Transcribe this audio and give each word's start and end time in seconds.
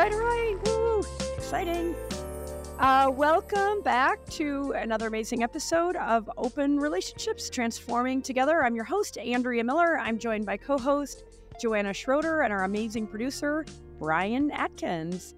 Right, 0.00 0.14
right. 0.14 0.56
Woo! 0.64 1.02
Exciting. 1.36 1.94
Uh, 2.78 3.10
welcome 3.14 3.82
back 3.82 4.24
to 4.30 4.72
another 4.72 5.08
amazing 5.08 5.42
episode 5.42 5.94
of 5.96 6.30
Open 6.38 6.80
Relationships 6.80 7.50
Transforming 7.50 8.22
Together. 8.22 8.64
I'm 8.64 8.74
your 8.74 8.86
host, 8.86 9.18
Andrea 9.18 9.62
Miller. 9.62 9.98
I'm 9.98 10.18
joined 10.18 10.46
by 10.46 10.56
co 10.56 10.78
host 10.78 11.24
Joanna 11.60 11.92
Schroeder 11.92 12.40
and 12.40 12.50
our 12.50 12.64
amazing 12.64 13.08
producer, 13.08 13.66
Brian 13.98 14.50
Atkins. 14.52 15.34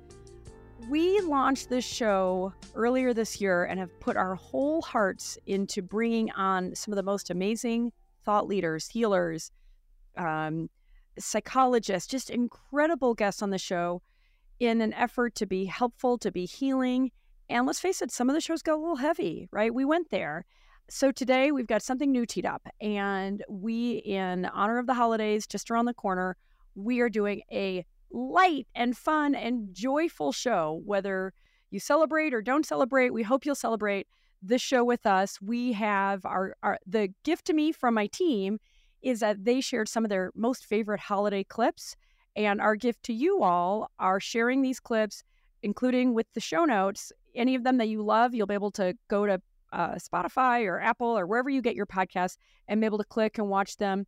We 0.89 1.21
launched 1.23 1.69
this 1.69 1.85
show 1.85 2.53
earlier 2.77 3.13
this 3.13 3.41
year 3.41 3.65
and 3.65 3.81
have 3.81 3.99
put 3.99 4.17
our 4.17 4.37
whole 4.37 4.81
hearts 4.81 5.39
into 5.45 5.83
bringing 5.83 6.31
on 6.31 6.77
some 6.77 6.93
of 6.93 6.97
the 6.97 7.03
most 7.03 7.31
amazing 7.31 7.91
thought 8.25 8.47
leaders, 8.47 8.87
healers, 8.87 9.51
um, 10.17 10.71
psychologists, 11.19 12.09
just 12.09 12.31
incredible 12.31 13.15
guests 13.15 13.43
on 13.43 13.51
the 13.51 13.59
show 13.59 14.03
in 14.61 14.81
an 14.81 14.93
effort 14.95 15.35
to 15.37 15.47
be 15.47 15.65
helpful, 15.65 16.19
to 16.19 16.31
be 16.31 16.47
healing. 16.47 17.11
And 17.49 17.67
let's 17.67 17.81
face 17.81 18.03
it, 18.03 18.11
some 18.11 18.31
of 18.31 18.35
the 18.35 18.41
shows 18.41 18.63
got 18.63 18.75
a 18.75 18.81
little 18.81 18.97
heavy, 18.97 19.49
right? 19.53 19.75
We 19.75 19.85
went 19.85 20.11
there. 20.11 20.45
So 20.89 21.11
today 21.11 21.53
we've 21.53 21.67
got 21.67 21.83
something 21.83 22.11
new 22.11 22.27
teed 22.27 22.47
up. 22.47 22.67
And 22.81 23.45
we, 23.49 23.97
in 23.99 24.47
honor 24.47 24.79
of 24.79 24.87
the 24.87 24.95
holidays, 24.95 25.47
just 25.47 25.71
around 25.71 25.87
the 25.87 25.95
corner, 25.95 26.37
we 26.75 27.01
are 27.01 27.09
doing 27.09 27.43
a 27.51 27.85
light 28.11 28.67
and 28.75 28.97
fun 28.97 29.35
and 29.35 29.75
joyful 29.75 30.33
show. 30.33 30.83
Whether 30.85 31.33
you 31.71 31.81
celebrate 31.81 32.35
or 32.35 32.43
don't 32.43 32.67
celebrate, 32.67 33.11
we 33.11 33.23
hope 33.23 33.45
you'll 33.47 33.55
celebrate 33.55 34.07
this 34.43 34.61
show 34.61 34.85
with 34.85 35.07
us. 35.07 35.41
We 35.41 35.73
have 35.73 36.25
our, 36.27 36.57
our 36.63 36.79
the 36.87 37.09
gift 37.25 37.47
to 37.47 37.53
me 37.53 37.73
from 37.73 37.95
my 37.95 38.07
team 38.09 38.59
is 39.01 39.21
that 39.21 39.45
they 39.45 39.61
shared 39.61 39.89
some 39.89 40.05
of 40.05 40.11
their 40.11 40.31
most 40.35 40.67
favorite 40.67 41.01
holiday 41.01 41.45
clips. 41.45 41.97
And 42.37 42.61
our 42.61 42.77
gift 42.77 43.03
to 43.05 43.13
you 43.13 43.43
all 43.43 43.91
are 43.99 44.21
sharing 44.21 44.63
these 44.63 44.81
clips, 44.81 45.23
including 45.63 46.15
with 46.15 46.27
the 46.35 46.41
show 46.41 46.65
notes. 46.65 47.13
Any 47.35 47.55
of 47.55 47.65
them 47.65 47.79
that 47.79 47.89
you 47.89 48.03
love, 48.03 48.35
you'll 48.35 48.47
be 48.47 48.55
able 48.55 48.71
to 48.73 48.95
go 49.09 49.27
to 49.27 49.41
uh, 49.73 49.95
Spotify 49.95 50.67
or 50.67 50.81
Apple 50.81 51.19
or 51.19 51.27
wherever 51.27 51.51
you 51.51 51.63
get 51.63 51.75
your 51.75 51.87
podcasts 51.87 52.37
and 52.69 52.81
be 52.81 52.87
able 52.87 52.99
to 52.99 53.05
click 53.05 53.39
and 53.39 53.49
watch 53.49 53.77
them 53.77 54.07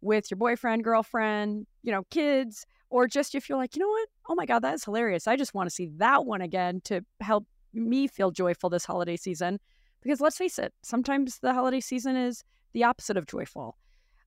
with 0.00 0.30
your 0.30 0.36
boyfriend, 0.36 0.84
girlfriend, 0.84 1.66
you 1.82 1.90
know, 1.90 2.04
kids, 2.10 2.66
or 2.90 3.08
just 3.08 3.34
if 3.34 3.48
you're 3.48 3.58
like, 3.58 3.74
you 3.74 3.80
know 3.80 3.88
what? 3.88 4.08
Oh 4.28 4.34
my 4.34 4.46
God, 4.46 4.60
that 4.60 4.74
is 4.74 4.84
hilarious. 4.84 5.26
I 5.26 5.36
just 5.36 5.54
want 5.54 5.68
to 5.68 5.74
see 5.74 5.90
that 5.96 6.26
one 6.26 6.40
again 6.40 6.80
to 6.84 7.04
help 7.20 7.46
me 7.72 8.06
feel 8.06 8.30
joyful 8.30 8.70
this 8.70 8.84
holiday 8.84 9.16
season. 9.16 9.58
Because 10.02 10.20
let's 10.20 10.36
face 10.36 10.58
it, 10.58 10.72
sometimes 10.82 11.38
the 11.40 11.52
holiday 11.52 11.80
season 11.80 12.16
is 12.16 12.44
the 12.72 12.84
opposite 12.84 13.16
of 13.16 13.26
joyful. 13.26 13.76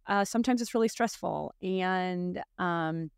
Uh, 0.07 0.25
sometimes 0.25 0.61
it's 0.61 0.73
really 0.73 0.87
stressful. 0.87 1.53
And 1.61 2.41
um, 2.57 3.11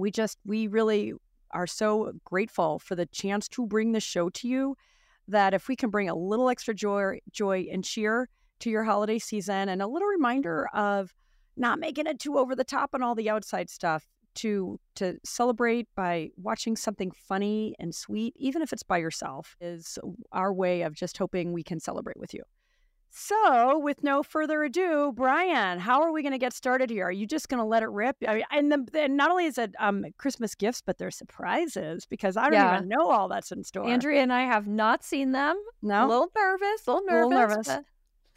we 0.00 0.10
just, 0.10 0.38
we 0.44 0.66
really 0.66 1.12
are 1.52 1.66
so 1.66 2.12
grateful 2.24 2.78
for 2.78 2.94
the 2.94 3.06
chance 3.06 3.48
to 3.48 3.66
bring 3.66 3.92
the 3.92 4.00
show 4.00 4.28
to 4.30 4.48
you 4.48 4.76
that 5.28 5.54
if 5.54 5.68
we 5.68 5.76
can 5.76 5.90
bring 5.90 6.08
a 6.08 6.14
little 6.14 6.48
extra 6.48 6.74
joy, 6.74 7.18
joy 7.30 7.66
and 7.70 7.84
cheer 7.84 8.28
to 8.60 8.70
your 8.70 8.84
holiday 8.84 9.18
season 9.18 9.68
and 9.68 9.82
a 9.82 9.86
little 9.86 10.08
reminder 10.08 10.68
of 10.74 11.12
not 11.56 11.78
making 11.78 12.06
it 12.06 12.18
too 12.18 12.38
over 12.38 12.54
the 12.54 12.64
top 12.64 12.90
on 12.94 13.02
all 13.02 13.14
the 13.14 13.30
outside 13.30 13.68
stuff 13.68 14.06
to 14.34 14.78
to 14.94 15.18
celebrate 15.24 15.88
by 15.96 16.30
watching 16.36 16.76
something 16.76 17.10
funny 17.10 17.74
and 17.80 17.94
sweet 17.94 18.32
even 18.36 18.62
if 18.62 18.72
it's 18.72 18.82
by 18.82 18.96
yourself 18.96 19.56
is 19.60 19.98
our 20.30 20.52
way 20.52 20.82
of 20.82 20.94
just 20.94 21.18
hoping 21.18 21.52
we 21.52 21.64
can 21.64 21.80
celebrate 21.80 22.16
with 22.16 22.32
you 22.32 22.42
so, 23.12 23.78
with 23.78 24.02
no 24.04 24.22
further 24.22 24.62
ado, 24.62 25.12
Brian, 25.14 25.80
how 25.80 26.00
are 26.02 26.12
we 26.12 26.22
going 26.22 26.32
to 26.32 26.38
get 26.38 26.52
started 26.52 26.90
here? 26.90 27.06
Are 27.06 27.12
you 27.12 27.26
just 27.26 27.48
going 27.48 27.58
to 27.58 27.64
let 27.64 27.82
it 27.82 27.88
rip? 27.88 28.16
I 28.26 28.34
mean, 28.36 28.44
and, 28.52 28.72
the, 28.72 29.00
and 29.00 29.16
not 29.16 29.30
only 29.30 29.46
is 29.46 29.58
it 29.58 29.74
um, 29.80 30.06
Christmas 30.16 30.54
gifts, 30.54 30.80
but 30.80 30.98
they're 30.98 31.10
surprises 31.10 32.06
because 32.06 32.36
I 32.36 32.44
don't 32.44 32.52
yeah. 32.52 32.76
even 32.76 32.88
know 32.88 33.10
all 33.10 33.28
that's 33.28 33.50
in 33.50 33.64
store. 33.64 33.88
Andrea 33.88 34.22
and 34.22 34.32
I 34.32 34.42
have 34.42 34.68
not 34.68 35.02
seen 35.02 35.32
them. 35.32 35.60
No, 35.82 36.06
a 36.06 36.08
little 36.08 36.30
nervous, 36.36 36.86
a 36.86 36.92
little 36.92 37.30
nervous. 37.30 37.68
A 37.68 37.84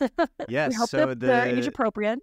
little 0.02 0.10
nervous. 0.10 0.30
yes, 0.50 0.72
we 0.72 0.76
hope 0.76 0.90
so 0.90 1.06
the, 1.06 1.16
the... 1.16 1.44
age 1.46 1.68
appropriate. 1.68 2.20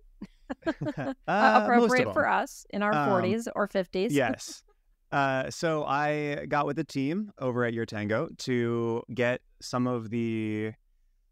uh, 0.96 1.14
appropriate 1.28 2.12
for 2.12 2.28
us 2.28 2.66
in 2.70 2.82
our 2.82 2.92
um, 2.92 3.22
40s 3.22 3.46
or 3.54 3.69
50s. 3.69 4.08
yes. 4.10 4.64
Uh, 5.12 5.50
so 5.50 5.84
I 5.84 6.46
got 6.48 6.66
with 6.66 6.76
the 6.76 6.84
team 6.84 7.32
over 7.38 7.64
at 7.64 7.75
YourTango 7.75 8.36
to 8.38 9.02
get 9.12 9.41
some 9.60 9.86
of 9.86 10.10
the 10.10 10.72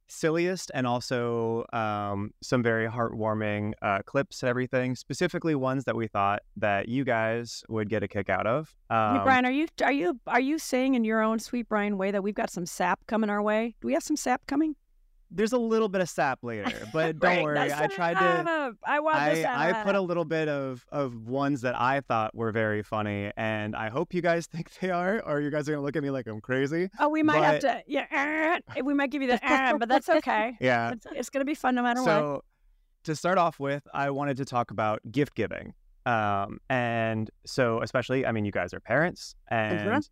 silliest 0.08 0.70
and 0.74 0.86
also 0.86 1.64
um, 1.72 2.32
some 2.42 2.62
very 2.62 2.88
heartwarming 2.88 3.72
uh, 3.82 4.00
clips 4.04 4.42
and 4.42 4.50
everything. 4.50 4.94
Specifically, 4.94 5.54
ones 5.54 5.84
that 5.84 5.96
we 5.96 6.06
thought 6.06 6.42
that 6.56 6.88
you 6.88 7.04
guys 7.04 7.64
would 7.68 7.88
get 7.88 8.02
a 8.02 8.08
kick 8.08 8.28
out 8.28 8.46
of. 8.46 8.74
Um, 8.90 9.18
hey 9.18 9.24
Brian, 9.24 9.44
are 9.46 9.50
you 9.50 9.66
are 9.82 9.92
you 9.92 10.18
are 10.26 10.40
you 10.40 10.58
saying 10.58 10.94
in 10.94 11.04
your 11.04 11.22
own 11.22 11.38
sweet 11.38 11.68
Brian 11.68 11.98
way 11.98 12.10
that 12.10 12.22
we've 12.22 12.34
got 12.34 12.50
some 12.50 12.66
sap 12.66 13.00
coming 13.06 13.30
our 13.30 13.42
way? 13.42 13.74
Do 13.80 13.86
we 13.86 13.94
have 13.94 14.02
some 14.02 14.16
sap 14.16 14.46
coming? 14.46 14.74
There's 15.30 15.52
a 15.52 15.58
little 15.58 15.88
bit 15.88 16.00
of 16.00 16.08
sap 16.08 16.38
later, 16.42 16.88
but 16.92 17.18
don't 17.20 17.30
right, 17.30 17.44
worry. 17.44 17.72
I 17.72 17.86
tried 17.86 18.14
to. 18.14 18.74
I 18.84 19.00
want 19.00 19.16
I, 19.16 19.70
I 19.70 19.82
put 19.84 19.94
a 19.94 20.00
little 20.00 20.24
bit 20.24 20.48
of 20.48 20.84
of 20.90 21.28
ones 21.28 21.60
that 21.62 21.78
I 21.78 22.00
thought 22.00 22.34
were 22.34 22.52
very 22.52 22.82
funny, 22.82 23.30
and 23.36 23.76
I 23.76 23.88
hope 23.88 24.14
you 24.14 24.22
guys 24.22 24.46
think 24.52 24.70
they 24.80 24.90
are, 24.90 25.22
or 25.26 25.40
you 25.40 25.50
guys 25.50 25.68
are 25.68 25.72
gonna 25.72 25.84
look 25.84 25.96
at 25.96 26.02
me 26.02 26.10
like 26.10 26.26
I'm 26.26 26.40
crazy. 26.40 26.88
Oh, 26.98 27.08
we 27.08 27.22
might 27.22 27.40
but... 27.40 27.44
have 27.44 27.60
to. 27.60 27.82
Yeah, 27.86 28.06
er, 28.12 28.60
eh, 28.76 28.80
we 28.82 28.94
might 28.94 29.10
give 29.10 29.22
you 29.22 29.28
the, 29.28 29.34
er, 29.34 29.78
but 29.78 29.88
that's 29.88 30.08
okay. 30.08 30.56
Yeah, 30.60 30.92
it's, 30.92 31.06
it's 31.12 31.30
gonna 31.30 31.44
be 31.44 31.54
fun 31.54 31.74
no 31.74 31.82
matter 31.82 32.00
so, 32.00 32.04
what. 32.04 32.10
So, 32.10 32.44
to 33.04 33.16
start 33.16 33.38
off 33.38 33.60
with, 33.60 33.86
I 33.92 34.10
wanted 34.10 34.36
to 34.38 34.44
talk 34.44 34.70
about 34.70 35.00
gift 35.10 35.34
giving. 35.34 35.74
Um, 36.06 36.58
and 36.70 37.30
so 37.44 37.82
especially, 37.82 38.24
I 38.24 38.32
mean, 38.32 38.44
you 38.44 38.52
guys 38.52 38.72
are 38.72 38.80
parents, 38.80 39.34
and 39.48 40.08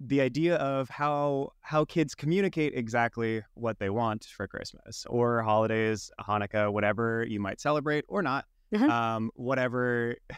the 0.00 0.20
idea 0.20 0.56
of 0.56 0.88
how 0.88 1.52
how 1.60 1.84
kids 1.84 2.14
communicate 2.14 2.74
exactly 2.74 3.42
what 3.54 3.78
they 3.78 3.90
want 3.90 4.24
for 4.24 4.46
Christmas 4.46 5.04
or 5.08 5.42
holidays, 5.42 6.10
Hanukkah, 6.20 6.72
whatever 6.72 7.26
you 7.28 7.40
might 7.40 7.60
celebrate 7.60 8.04
or 8.08 8.22
not, 8.22 8.44
mm-hmm. 8.74 8.90
um, 8.90 9.30
whatever. 9.34 10.16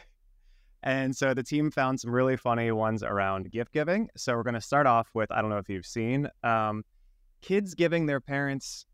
And 0.83 1.15
so 1.15 1.35
the 1.35 1.43
team 1.43 1.71
found 1.71 2.01
some 2.01 2.11
really 2.11 2.39
funny 2.39 2.73
ones 2.73 3.03
around 3.03 3.51
gift 3.51 3.71
giving. 3.71 4.09
So 4.17 4.35
we're 4.35 4.45
going 4.45 4.55
to 4.55 4.63
start 4.63 4.87
off 4.87 5.11
with 5.13 5.31
I 5.31 5.43
don't 5.43 5.51
know 5.51 5.59
if 5.59 5.69
you've 5.69 5.85
seen 5.85 6.27
um, 6.43 6.85
kids 7.43 7.75
giving 7.75 8.07
their 8.07 8.19
parents 8.19 8.87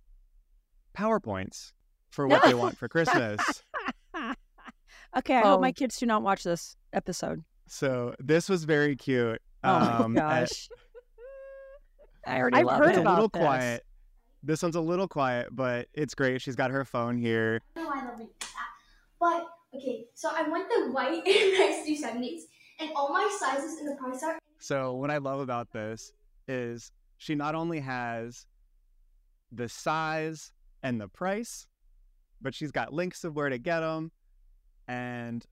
PowerPoints 0.98 1.70
for 2.10 2.26
what 2.26 2.42
they 2.42 2.54
want 2.54 2.76
for 2.76 2.88
Christmas. 2.88 3.40
okay, 5.16 5.36
I 5.36 5.42
oh. 5.42 5.50
hope 5.50 5.60
my 5.60 5.70
kids 5.70 5.96
do 5.98 6.06
not 6.06 6.22
watch 6.22 6.42
this 6.42 6.76
episode. 6.92 7.44
So 7.68 8.16
this 8.18 8.48
was 8.48 8.64
very 8.64 8.96
cute. 8.96 9.40
Oh 9.64 10.04
um, 10.04 10.14
my 10.14 10.20
gosh. 10.20 10.68
I 12.26 12.38
already 12.38 12.56
I've 12.56 12.70
heard 12.70 12.86
it. 12.86 12.98
It's 12.98 12.98
a 12.98 13.10
little 13.10 13.28
this. 13.28 13.40
quiet. 13.40 13.86
This 14.42 14.62
one's 14.62 14.76
a 14.76 14.80
little 14.80 15.08
quiet, 15.08 15.48
but 15.52 15.88
it's 15.94 16.14
great. 16.14 16.42
She's 16.42 16.56
got 16.56 16.70
her 16.70 16.84
phone 16.84 17.18
here. 17.18 17.60
I 17.76 17.82
know 17.82 17.88
I 17.88 18.04
love 18.04 18.18
that. 18.18 18.48
But 19.18 19.46
okay, 19.74 20.06
so 20.14 20.30
I 20.32 20.48
want 20.48 20.68
the 20.68 20.92
white 20.92 21.22
X 21.26 21.86
two 21.86 21.96
seventies, 21.96 22.46
and 22.80 22.90
all 22.94 23.12
my 23.12 23.28
sizes 23.38 23.80
in 23.80 23.86
the 23.86 23.94
price 23.94 24.22
are. 24.22 24.38
So 24.58 24.94
what 24.94 25.10
I 25.10 25.18
love 25.18 25.40
about 25.40 25.72
this 25.72 26.12
is 26.48 26.90
she 27.18 27.34
not 27.34 27.54
only 27.54 27.80
has 27.80 28.46
the 29.52 29.68
size 29.68 30.52
and 30.82 31.00
the 31.00 31.08
price, 31.08 31.66
but 32.40 32.54
she's 32.54 32.70
got 32.70 32.92
links 32.92 33.24
of 33.24 33.34
where 33.34 33.48
to 33.48 33.58
get 33.58 33.80
them, 33.80 34.10
and 34.88 35.44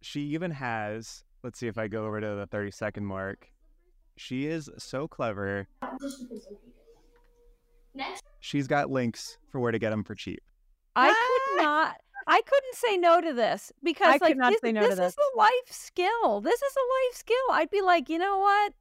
she 0.00 0.20
even 0.20 0.50
has. 0.50 1.24
Let's 1.42 1.58
see 1.58 1.66
if 1.66 1.78
I 1.78 1.88
go 1.88 2.06
over 2.06 2.20
to 2.20 2.34
the 2.36 2.46
thirty 2.46 2.70
second 2.70 3.04
mark. 3.04 3.48
She 4.16 4.46
is 4.46 4.70
so 4.78 5.08
clever. 5.08 5.66
Next. 7.94 8.24
She's 8.40 8.66
got 8.66 8.90
links 8.90 9.38
for 9.50 9.60
where 9.60 9.72
to 9.72 9.78
get 9.78 9.90
them 9.90 10.04
for 10.04 10.14
cheap. 10.14 10.42
I 10.94 11.08
could 11.08 11.64
not. 11.64 11.96
I 12.26 12.40
couldn't 12.42 12.74
say 12.74 12.96
no 12.96 13.20
to 13.20 13.32
this 13.32 13.72
because 13.82 14.20
I 14.22 14.24
like 14.24 14.36
this, 14.36 14.72
no 14.72 14.80
this, 14.80 14.96
this 14.96 15.12
is 15.12 15.18
a 15.34 15.38
life 15.38 15.70
skill. 15.70 16.40
This 16.40 16.62
is 16.62 16.72
a 16.76 16.86
life 17.08 17.16
skill. 17.16 17.36
I'd 17.50 17.70
be 17.70 17.82
like, 17.82 18.08
you 18.08 18.18
know 18.18 18.38
what? 18.38 18.72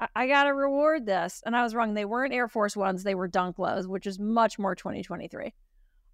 I, 0.00 0.08
I 0.16 0.26
got 0.26 0.44
to 0.44 0.54
reward 0.54 1.06
this. 1.06 1.42
And 1.46 1.54
I 1.54 1.62
was 1.62 1.74
wrong. 1.74 1.94
They 1.94 2.04
weren't 2.04 2.34
Air 2.34 2.48
Force 2.48 2.76
Ones. 2.76 3.04
They 3.04 3.14
were 3.14 3.28
Dunk 3.28 3.58
Lows, 3.58 3.86
which 3.86 4.06
is 4.06 4.18
much 4.18 4.58
more 4.58 4.74
2023. 4.74 5.54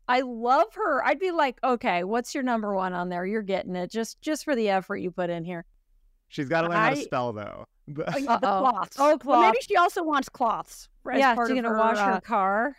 I 0.09 0.21
love 0.21 0.75
her. 0.75 1.05
I'd 1.05 1.19
be 1.19 1.31
like, 1.31 1.59
okay, 1.63 2.05
what's 2.05 2.35
your 2.35 2.43
number 2.43 2.75
one 2.75 2.93
on 2.93 3.09
there? 3.09 3.27
You're 3.27 3.43
getting 3.43 3.77
it 3.77 3.91
just 3.91 4.21
just 4.21 4.45
for 4.45 4.55
the 4.55 4.71
effort 4.71 4.97
you 4.97 5.11
put 5.11 5.31
in 5.31 5.45
here. 5.45 5.65
She's 6.29 6.49
got 6.49 6.63
to 6.63 6.69
learn 6.69 6.77
I, 6.77 6.89
how 6.89 6.95
to 6.95 7.03
spell 7.03 7.33
though. 7.33 7.67
Oh, 7.89 7.93
the 7.93 8.05
cloths. 8.39 8.97
Oh, 8.99 9.19
cloths. 9.19 9.25
Well, 9.25 9.41
maybe 9.43 9.59
she 9.63 9.77
also 9.77 10.03
wants 10.03 10.29
cloths. 10.29 10.89
Yeah, 11.07 11.35
she's 11.35 11.49
gonna 11.49 11.69
her, 11.69 11.79
wash 11.79 11.97
uh... 11.97 12.15
her 12.15 12.21
car. 12.21 12.77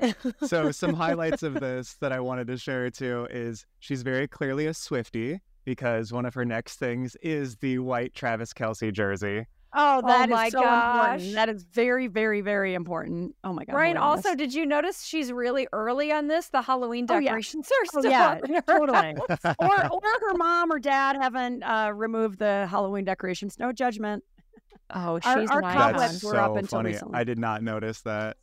so 0.46 0.72
some 0.72 0.94
highlights 0.94 1.42
of 1.44 1.54
this 1.54 1.94
that 2.00 2.12
I 2.12 2.18
wanted 2.20 2.48
to 2.48 2.56
share 2.56 2.90
too 2.90 3.28
is 3.30 3.64
she's 3.78 4.02
very 4.02 4.26
clearly 4.26 4.66
a 4.66 4.74
Swifty 4.74 5.40
because 5.64 6.12
one 6.12 6.26
of 6.26 6.34
her 6.34 6.44
next 6.44 6.78
things 6.78 7.16
is 7.22 7.56
the 7.56 7.78
white 7.78 8.14
Travis 8.14 8.52
Kelce 8.52 8.92
jersey. 8.92 9.46
Oh, 9.74 10.02
that 10.06 10.30
oh 10.30 10.36
is 10.36 10.52
so 10.52 10.60
gosh. 10.60 11.20
important. 11.20 11.34
That 11.34 11.48
is 11.48 11.64
very, 11.64 12.06
very, 12.06 12.40
very 12.40 12.74
important. 12.74 13.34
Oh 13.42 13.52
my 13.52 13.64
god. 13.64 13.72
Brian, 13.72 13.96
also, 13.96 14.34
did 14.34 14.54
you 14.54 14.64
notice 14.64 15.04
she's 15.04 15.32
really 15.32 15.66
early 15.72 16.12
on 16.12 16.28
this? 16.28 16.48
The 16.48 16.62
Halloween 16.62 17.06
decorations 17.06 17.68
oh, 17.70 17.74
yeah. 17.74 17.82
are 17.82 17.86
still 17.86 18.06
oh, 18.06 18.52
yeah, 18.52 18.60
totally. 18.66 19.14
or 19.58 19.92
or 19.92 20.00
her 20.20 20.34
mom 20.36 20.70
or 20.70 20.78
dad 20.78 21.16
haven't 21.16 21.62
uh, 21.64 21.90
removed 21.92 22.38
the 22.38 22.66
Halloween 22.70 23.04
decorations. 23.04 23.58
No 23.58 23.72
judgment. 23.72 24.22
Oh, 24.90 25.18
she's 25.18 25.50
our, 25.50 25.62
our 25.62 25.72
cobwebs 25.72 26.22
were 26.22 26.32
so 26.32 26.38
up 26.38 26.56
until 26.56 26.78
funny. 26.78 26.90
recently. 26.90 27.18
I 27.18 27.24
did 27.24 27.38
not 27.38 27.62
notice 27.62 28.02
that. 28.02 28.36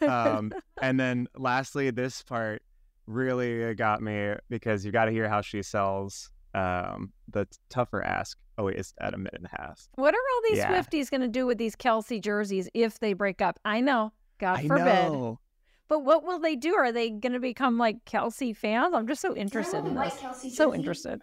um, 0.00 0.52
and 0.82 0.98
then 0.98 1.28
lastly, 1.36 1.90
this 1.90 2.22
part 2.22 2.62
really 3.06 3.72
got 3.74 4.02
me 4.02 4.34
because 4.50 4.84
you 4.84 4.90
got 4.90 5.04
to 5.04 5.12
hear 5.12 5.28
how 5.28 5.42
she 5.42 5.62
sells 5.62 6.30
um, 6.56 7.12
the 7.28 7.46
tougher 7.68 8.02
ask. 8.02 8.38
Oh 8.58 8.64
wait, 8.64 8.76
it's 8.76 8.94
at 9.00 9.12
a 9.12 9.18
minute 9.18 9.34
and 9.34 9.46
a 9.46 9.60
half. 9.60 9.88
What 9.94 10.14
are 10.14 10.18
all 10.18 10.42
these 10.48 10.58
yeah. 10.58 10.72
Swifties 10.72 11.10
going 11.10 11.20
to 11.20 11.28
do 11.28 11.46
with 11.46 11.58
these 11.58 11.76
Kelce 11.76 12.20
jerseys 12.20 12.68
if 12.72 12.98
they 12.98 13.12
break 13.12 13.42
up? 13.42 13.60
I 13.64 13.80
know, 13.80 14.12
God 14.38 14.60
I 14.60 14.66
forbid. 14.66 14.84
Know. 14.84 15.38
But 15.88 16.00
what 16.00 16.24
will 16.24 16.40
they 16.40 16.56
do? 16.56 16.74
Are 16.74 16.90
they 16.90 17.10
going 17.10 17.34
to 17.34 17.40
become 17.40 17.78
like 17.78 18.04
Kelce 18.06 18.56
fans? 18.56 18.94
I'm 18.94 19.06
just 19.06 19.20
so 19.20 19.36
interested 19.36 19.84
in 19.84 19.94
this. 19.94 20.22
Like 20.22 20.34
so 20.52 20.74
interested. 20.74 21.20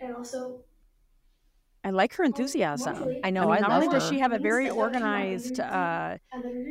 And 0.00 0.16
also, 0.16 0.60
I 1.84 1.90
like 1.90 2.14
her 2.16 2.24
enthusiasm. 2.24 3.16
I 3.24 3.30
know. 3.30 3.50
I, 3.50 3.56
mean, 3.56 3.64
I 3.64 3.68
not 3.68 3.82
only 3.82 3.88
does 3.88 4.06
she 4.08 4.18
have 4.18 4.32
a 4.32 4.38
very 4.38 4.68
organized 4.68 5.60
uh, 5.60 6.18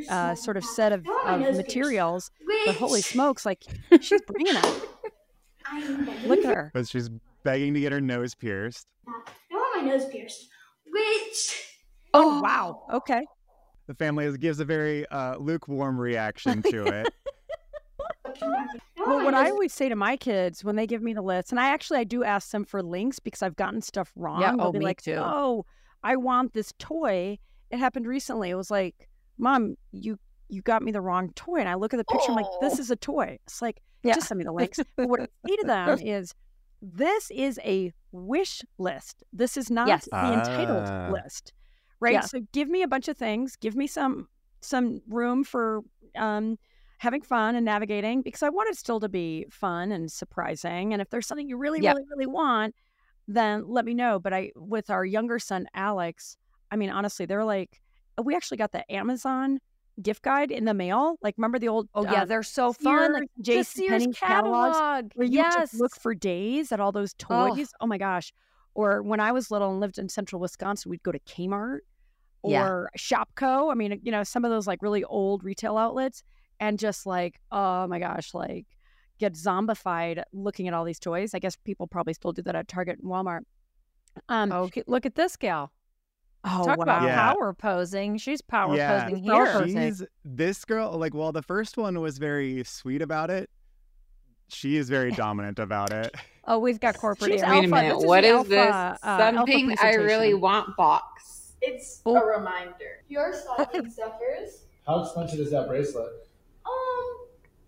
uh, 0.10 0.36
sort 0.36 0.58
of 0.58 0.66
set 0.66 0.92
of, 0.92 1.08
of 1.26 1.56
materials, 1.56 2.30
but 2.66 2.76
holy 2.76 3.02
smokes, 3.02 3.46
like 3.46 3.64
she's 4.02 4.22
bringing 4.22 4.58
it. 4.58 4.90
Look 6.28 6.40
at 6.40 6.56
her. 6.56 6.72
But 6.74 6.88
she's 6.88 7.10
begging 7.44 7.74
to 7.74 7.80
get 7.80 7.92
her 7.92 8.02
nose 8.02 8.36
pierced. 8.36 8.88
I 9.08 9.54
want 9.54 9.86
my 9.86 9.92
nose 9.92 10.06
pierced. 10.06 10.48
Which. 10.86 11.78
Oh, 12.14 12.42
wow. 12.42 12.84
Okay. 12.94 13.24
The 13.88 13.96
family 13.96 14.38
gives 14.38 14.60
a 14.60 14.66
very 14.66 15.08
uh, 15.08 15.38
lukewarm 15.38 16.00
reaction 16.00 16.62
to 16.64 16.86
it. 17.02 17.14
well, 18.98 19.24
what 19.24 19.34
I 19.34 19.50
always 19.50 19.74
say 19.74 19.90
to 19.90 19.96
my 19.96 20.16
kids 20.18 20.64
when 20.64 20.76
they 20.76 20.88
give 20.88 21.02
me 21.02 21.14
the 21.14 21.22
list, 21.22 21.52
and 21.52 21.60
I 21.60 21.70
actually 21.70 22.00
I 22.00 22.04
do 22.04 22.24
ask 22.24 22.52
them 22.52 22.64
for 22.64 22.82
links 22.82 23.20
because 23.20 23.42
I've 23.42 23.56
gotten 23.56 23.82
stuff 23.82 24.12
wrong. 24.16 24.42
Yeah, 24.42 24.56
They'll 24.56 24.68
oh, 24.68 24.72
be 24.72 24.80
me 24.80 24.86
like, 24.86 25.02
too. 25.02 25.18
Oh, 25.18 25.66
I 26.04 26.16
want 26.16 26.54
this 26.54 26.74
toy. 26.80 27.38
It 27.70 27.78
happened 27.78 28.08
recently. 28.08 28.50
It 28.50 28.56
was 28.56 28.72
like, 28.72 29.08
Mom, 29.38 29.76
you 29.92 30.18
you 30.52 30.62
got 30.62 30.84
me 30.84 30.92
the 30.92 31.02
wrong 31.02 31.32
toy. 31.36 31.58
And 31.58 31.70
I 31.70 31.76
look 31.76 31.94
at 31.94 31.98
the 31.98 32.04
picture, 32.04 32.30
I'm 32.30 32.36
like, 32.36 32.46
this 32.60 32.78
is 32.78 32.92
a 32.92 32.96
toy. 32.96 33.40
It's 33.46 33.62
like, 33.62 33.82
yeah. 34.04 34.14
just 34.14 34.28
send 34.28 34.38
me 34.38 34.44
the 34.44 34.52
links. 34.52 34.80
but 34.96 35.08
what 35.08 35.22
I 35.22 35.28
say 35.48 35.56
to 35.56 35.64
them 35.66 36.00
is 36.04 36.36
this 36.82 37.32
is 37.32 37.60
a 37.64 37.94
wish 38.12 38.62
list. 38.78 39.24
This 39.32 39.58
is 39.58 39.70
not 39.70 39.88
yes. 39.88 40.08
the 40.12 40.34
entitled 40.34 40.88
ah. 40.88 41.10
list. 41.12 41.54
Right. 42.00 42.14
Yeah. 42.14 42.22
So 42.22 42.40
give 42.52 42.68
me 42.68 42.82
a 42.82 42.88
bunch 42.88 43.08
of 43.08 43.18
things. 43.18 43.56
Give 43.56 43.76
me 43.76 43.88
some 43.88 44.28
some 44.62 45.02
room 45.08 45.44
for 45.44 45.82
um, 46.16 46.58
having 46.98 47.22
fun 47.22 47.56
and 47.56 47.66
navigating 47.66 48.22
because 48.22 48.44
I 48.44 48.50
want 48.50 48.70
it 48.70 48.78
still 48.78 49.00
to 49.00 49.10
be 49.10 49.46
fun 49.50 49.92
and 49.92 50.12
surprising. 50.12 50.94
And 50.94 51.02
if 51.02 51.10
there's 51.10 51.28
something 51.28 51.48
you 51.48 51.58
really, 51.58 51.82
yeah. 51.82 51.92
really, 51.92 52.06
really 52.10 52.28
want, 52.28 52.76
then 53.28 53.64
let 53.68 53.86
me 53.86 53.94
know. 53.94 54.20
But 54.20 54.34
I, 54.34 54.52
with 54.56 54.90
our 54.90 55.06
younger 55.06 55.40
son 55.40 55.68
Alex, 55.74 56.38
I 56.70 56.76
mean, 56.76 56.90
honestly, 56.90 57.26
they're 57.26 57.46
like, 57.46 57.82
we 58.22 58.36
actually 58.36 58.58
got 58.58 58.72
the 58.72 58.90
Amazon 58.92 59.60
gift 60.02 60.24
guide 60.24 60.52
in 60.52 60.66
the 60.66 60.74
mail. 60.74 61.18
Like, 61.22 61.36
remember 61.38 61.60
the 61.60 61.68
old? 61.68 61.90
Oh 61.94 62.04
yeah, 62.04 62.24
uh, 62.24 62.26
they're 62.26 62.44
so 62.44 62.74
fun. 62.74 63.14
Like 63.14 63.30
JCPenney 63.42 64.16
catalog, 64.16 64.74
catalogs 64.74 65.10
where 65.16 65.28
you 65.28 65.38
yes. 65.38 65.56
just 65.56 65.74
look 65.76 65.96
for 65.96 66.14
days 66.14 66.72
at 66.72 66.80
all 66.80 66.92
those 66.92 67.14
toys. 67.14 67.70
Oh. 67.74 67.82
oh. 67.82 67.88
my 67.88 67.98
gosh! 67.98 68.34
Or 68.74 69.02
when 69.02 69.20
I 69.20 69.32
was 69.32 69.52
little 69.52 69.72
and 69.72 69.80
lived 69.80 69.98
in 69.98 70.10
central 70.10 70.42
Wisconsin, 70.42 70.90
we'd 70.90 71.04
go 71.04 71.12
to 71.12 71.20
Kmart 71.20 71.80
or 72.42 72.90
yeah. 72.94 72.98
Shopko. 72.98 73.72
I 73.72 73.76
mean, 73.76 74.00
you 74.04 74.12
know, 74.12 74.24
some 74.24 74.46
of 74.46 74.52
those 74.52 74.68
like 74.68 74.82
really 74.82 75.04
old 75.04 75.44
retail 75.44 75.78
outlets, 75.78 76.24
and 76.60 76.80
just 76.80 77.06
like, 77.06 77.40
oh 77.52 77.88
my 77.88 78.00
gosh, 78.00 78.34
like 78.34 78.66
get 79.20 79.34
zombified 79.34 80.24
looking 80.34 80.68
at 80.68 80.74
all 80.74 80.84
these 80.84 81.00
toys. 81.00 81.34
I 81.34 81.40
guess 81.40 81.56
people 81.56 81.88
probably 81.88 82.14
still 82.14 82.32
do 82.32 82.42
that 82.44 82.56
at 82.56 82.68
Target 82.68 83.00
and 83.00 83.12
Walmart. 83.12 83.42
Um, 84.30 84.52
oh, 84.52 84.70
look 84.88 85.06
at 85.06 85.16
this 85.16 85.38
gal. 85.38 85.72
Oh, 86.44 86.66
Talk 86.66 86.78
wow. 86.78 86.84
about 86.84 87.04
yeah. 87.04 87.34
power 87.34 87.54
posing. 87.54 88.18
She's 88.18 88.42
power 88.42 88.76
yeah. 88.76 89.04
posing 89.04 89.24
here. 89.24 89.68
She's 89.68 90.04
this 90.26 90.66
girl. 90.66 90.98
Like, 90.98 91.14
while 91.14 91.32
the 91.32 91.44
first 91.44 91.78
one 91.78 92.00
was 92.02 92.18
very 92.18 92.64
sweet 92.64 93.02
about 93.02 93.30
it, 93.30 93.50
she 94.48 94.76
is 94.76 94.90
very 94.90 95.12
dominant 95.12 95.60
about 95.60 95.92
it. 95.92 96.16
Oh, 96.48 96.58
we've 96.58 96.80
got 96.80 96.98
corporate. 96.98 97.30
Wait 97.30 97.44
a 97.44 97.68
minute. 97.68 98.00
This 98.00 98.04
what 98.04 98.24
is, 98.24 98.42
is 98.42 98.50
this? 98.50 98.74
Uh, 98.74 98.98
Something 99.32 99.76
I 99.80 99.94
really 99.94 100.34
want 100.34 100.76
box. 100.76 101.54
It's 101.62 102.02
oh. 102.04 102.16
a 102.16 102.26
reminder. 102.26 103.04
Your 103.10 103.32
stocking 103.32 103.88
stuffers. 103.92 104.64
How 104.88 105.04
expensive 105.04 105.40
is 105.40 105.52
that 105.52 105.68
bracelet? 105.68 106.28
Um, 106.66 107.18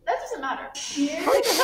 that 0.08 0.20
doesn't 0.22 0.42
matter. 0.42 0.72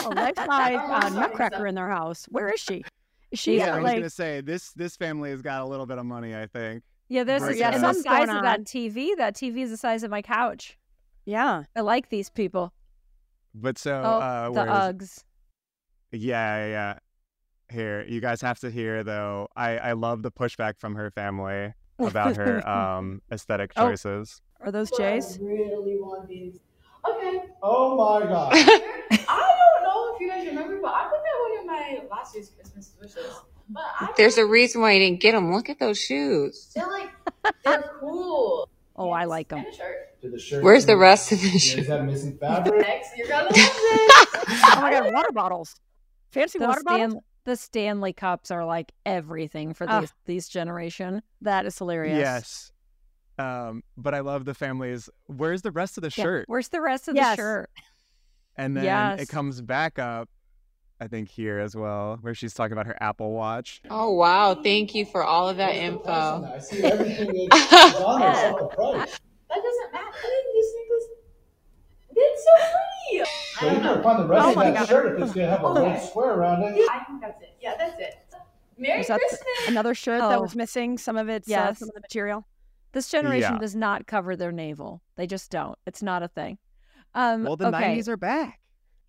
a 0.06 0.10
life 0.10 0.36
size 0.36 1.04
uh, 1.04 1.10
nutcracker 1.10 1.66
in 1.66 1.74
their 1.74 1.90
house. 1.90 2.28
Where 2.30 2.50
is 2.50 2.60
she? 2.60 2.84
Is 3.32 3.40
she? 3.40 3.58
Yeah, 3.58 3.76
I 3.76 3.80
was 3.80 3.92
gonna 3.92 4.10
say 4.12 4.42
this. 4.42 4.72
This 4.74 4.96
family 4.96 5.32
has 5.32 5.42
got 5.42 5.62
a 5.62 5.66
little 5.66 5.88
bit 5.88 5.98
of 5.98 6.06
money. 6.06 6.36
I 6.36 6.46
think. 6.46 6.84
Yeah, 7.10 7.24
there's 7.24 7.58
yeah, 7.58 7.72
some 7.80 8.02
guys 8.04 8.30
of 8.30 8.44
that 8.44 8.66
TV. 8.66 9.18
That 9.18 9.36
TV 9.36 9.64
is 9.64 9.72
the 9.72 9.78
size 9.78 10.04
of 10.04 10.12
my 10.12 10.22
couch. 10.22 10.78
Yeah, 11.26 11.64
I 11.76 11.82
like 11.82 12.10
these 12.10 12.30
people. 12.30 12.72
But 13.54 13.80
so 13.80 14.02
oh, 14.06 14.20
uh, 14.20 14.50
the 14.52 14.60
Uggs. 14.62 15.24
Yeah, 16.12 16.68
yeah. 16.68 17.00
Here, 17.72 18.06
you 18.08 18.22
guys 18.22 18.42
have 18.42 18.60
to 18.60 18.70
hear 18.70 19.04
though. 19.04 19.48
I 19.56 19.78
I 19.78 19.92
love 19.94 20.22
the 20.22 20.32
pushback 20.32 20.80
from 20.80 20.96
her 20.96 21.10
family 21.10 21.74
about 21.98 22.38
her 22.38 22.68
um 22.70 23.22
aesthetic 23.32 23.72
oh, 23.76 23.90
choices. 23.90 24.42
Oh, 24.62 24.68
are 24.68 24.72
those 24.72 24.92
Jays? 24.92 25.40
I 25.40 25.46
really 25.46 25.98
want 26.00 26.28
these. 26.28 26.60
Okay. 27.10 27.42
Oh 27.64 27.96
my 27.96 28.28
god. 28.28 28.52
I 28.54 29.56
don't 29.58 29.84
know 29.84 30.14
if 30.14 30.22
you 30.22 30.28
guys 30.30 30.46
remember, 30.46 30.80
but 30.80 30.94
I 30.94 31.08
put 31.10 31.20
that 31.24 31.40
one 31.42 31.60
in 31.60 31.68
my 31.68 32.16
last 32.16 32.36
year's 32.36 32.50
Christmas 32.50 32.94
wishes. 33.02 33.42
But 33.69 33.83
I 34.00 34.13
There's 34.18 34.38
a 34.38 34.45
reason 34.45 34.81
why 34.81 34.94
you 34.94 35.00
didn't 35.00 35.19
get 35.19 35.33
them. 35.33 35.54
Look 35.54 35.69
at 35.69 35.80
those 35.80 36.00
shoes. 36.00 36.71
They're 36.75 36.88
like 36.88 37.12
they're 37.63 37.92
cool. 38.00 38.69
Oh, 39.01 39.12
I 39.12 39.24
like 39.24 39.48
them. 39.48 39.63
The 40.21 40.60
Where's 40.62 40.86
the 40.86 40.98
rest 40.98 41.31
of 41.31 41.42
the 41.42 41.57
shirt? 41.57 41.80
Is 41.80 41.88
that 41.88 42.04
missing 42.04 42.38
fabric? 42.42 42.86
You're 43.16 43.30
gonna 43.30 43.45
love 43.45 43.54
this. 43.54 43.69
oh 44.66 44.80
my 44.81 44.92
god, 44.92 45.13
water 45.13 45.31
bottles. 45.31 45.77
Fancy 46.31 46.60
water 46.60 46.81
Stan- 46.81 47.07
bottles. 47.12 47.24
The 47.45 47.56
Stanley 47.56 48.12
cups 48.12 48.51
are 48.51 48.66
like 48.66 48.92
everything 49.06 49.74
for 49.74 49.88
these 49.88 50.13
these 50.25 50.50
generation. 50.50 51.21
That 51.39 51.66
is 51.66 51.77
hilarious. 51.77 52.19
Yes. 52.19 52.71
Um, 53.38 53.83
but 53.95 54.13
I 54.13 54.19
love 54.19 54.44
the 54.44 54.54
families. 54.54 55.09
Where's 55.28 55.61
the 55.61 55.71
rest 55.71 55.97
of 55.97 56.02
the 56.02 56.09
shirt? 56.09 56.44
Where's 56.49 56.68
the 56.68 56.81
rest 56.81 57.07
of 57.07 57.16
yes. 57.16 57.38
the 57.38 57.42
shirt? 57.42 57.69
And 58.57 58.76
then 58.76 58.83
yes. 58.83 59.21
it 59.21 59.30
comes 59.30 59.61
back 59.61 59.97
up, 59.97 60.28
I 61.02 61.08
think, 61.08 61.30
here 61.30 61.60
as 61.60 61.76
well, 61.76 62.18
where 62.22 62.34
she's 62.34 62.54
talking 62.54 62.74
about 62.74 62.86
her 62.86 62.98
Apple 63.02 63.32
Watch. 63.32 63.82
Oh, 63.90 64.12
wow. 64.12 64.56
Thank 64.56 64.94
you 64.94 65.06
for 65.06 65.24
all 65.24 65.48
of 65.48 65.58
that 65.58 65.76
info. 65.76 66.52
I 66.54 66.60
see 66.60 66.84
everything 66.84 67.48
that's 67.50 67.96
on 68.02 68.20
there 68.20 68.52
the 68.52 68.68
price. 68.68 69.20
That 69.50 69.64
doesn't 69.64 69.94
matter. 69.94 70.06
This 70.54 70.74
necklace, 70.76 71.04
it's 72.12 72.44
so 72.44 72.66
pretty. 72.66 73.30
So 73.60 73.66
you 73.72 73.80
can 73.80 74.04
find 74.04 74.20
the 74.20 74.28
rest 74.28 74.46
oh 74.46 74.50
of 74.50 74.56
that 74.58 74.74
God. 74.74 74.88
shirt 74.88 75.16
if 75.16 75.24
it's 75.24 75.34
going 75.34 75.46
to 75.48 75.52
have 75.52 75.64
a 75.64 75.68
okay. 75.68 75.82
red 75.84 76.02
square 76.02 76.34
around 76.34 76.64
it. 76.64 76.90
I 76.92 77.04
think 77.06 77.22
that's 77.22 77.42
it. 77.42 77.56
Yeah, 77.62 77.76
that's 77.78 78.00
it. 78.00 78.16
Merry 78.78 79.04
that 79.04 79.20
Christmas. 79.20 79.68
Another 79.68 79.94
shirt 79.94 80.22
oh. 80.22 80.30
that 80.30 80.42
was 80.42 80.56
missing 80.56 80.98
some 80.98 81.18
of 81.18 81.30
its, 81.30 81.48
yes. 81.48 81.72
Uh, 81.72 81.74
some 81.74 81.90
of 81.90 81.96
the 81.96 82.02
material. 82.02 82.46
This 82.92 83.10
generation 83.10 83.54
yeah. 83.54 83.60
does 83.60 83.76
not 83.76 84.08
cover 84.08 84.36
their 84.36 84.52
navel. 84.52 85.02
They 85.16 85.28
just 85.28 85.52
don't. 85.52 85.78
It's 85.86 86.02
not 86.02 86.24
a 86.24 86.28
thing. 86.28 86.58
Um, 87.14 87.44
well, 87.44 87.56
the 87.56 87.68
okay. 87.68 87.98
90s 87.98 88.08
are 88.08 88.18
back. 88.18 88.60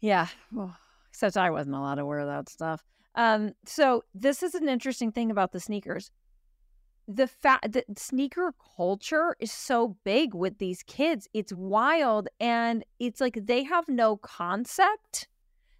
Yeah. 0.00 0.26
Well, 0.52 0.76
except 1.10 1.36
I 1.36 1.50
wasn't 1.50 1.76
allowed 1.76 1.96
to 1.96 2.06
wear 2.06 2.24
that 2.26 2.48
stuff. 2.48 2.82
Um, 3.14 3.52
so 3.66 4.04
this 4.14 4.42
is 4.42 4.54
an 4.54 4.68
interesting 4.68 5.12
thing 5.12 5.30
about 5.30 5.52
the 5.52 5.60
sneakers. 5.60 6.10
The 7.08 7.26
fact 7.26 7.72
that 7.72 7.98
sneaker 7.98 8.54
culture 8.76 9.36
is 9.40 9.50
so 9.50 9.96
big 10.04 10.34
with 10.34 10.58
these 10.58 10.82
kids, 10.84 11.28
it's 11.34 11.52
wild. 11.52 12.28
And 12.38 12.84
it's 13.00 13.20
like 13.20 13.38
they 13.46 13.64
have 13.64 13.88
no 13.88 14.16
concept 14.16 15.26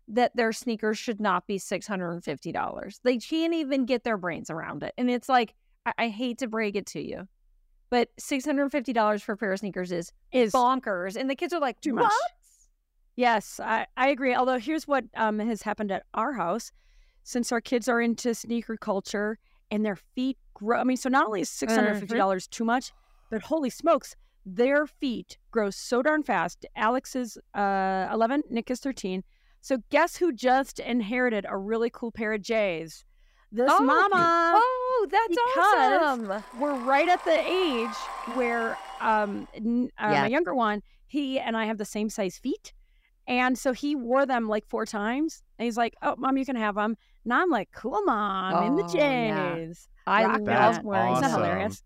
that 0.09 0.35
their 0.35 0.53
sneakers 0.53 0.99
should 0.99 1.21
not 1.21 1.47
be 1.47 1.59
$650. 1.59 3.01
They 3.05 3.19
can't 3.19 3.55
even 3.55 3.85
get 3.87 4.03
their 4.03 4.17
brains 4.17 4.51
around 4.51 4.83
it. 4.83 4.93
And 4.99 5.09
it's 5.09 5.29
like, 5.29 5.55
I, 5.87 5.93
I 5.99 6.09
hate 6.09 6.39
to 6.39 6.49
break 6.49 6.75
it 6.75 6.87
to 6.87 7.01
you, 7.01 7.29
but 7.91 8.09
$650 8.21 9.23
for 9.23 9.33
a 9.33 9.37
pair 9.37 9.53
of 9.53 9.61
sneakers 9.61 9.93
is, 9.93 10.13
is 10.33 10.53
bonkers. 10.53 11.15
And 11.15 11.31
the 11.31 11.37
kids 11.37 11.53
are 11.53 11.61
like, 11.61 11.81
too 11.81 11.95
what? 11.95 12.05
much. 12.05 12.13
Yes, 13.17 13.61
I, 13.61 13.87
I 13.97 14.09
agree. 14.09 14.35
Although 14.35 14.59
here's 14.59 14.89
what 14.89 15.05
um, 15.17 15.39
has 15.39 15.63
happened 15.63 15.91
at 15.93 16.05
our 16.15 16.33
house. 16.33 16.73
Since 17.23 17.53
our 17.53 17.61
kids 17.61 17.87
are 17.87 18.01
into 18.01 18.35
sneaker 18.35 18.77
culture 18.77 19.39
and 19.71 19.85
their 19.85 19.97
feet 19.97 20.39
grow. 20.55 20.81
I 20.81 20.85
mean, 20.85 20.97
so 20.97 21.09
not 21.09 21.27
only 21.27 21.43
is 21.43 21.51
$650 21.51 22.09
mm-hmm. 22.09 22.39
too 22.51 22.65
much, 22.65 22.93
but 23.31 23.43
holy 23.43 23.71
smokes, 23.71 24.17
their 24.47 24.87
feet 24.87 25.39
grow 25.51 25.71
so 25.71 26.03
darn 26.03 26.23
fast. 26.23 26.65
Alex 26.77 27.15
is 27.15 27.39
uh, 27.55 28.09
11, 28.13 28.45
Nick 28.51 28.71
is 28.71 28.81
13. 28.81 29.23
So 29.61 29.79
guess 29.91 30.17
who 30.17 30.33
just 30.33 30.81
inherited 30.81 31.47
a 31.49 31.57
really 31.57 31.91
cool 31.91 32.11
pair 32.11 32.33
of 32.33 32.41
J's? 32.41 33.05
This 33.53 33.71
oh, 33.71 33.83
mama. 33.83 34.55
Oh, 34.57 35.07
that's 35.11 35.37
awesome. 35.59 36.43
We're 36.59 36.79
right 36.85 37.09
at 37.09 37.25
the 37.25 37.39
age 37.41 37.95
where 38.35 38.79
um, 39.01 39.49
uh, 39.55 39.61
yeah. 40.01 40.23
my 40.23 40.29
younger 40.29 40.55
one, 40.55 40.83
he 41.07 41.39
and 41.39 41.57
I 41.57 41.67
have 41.67 41.79
the 41.79 41.85
same 41.85 42.09
size 42.09 42.39
feet. 42.39 42.73
And 43.31 43.57
so 43.57 43.73
he 43.73 43.95
wore 43.95 44.27
them 44.27 44.49
like 44.49 44.67
four 44.67 44.85
times. 44.85 45.43
And 45.57 45.65
he's 45.65 45.77
like, 45.77 45.95
"Oh, 46.03 46.17
mom, 46.19 46.37
you 46.37 46.45
can 46.45 46.57
have 46.57 46.75
them." 46.75 46.97
And 47.25 47.33
I'm 47.33 47.49
like, 47.49 47.71
"Cool, 47.73 48.03
mom, 48.03 48.55
oh, 48.55 48.67
in 48.67 48.75
the 48.75 48.83
J's." 48.83 49.89
Yeah. 50.07 50.13
I 50.13 50.37
love 50.37 50.85
wearing. 50.85 51.13
Awesome. 51.13 51.25
Isn't 51.25 51.31
that 51.31 51.39
hilarious? 51.39 51.85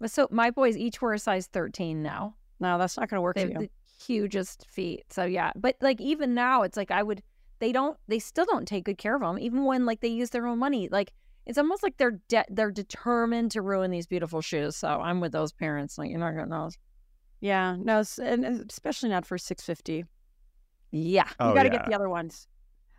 But 0.00 0.10
so 0.10 0.26
my 0.32 0.50
boys 0.50 0.76
each 0.76 1.00
wear 1.00 1.12
a 1.12 1.18
size 1.18 1.46
13 1.46 2.02
now. 2.02 2.34
No, 2.58 2.76
that's 2.76 2.98
not 2.98 3.08
going 3.08 3.18
to 3.18 3.22
work 3.22 3.36
they 3.36 3.44
for 3.44 3.52
you. 3.52 3.58
The 3.60 3.70
hugest 4.04 4.66
feet. 4.68 5.04
So 5.10 5.24
yeah, 5.24 5.52
but 5.54 5.76
like 5.80 6.00
even 6.00 6.34
now, 6.34 6.62
it's 6.62 6.76
like 6.76 6.90
I 6.90 7.04
would. 7.04 7.22
They 7.60 7.70
don't. 7.70 7.96
They 8.08 8.18
still 8.18 8.44
don't 8.44 8.66
take 8.66 8.84
good 8.84 8.98
care 8.98 9.14
of 9.14 9.22
them, 9.22 9.38
even 9.38 9.64
when 9.64 9.86
like 9.86 10.00
they 10.00 10.08
use 10.08 10.30
their 10.30 10.46
own 10.46 10.58
money. 10.58 10.88
Like 10.90 11.12
it's 11.46 11.56
almost 11.56 11.84
like 11.84 11.98
they're 11.98 12.18
de- 12.28 12.46
they're 12.50 12.72
determined 12.72 13.52
to 13.52 13.62
ruin 13.62 13.92
these 13.92 14.08
beautiful 14.08 14.40
shoes. 14.40 14.74
So 14.74 14.88
I'm 14.88 15.20
with 15.20 15.30
those 15.30 15.52
parents. 15.52 15.98
Like 15.98 16.10
you're 16.10 16.18
not 16.18 16.34
gonna 16.34 16.46
know. 16.46 16.70
Yeah, 17.40 17.76
no, 17.78 18.02
and 18.20 18.68
especially 18.68 19.10
not 19.10 19.24
for 19.24 19.38
six 19.38 19.62
fifty. 19.62 20.04
Yeah, 20.94 21.24
you 21.26 21.34
oh, 21.40 21.54
got 21.54 21.64
to 21.64 21.70
yeah. 21.70 21.78
get 21.78 21.86
the 21.86 21.94
other 21.94 22.08
ones. 22.08 22.46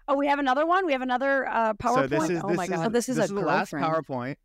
Oh, 0.10 0.18
we 0.18 0.28
have 0.28 0.38
another 0.38 0.66
one. 0.66 0.86
We 0.86 0.92
have 0.92 1.02
another 1.02 1.48
uh, 1.48 1.74
PowerPoint. 1.76 1.96
So 1.96 2.08
this 2.08 2.30
is, 2.30 2.42
oh 2.44 2.54
my 2.54 2.68
god, 2.68 2.92
this 2.92 3.08
is 3.08 3.16
this 3.16 3.24
a 3.24 3.26
is 3.26 3.30
the 3.32 3.40
last 3.40 3.72
PowerPoint, 3.72 4.36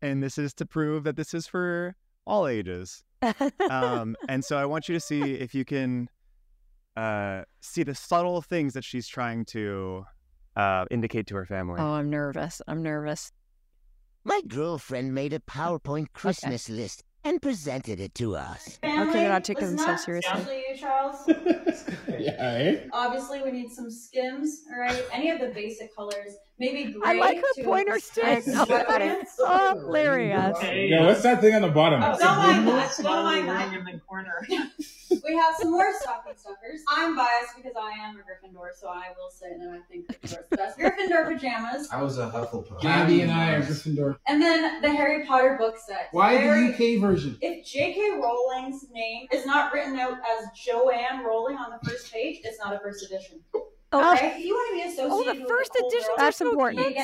and 0.00 0.22
this 0.22 0.38
is 0.38 0.54
to 0.54 0.66
prove 0.66 1.04
that 1.04 1.14
this 1.14 1.34
is 1.34 1.46
for 1.46 1.94
all 2.26 2.46
ages. 2.46 3.04
um, 3.70 4.16
and 4.30 4.42
so 4.42 4.56
I 4.56 4.64
want 4.64 4.88
you 4.88 4.94
to 4.94 5.00
see 5.00 5.34
if 5.34 5.54
you 5.54 5.66
can 5.66 6.08
uh, 6.96 7.42
see 7.60 7.82
the 7.82 7.94
subtle 7.94 8.40
things 8.40 8.72
that 8.72 8.84
she's 8.84 9.06
trying 9.06 9.44
to 9.46 10.06
uh, 10.56 10.86
indicate 10.90 11.26
to 11.26 11.34
her 11.36 11.44
family. 11.44 11.78
Oh, 11.78 11.92
I'm 11.92 12.08
nervous. 12.08 12.62
I'm 12.66 12.82
nervous. 12.82 13.30
My 14.24 14.40
girlfriend 14.48 15.14
made 15.14 15.34
a 15.34 15.40
PowerPoint 15.40 16.06
Christmas 16.14 16.70
okay. 16.70 16.80
list 16.80 17.04
and 17.24 17.42
presented 17.42 18.00
it 18.00 18.14
to 18.14 18.36
us. 18.36 18.78
Family, 18.80 19.10
okay, 19.10 19.18
they're 19.20 19.28
not 19.28 19.44
taking 19.44 19.66
themselves 19.66 20.04
seriously. 20.04 20.64
Especially 20.76 21.26
you, 21.26 21.56
Charles. 21.56 21.90
yeah, 22.18 22.30
eh? 22.40 22.88
Obviously, 22.92 23.42
we 23.42 23.50
need 23.50 23.70
some 23.70 23.90
skims, 23.90 24.62
all 24.72 24.80
right? 24.80 25.04
Any 25.12 25.30
of 25.30 25.40
the 25.40 25.48
basic 25.48 25.94
colors. 25.94 26.36
Maybe 26.58 26.92
gray. 26.92 27.02
I 27.04 27.12
like 27.12 27.36
her 27.38 27.64
pointer 27.64 27.98
stick. 28.00 28.44
Oh, 28.46 29.78
hilarious. 29.78 30.56
Yeah, 30.62 31.04
what's 31.04 31.22
that 31.22 31.42
thing 31.42 31.54
on 31.54 31.62
the 31.62 31.68
bottom? 31.68 32.02
Oh, 32.02 32.16
don't 32.18 32.38
mind 32.38 32.68
that. 32.68 32.94
Don't 33.02 33.24
mind 33.24 33.48
that. 33.48 33.74
in 33.74 33.84
the 33.84 34.00
corner. 34.00 34.46
we 35.24 35.36
have 35.36 35.54
some 35.58 35.70
more 35.70 35.92
stocking 36.00 36.32
stuffers. 36.36 36.80
I'm 36.88 37.14
biased 37.14 37.56
because 37.56 37.74
I 37.78 37.90
am 37.90 38.16
a 38.16 38.20
Gryffindor, 38.20 38.68
so 38.74 38.88
I 38.88 39.08
will 39.16 39.30
say 39.30 39.56
that 39.58 39.68
I 39.68 39.80
think 39.90 40.06
Gryffindor's 40.08 40.48
the 40.50 40.56
best. 40.56 40.78
Gryffindor 40.78 41.32
pajamas. 41.32 41.88
I 41.92 42.02
was 42.02 42.18
a 42.18 42.30
Hufflepuff. 42.30 42.80
Gabby 42.80 43.20
and 43.20 43.30
I 43.30 43.54
are 43.54 43.62
Gryffindor. 43.62 44.16
And 44.26 44.40
then 44.40 44.80
the 44.80 44.90
Harry 44.90 45.26
Potter 45.26 45.56
book 45.58 45.76
set. 45.78 46.08
Why 46.12 46.38
Very, 46.38 46.72
the 46.72 46.96
UK 46.96 47.00
version? 47.00 47.36
If 47.40 47.66
J.K. 47.66 48.18
Rowling's 48.20 48.86
name 48.90 49.26
is 49.30 49.46
not 49.46 49.72
written 49.72 49.98
out 49.98 50.14
as 50.14 50.48
Joanne 50.66 51.24
Rowling 51.24 51.56
on 51.56 51.70
the 51.70 51.88
first 51.88 52.12
page, 52.12 52.40
it's 52.42 52.58
not 52.58 52.74
a 52.74 52.80
first 52.80 53.04
edition. 53.04 53.40
Oh, 53.92 54.14
okay. 54.14 54.34
Uh, 54.34 54.36
you 54.36 54.52
want 54.52 54.70
to 54.70 54.74
be 54.74 54.82
associated. 54.82 55.12
Oh, 55.12 55.44
the 55.44 55.48
first 55.48 55.70
edition. 55.76 56.10
That's 56.16 56.40
important. 56.40 56.96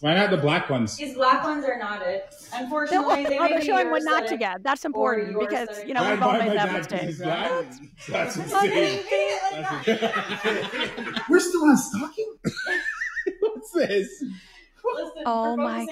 Why 0.00 0.14
not 0.14 0.30
the 0.30 0.38
black 0.38 0.70
ones? 0.70 0.96
These 0.96 1.14
black 1.14 1.44
ones 1.44 1.64
are 1.64 1.78
not 1.78 2.00
it. 2.02 2.34
Unfortunately, 2.54 3.24
they 3.24 3.38
oh, 3.38 3.48
they're 3.48 3.60
showing 3.60 3.90
what 3.90 4.02
not 4.02 4.26
to 4.28 4.36
get. 4.38 4.62
That's 4.62 4.86
important 4.86 5.38
because 5.38 5.84
you 5.84 5.92
know 5.92 6.08
we've 6.08 6.22
all 6.22 6.32
made 6.32 6.52
that 6.52 6.72
mistake. 6.72 7.18
That's, 7.18 7.80
that's 8.08 8.36
insane. 8.36 9.00
We're 11.28 11.40
still 11.40 11.64
on 11.64 11.76
stocking. 11.76 12.34
What's 13.40 13.70
this? 13.72 14.24
Listen, 14.94 15.22
oh 15.26 15.56
my! 15.56 15.86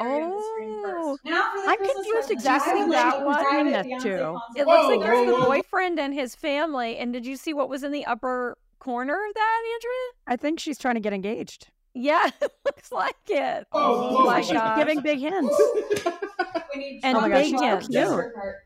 oh, 0.00 1.18
I'm 1.24 1.78
confused 1.78 2.30
exactly 2.30 2.88
that 2.90 3.24
one. 3.24 3.70
That 3.70 3.84
too. 4.02 4.38
It 4.56 4.66
looks 4.66 4.88
like 4.88 5.00
there's 5.00 5.26
the 5.26 5.44
boyfriend 5.44 6.00
and 6.00 6.14
his 6.14 6.34
family. 6.34 6.96
And 6.96 7.12
did 7.12 7.26
you 7.26 7.36
see 7.36 7.54
what 7.54 7.68
was 7.68 7.82
in 7.82 7.92
the 7.92 8.04
upper 8.06 8.56
corner 8.78 9.14
of 9.14 9.34
that, 9.34 9.62
Andrea? 9.74 10.10
I 10.26 10.36
think 10.36 10.58
she's 10.58 10.78
trying 10.78 10.94
to 10.94 11.00
get 11.00 11.12
engaged. 11.12 11.68
Yeah, 11.94 12.30
it 12.40 12.52
looks 12.64 12.92
like 12.92 13.16
it. 13.28 13.66
Oh, 13.72 14.18
oh 14.18 14.24
my 14.24 14.42
god! 14.42 14.78
Giving 14.78 15.00
big 15.00 15.18
hints. 15.18 15.56
and 17.02 17.16
oh 17.16 17.28
big 17.28 17.58
hints. 17.58 17.88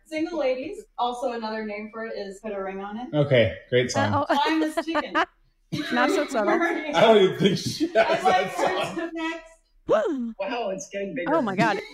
Single 0.07 0.39
ladies. 0.39 0.85
Also, 0.99 1.33
another 1.33 1.65
name 1.65 1.91
for 1.93 2.05
it 2.07 2.17
is 2.17 2.41
put 2.41 2.53
a 2.53 2.63
ring 2.63 2.81
on 2.81 2.99
it. 2.99 3.15
Okay, 3.15 3.57
great 3.71 3.91
song. 3.91 4.13
Uh, 4.13 4.25
oh. 4.29 4.49
Time 4.49 4.63
is 4.63 4.75
chicken. 4.85 5.15
Not 5.93 6.11
so 6.11 6.27
subtle. 6.27 6.51
I 6.53 6.93
don't 6.93 7.17
even 7.17 7.39
think 7.39 7.59
she 7.59 7.87
has 7.89 8.23
like 8.23 8.57
that 8.57 8.97
song. 8.97 9.11
Next. 9.89 10.09
wow, 10.41 10.71
it's 10.71 10.89
getting 10.93 11.15
bigger. 11.15 11.35
Oh 11.35 11.43
my 11.43 11.57
god. 11.57 11.79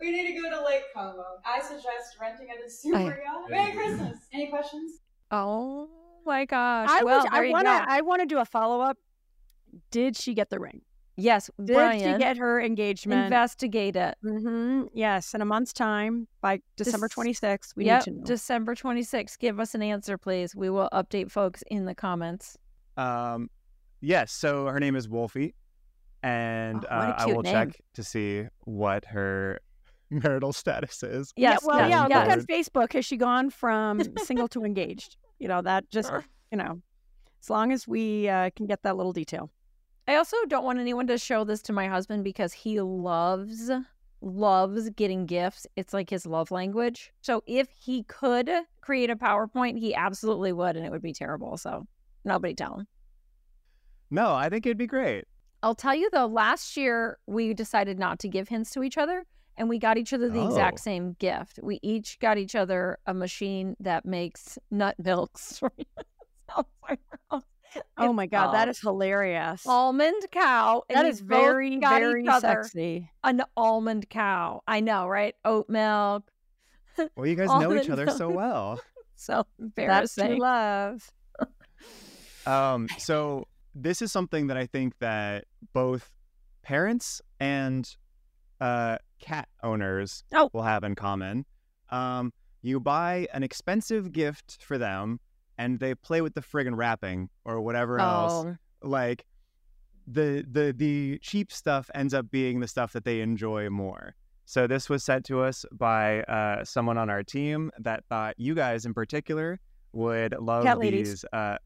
We 0.00 0.10
need 0.10 0.34
to 0.34 0.42
go 0.42 0.50
to 0.50 0.62
Lake 0.66 0.82
Como. 0.94 1.24
I 1.46 1.62
suggest 1.62 2.16
renting 2.20 2.48
at 2.50 2.62
a 2.62 2.68
super 2.68 2.98
yacht. 2.98 3.48
Merry 3.48 3.72
Christmas. 3.72 4.18
Any 4.34 4.48
questions? 4.48 5.00
Oh 5.30 5.88
my 6.26 6.44
gosh. 6.44 6.90
I 6.90 7.02
well, 7.02 7.24
I 7.30 7.48
want 7.50 7.66
to. 7.66 7.84
I 7.88 8.02
want 8.02 8.20
to 8.20 8.26
do 8.26 8.38
a 8.38 8.44
follow 8.44 8.82
up. 8.82 8.98
Did 9.90 10.16
she 10.16 10.34
get 10.34 10.50
the 10.50 10.58
ring? 10.58 10.82
Yes. 11.16 11.48
Did 11.64 11.74
Brian, 11.74 12.00
she 12.00 12.18
get 12.18 12.36
her 12.36 12.60
engagement? 12.60 13.24
Investigate 13.24 13.96
it. 13.96 14.16
Mm-hmm. 14.24 14.88
Yes, 14.92 15.32
in 15.32 15.40
a 15.40 15.44
month's 15.44 15.72
time 15.72 16.26
by 16.40 16.60
December 16.76 17.08
twenty 17.08 17.32
sixth. 17.32 17.72
We 17.76 17.86
yep, 17.86 18.06
need 18.06 18.12
to 18.12 18.18
know. 18.18 18.24
December 18.26 18.74
twenty 18.74 19.02
sixth. 19.02 19.38
Give 19.38 19.60
us 19.60 19.74
an 19.74 19.82
answer, 19.82 20.18
please. 20.18 20.54
We 20.54 20.70
will 20.70 20.88
update 20.92 21.30
folks 21.30 21.62
in 21.68 21.84
the 21.84 21.94
comments. 21.94 22.58
Um, 22.96 23.48
yes. 24.00 24.32
So 24.32 24.66
her 24.66 24.80
name 24.80 24.96
is 24.96 25.08
Wolfie, 25.08 25.54
and 26.24 26.86
oh, 26.86 26.94
uh, 26.94 27.14
I 27.18 27.26
will 27.26 27.42
name. 27.42 27.52
check 27.52 27.80
to 27.92 28.02
see 28.02 28.44
what 28.60 29.04
her 29.04 29.60
marital 30.10 30.54
status 30.54 31.02
is. 31.02 31.32
Yes. 31.36 31.60
Yeah, 31.62 31.66
well, 31.66 31.88
yeah. 32.08 32.22
Look 32.24 32.32
on 32.32 32.40
Facebook. 32.46 32.94
Has 32.94 33.04
she 33.04 33.18
gone 33.18 33.50
from 33.50 34.00
single 34.24 34.48
to 34.48 34.64
engaged? 34.64 35.16
You 35.38 35.48
know, 35.48 35.60
that 35.60 35.90
just, 35.90 36.10
you 36.50 36.56
know, 36.56 36.80
as 37.42 37.50
long 37.50 37.72
as 37.72 37.86
we 37.86 38.28
uh, 38.28 38.48
can 38.56 38.66
get 38.66 38.82
that 38.84 38.96
little 38.96 39.12
detail. 39.12 39.50
I 40.08 40.16
also 40.16 40.36
don't 40.48 40.64
want 40.64 40.78
anyone 40.78 41.06
to 41.08 41.18
show 41.18 41.44
this 41.44 41.60
to 41.62 41.74
my 41.74 41.88
husband 41.88 42.24
because 42.24 42.52
he 42.54 42.80
loves 42.80 43.70
loves 44.22 44.88
getting 44.90 45.26
gifts. 45.26 45.66
It's 45.76 45.92
like 45.92 46.08
his 46.08 46.24
love 46.24 46.50
language. 46.50 47.12
So 47.20 47.42
if 47.46 47.68
he 47.70 48.04
could 48.04 48.50
create 48.80 49.10
a 49.10 49.16
PowerPoint, 49.16 49.78
he 49.78 49.94
absolutely 49.94 50.52
would 50.52 50.76
and 50.76 50.86
it 50.86 50.90
would 50.90 51.02
be 51.02 51.12
terrible. 51.12 51.58
So 51.58 51.86
nobody 52.24 52.54
tell 52.54 52.78
him. 52.78 52.86
No, 54.10 54.32
I 54.32 54.48
think 54.48 54.64
it'd 54.64 54.78
be 54.78 54.86
great. 54.86 55.24
I'll 55.64 55.74
tell 55.74 55.94
you 55.94 56.10
though, 56.12 56.26
last 56.26 56.76
year 56.76 57.18
we 57.26 57.54
decided 57.54 57.98
not 57.98 58.18
to 58.18 58.28
give 58.28 58.48
hints 58.48 58.70
to 58.72 58.82
each 58.82 58.98
other 58.98 59.24
and 59.56 59.66
we 59.66 59.78
got 59.78 59.96
each 59.96 60.12
other 60.12 60.28
the 60.28 60.40
oh. 60.40 60.48
exact 60.48 60.78
same 60.78 61.16
gift. 61.18 61.58
We 61.62 61.80
each 61.82 62.18
got 62.18 62.36
each 62.36 62.54
other 62.54 62.98
a 63.06 63.14
machine 63.14 63.74
that 63.80 64.04
makes 64.04 64.58
nut 64.70 64.94
milks. 65.02 65.62
oh 67.96 68.12
my 68.12 68.26
god, 68.26 68.52
that 68.52 68.68
is 68.68 68.78
hilarious! 68.78 69.66
Almond 69.66 70.26
cow. 70.30 70.82
That 70.90 71.06
is 71.06 71.20
very 71.20 71.78
very 71.78 72.26
sexy. 72.26 73.10
An 73.22 73.42
almond 73.56 74.10
cow. 74.10 74.62
I 74.68 74.80
know, 74.80 75.06
right? 75.06 75.34
Oat 75.46 75.70
milk. 75.70 76.30
Well, 77.16 77.26
you 77.26 77.34
guys 77.36 77.48
know 77.48 77.74
each 77.74 77.88
other 77.88 78.04
milk. 78.04 78.18
so 78.18 78.28
well. 78.28 78.80
so 79.16 79.46
embarrassing. 79.58 80.38
That's 80.38 80.40
love. 80.40 81.12
um. 82.46 82.86
So 82.98 83.48
this 83.74 84.02
is 84.02 84.12
something 84.12 84.46
that 84.46 84.56
I 84.56 84.66
think 84.66 84.98
that 85.00 85.44
both 85.72 86.10
parents 86.62 87.20
and 87.40 87.88
uh, 88.60 88.98
cat 89.20 89.48
owners 89.62 90.24
oh. 90.32 90.50
will 90.52 90.62
have 90.62 90.84
in 90.84 90.94
common. 90.94 91.44
Um, 91.90 92.32
you 92.62 92.80
buy 92.80 93.28
an 93.32 93.42
expensive 93.42 94.12
gift 94.12 94.62
for 94.62 94.78
them, 94.78 95.20
and 95.58 95.78
they 95.78 95.94
play 95.94 96.20
with 96.20 96.34
the 96.34 96.40
friggin' 96.40 96.76
wrapping 96.76 97.28
or 97.44 97.60
whatever 97.60 98.00
oh. 98.00 98.04
else. 98.04 98.46
Like 98.82 99.24
the 100.06 100.44
the 100.50 100.74
the 100.76 101.18
cheap 101.22 101.50
stuff 101.50 101.90
ends 101.94 102.14
up 102.14 102.30
being 102.30 102.60
the 102.60 102.68
stuff 102.68 102.92
that 102.92 103.04
they 103.04 103.20
enjoy 103.20 103.70
more. 103.70 104.14
So 104.46 104.66
this 104.66 104.90
was 104.90 105.02
sent 105.02 105.24
to 105.26 105.40
us 105.40 105.64
by 105.72 106.22
uh, 106.24 106.64
someone 106.64 106.98
on 106.98 107.08
our 107.08 107.22
team 107.22 107.70
that 107.78 108.04
thought 108.10 108.34
you 108.36 108.54
guys 108.54 108.84
in 108.84 108.92
particular 108.92 109.58
would 109.92 110.34
love 110.38 110.64
Cat 110.64 110.80
these 110.80 111.24
uh, 111.32 111.56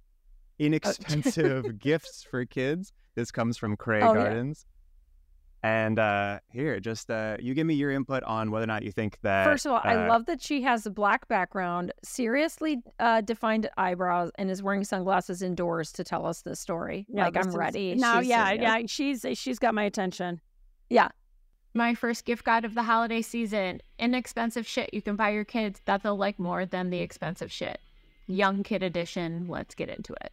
inexpensive 0.67 1.65
oh. 1.67 1.73
gifts 1.73 2.25
for 2.29 2.45
kids. 2.45 2.93
This 3.15 3.31
comes 3.31 3.57
from 3.57 3.77
Cray 3.77 4.03
oh, 4.03 4.15
Gardens. 4.15 4.65
Yeah. 4.67 4.75
And 5.63 5.99
uh, 5.99 6.39
here, 6.53 6.79
just 6.79 7.11
uh, 7.11 7.37
you 7.41 7.53
give 7.53 7.67
me 7.67 7.75
your 7.75 7.91
input 7.91 8.23
on 8.23 8.53
whether 8.53 8.63
or 8.63 8.69
not 8.69 8.85
you 8.85 8.93
think 8.93 9.19
that. 9.23 9.45
First 9.45 9.67
of 9.67 9.73
all, 9.73 9.79
uh, 9.79 9.89
I 9.89 10.07
love 10.07 10.27
that 10.27 10.41
she 10.41 10.63
has 10.63 10.87
a 10.87 10.91
black 10.91 11.27
background, 11.27 11.93
seriously 12.05 12.81
uh, 13.01 13.23
defined 13.23 13.69
eyebrows, 13.77 14.31
and 14.37 14.51
is 14.53 14.63
wearing 14.63 14.85
sunglasses 14.85 15.43
indoors 15.43 15.91
to 15.93 16.05
tell 16.05 16.27
us 16.27 16.43
this 16.43 16.61
story. 16.61 17.07
Yeah, 17.09 17.25
like 17.25 17.37
I'm 17.37 17.51
ready. 17.51 17.97
No, 17.97 18.21
yeah, 18.21 18.53
yeah, 18.53 18.83
she's 18.87 19.27
she's 19.35 19.59
got 19.59 19.75
my 19.75 19.83
attention. 19.83 20.41
Yeah. 20.91 21.09
My 21.75 21.95
first 21.95 22.25
gift 22.25 22.45
guide 22.45 22.65
of 22.65 22.75
the 22.75 22.85
holiday 22.85 23.21
season: 23.21 23.81
inexpensive 23.99 24.67
shit 24.67 24.95
you 24.95 25.03
can 25.03 25.17
buy 25.17 25.31
your 25.31 25.45
kids 25.45 25.81
that 25.87 26.05
they'll 26.05 26.17
like 26.17 26.39
more 26.39 26.67
than 26.67 26.91
the 26.91 27.01
expensive 27.01 27.51
shit. 27.51 27.81
Young 28.29 28.63
kid 28.63 28.85
edition. 28.85 29.47
Let's 29.49 29.75
get 29.75 29.89
into 29.89 30.13
it. 30.13 30.33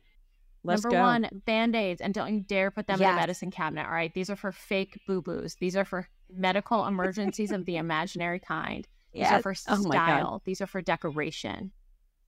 Let's 0.66 0.84
Number 0.84 0.98
go. 0.98 1.02
one, 1.04 1.30
band 1.46 1.76
aids, 1.76 2.02
and 2.02 2.14
don't 2.14 2.34
you 2.34 2.42
dare 2.42 2.72
put 2.72 2.88
them 2.88 3.00
yes. 3.00 3.10
in 3.10 3.16
the 3.16 3.22
medicine 3.22 3.52
cabinet. 3.52 3.86
All 3.86 3.92
right, 3.92 4.14
these 4.14 4.30
are 4.32 4.36
for 4.36 4.52
fake 4.52 5.00
boo 5.06 5.22
boos. 5.22 5.56
These 5.56 5.76
are 5.76 5.86
for 5.86 6.08
medical 6.34 6.86
emergencies 6.88 7.52
of 7.52 7.66
the 7.66 7.78
imaginary 7.78 8.40
kind. 8.40 8.88
These 9.14 9.22
yes. 9.22 9.32
are 9.32 9.42
for 9.42 9.56
oh 9.70 9.82
style. 9.82 10.42
These 10.44 10.62
are 10.62 10.68
for 10.68 10.82
decoration. 10.82 11.72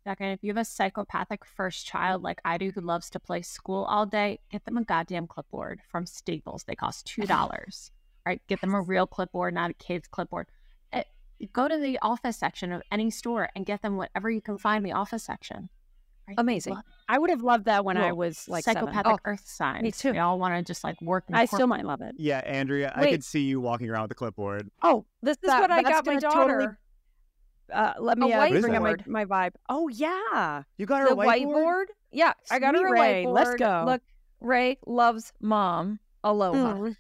Second, 0.04 0.28
if 0.28 0.44
you 0.44 0.52
have 0.52 0.58
a 0.58 0.64
psychopathic 0.64 1.44
first 1.44 1.86
child 1.86 2.22
like 2.22 2.40
I 2.46 2.58
do 2.58 2.72
who 2.72 2.80
loves 2.80 3.10
to 3.10 3.20
play 3.20 3.42
school 3.42 3.84
all 3.86 4.06
day, 4.06 4.40
get 4.52 4.64
them 4.64 4.78
a 4.78 4.84
goddamn 4.84 5.28
clipboard 5.28 5.82
from 5.90 6.06
Staples. 6.06 6.64
They 6.64 6.76
cost 6.76 7.08
two 7.08 7.22
dollars. 7.26 7.92
All 8.26 8.32
right, 8.32 8.42
get 8.48 8.62
them 8.62 8.76
a 8.76 8.82
real 8.82 9.08
clipboard, 9.08 9.54
not 9.54 9.72
a 9.72 9.74
kid's 9.74 10.08
clipboard. 10.08 10.48
Eh, 10.94 11.04
go 11.52 11.68
to 11.68 11.78
the 11.78 12.00
office 12.02 12.38
section 12.38 12.72
of 12.72 12.84
any 12.92 13.10
store 13.10 13.50
and 13.56 13.66
get 13.66 13.82
them 13.82 13.98
whatever 13.98 14.30
you 14.30 14.42
can 14.42 14.58
find 14.58 14.86
in 14.86 14.92
the 14.92 14.96
office 14.96 15.24
section. 15.24 15.70
Right? 16.28 16.36
Amazing. 16.38 16.74
Well, 16.74 16.84
I 17.08 17.20
would 17.20 17.30
have 17.30 17.42
loved 17.42 17.66
that 17.66 17.86
when 17.86 17.96
well, 17.98 18.06
I 18.06 18.12
was 18.12 18.48
like 18.50 18.66
psychopathic 18.66 19.14
oh, 19.14 19.20
earth 19.24 19.44
sign. 19.46 19.82
Me 19.82 19.92
too. 19.92 20.12
We 20.12 20.18
all 20.18 20.38
want 20.38 20.56
to 20.56 20.62
just 20.62 20.84
like 20.84 21.02
work. 21.02 21.24
I 21.32 21.46
still 21.46 21.68
might 21.68 21.86
love 21.86 22.02
it. 22.02 22.16
Yeah, 22.18 22.42
Andrea, 22.46 22.94
Wait. 22.98 23.08
I 23.08 23.12
could 23.12 23.24
see 23.24 23.42
you 23.42 23.62
walking 23.62 23.90
around 23.90 24.04
with 24.04 24.12
a 24.12 24.16
clipboard. 24.16 24.70
Oh, 24.82 25.06
this 25.22 25.38
is 25.38 25.48
that, 25.48 25.62
what 25.62 25.72
I 25.72 25.84
got 25.84 26.06
my 26.06 26.18
daughter. 26.18 26.60
Totally, 26.60 26.76
uh, 27.74 27.94
let 28.00 28.18
me 28.18 28.32
uh, 28.34 28.50
bring 28.50 28.76
up 28.76 28.82
my, 28.82 28.96
my 29.08 29.26
vibe. 29.26 29.56
Oh 29.70 29.88
yeah, 29.88 30.64
you 30.78 30.86
got 30.86 31.02
her 31.02 31.10
the 31.10 31.16
whiteboard? 31.16 31.46
whiteboard. 31.46 31.86
Yeah, 32.12 32.34
Sweet 32.44 32.56
I 32.56 32.60
got 32.60 32.76
her 32.76 32.88
a 32.88 32.92
Ray. 32.92 33.24
whiteboard. 33.24 33.34
Let's 33.34 33.56
go. 33.56 33.84
Look, 33.86 34.02
Ray 34.42 34.78
loves 34.86 35.32
mom. 35.40 36.00
Aloha. 36.24 36.74
Mm. 36.74 36.96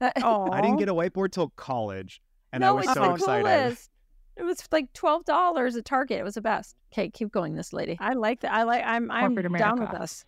I 0.00 0.60
didn't 0.62 0.78
get 0.78 0.88
a 0.88 0.94
whiteboard 0.94 1.32
till 1.32 1.50
college, 1.50 2.22
and 2.52 2.62
no, 2.62 2.68
I 2.68 2.72
was 2.72 2.92
so 2.92 3.14
excited. 3.14 3.44
Coolest. 3.44 3.90
It 4.36 4.42
was 4.42 4.62
like 4.72 4.92
twelve 4.92 5.24
dollars 5.24 5.76
at 5.76 5.84
Target. 5.84 6.18
It 6.18 6.24
was 6.24 6.34
the 6.34 6.40
best. 6.40 6.76
Okay, 6.92 7.08
keep 7.10 7.30
going, 7.30 7.54
this 7.54 7.72
lady. 7.72 7.96
I 8.00 8.14
like 8.14 8.40
that. 8.40 8.52
I 8.52 8.64
like. 8.64 8.84
I'm. 8.84 9.10
I'm 9.10 9.34
down 9.34 9.80
with 9.80 9.94
us. 9.94 10.24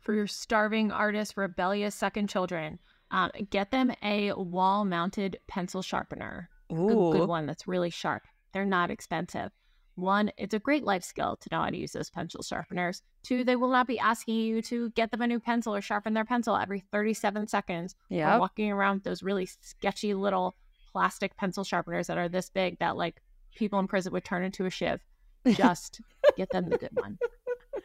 For 0.00 0.14
your 0.14 0.26
starving 0.26 0.92
artist, 0.92 1.36
rebellious 1.36 1.94
second 1.94 2.28
children, 2.28 2.78
um, 3.10 3.30
get 3.50 3.72
them 3.72 3.92
a 4.04 4.32
wall-mounted 4.32 5.38
pencil 5.48 5.82
sharpener. 5.82 6.48
Ooh. 6.72 7.10
A 7.10 7.18
good 7.18 7.28
one 7.28 7.46
that's 7.46 7.66
really 7.66 7.90
sharp. 7.90 8.22
They're 8.52 8.64
not 8.64 8.90
expensive. 8.90 9.50
One, 9.96 10.30
it's 10.36 10.54
a 10.54 10.58
great 10.58 10.84
life 10.84 11.02
skill 11.02 11.36
to 11.40 11.48
know 11.50 11.62
how 11.62 11.70
to 11.70 11.76
use 11.76 11.92
those 11.92 12.10
pencil 12.10 12.42
sharpeners. 12.42 13.02
Two, 13.22 13.44
they 13.44 13.56
will 13.56 13.70
not 13.70 13.86
be 13.86 13.98
asking 13.98 14.36
you 14.36 14.60
to 14.62 14.90
get 14.90 15.10
them 15.10 15.22
a 15.22 15.26
new 15.26 15.40
pencil 15.40 15.74
or 15.74 15.80
sharpen 15.80 16.12
their 16.12 16.24
pencil 16.24 16.54
every 16.54 16.84
37 16.92 17.48
seconds. 17.48 17.96
Yeah. 18.10 18.36
Walking 18.38 18.70
around 18.70 19.04
those 19.04 19.22
really 19.22 19.48
sketchy 19.62 20.12
little 20.12 20.54
plastic 20.96 21.36
pencil 21.36 21.62
sharpeners 21.62 22.06
that 22.06 22.16
are 22.16 22.26
this 22.26 22.48
big 22.48 22.78
that 22.78 22.96
like 22.96 23.20
people 23.54 23.78
in 23.78 23.86
prison 23.86 24.14
would 24.14 24.24
turn 24.24 24.42
into 24.42 24.64
a 24.64 24.70
shiv. 24.70 25.04
Just 25.46 26.00
get 26.38 26.48
them 26.48 26.70
the 26.70 26.78
good 26.78 26.90
one. 26.94 27.18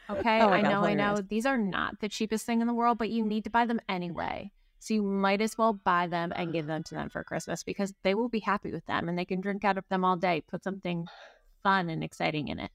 Okay. 0.09 0.39
Oh 0.41 0.47
I 0.47 0.61
God, 0.61 0.71
know, 0.71 0.83
I 0.85 0.93
know. 0.93 1.17
These 1.17 1.45
are 1.45 1.57
not 1.57 1.99
the 1.99 2.07
cheapest 2.07 2.45
thing 2.45 2.61
in 2.61 2.67
the 2.67 2.73
world, 2.73 2.97
but 2.97 3.09
you 3.09 3.25
need 3.25 3.43
to 3.43 3.49
buy 3.49 3.65
them 3.65 3.81
anyway. 3.89 4.49
So 4.79 4.93
you 4.93 5.03
might 5.03 5.41
as 5.41 5.57
well 5.57 5.73
buy 5.73 6.07
them 6.07 6.31
and 6.33 6.53
give 6.53 6.67
them 6.67 6.83
to 6.83 6.95
them 6.95 7.09
for 7.09 7.21
Christmas 7.25 7.63
because 7.63 7.93
they 8.03 8.15
will 8.15 8.29
be 8.29 8.39
happy 8.39 8.71
with 8.71 8.85
them 8.85 9.09
and 9.09 9.19
they 9.19 9.25
can 9.25 9.41
drink 9.41 9.65
out 9.65 9.77
of 9.77 9.83
them 9.89 10.05
all 10.05 10.15
day. 10.15 10.41
Put 10.47 10.63
something 10.63 11.05
fun 11.61 11.89
and 11.89 12.05
exciting 12.05 12.47
in 12.47 12.59
it. 12.59 12.71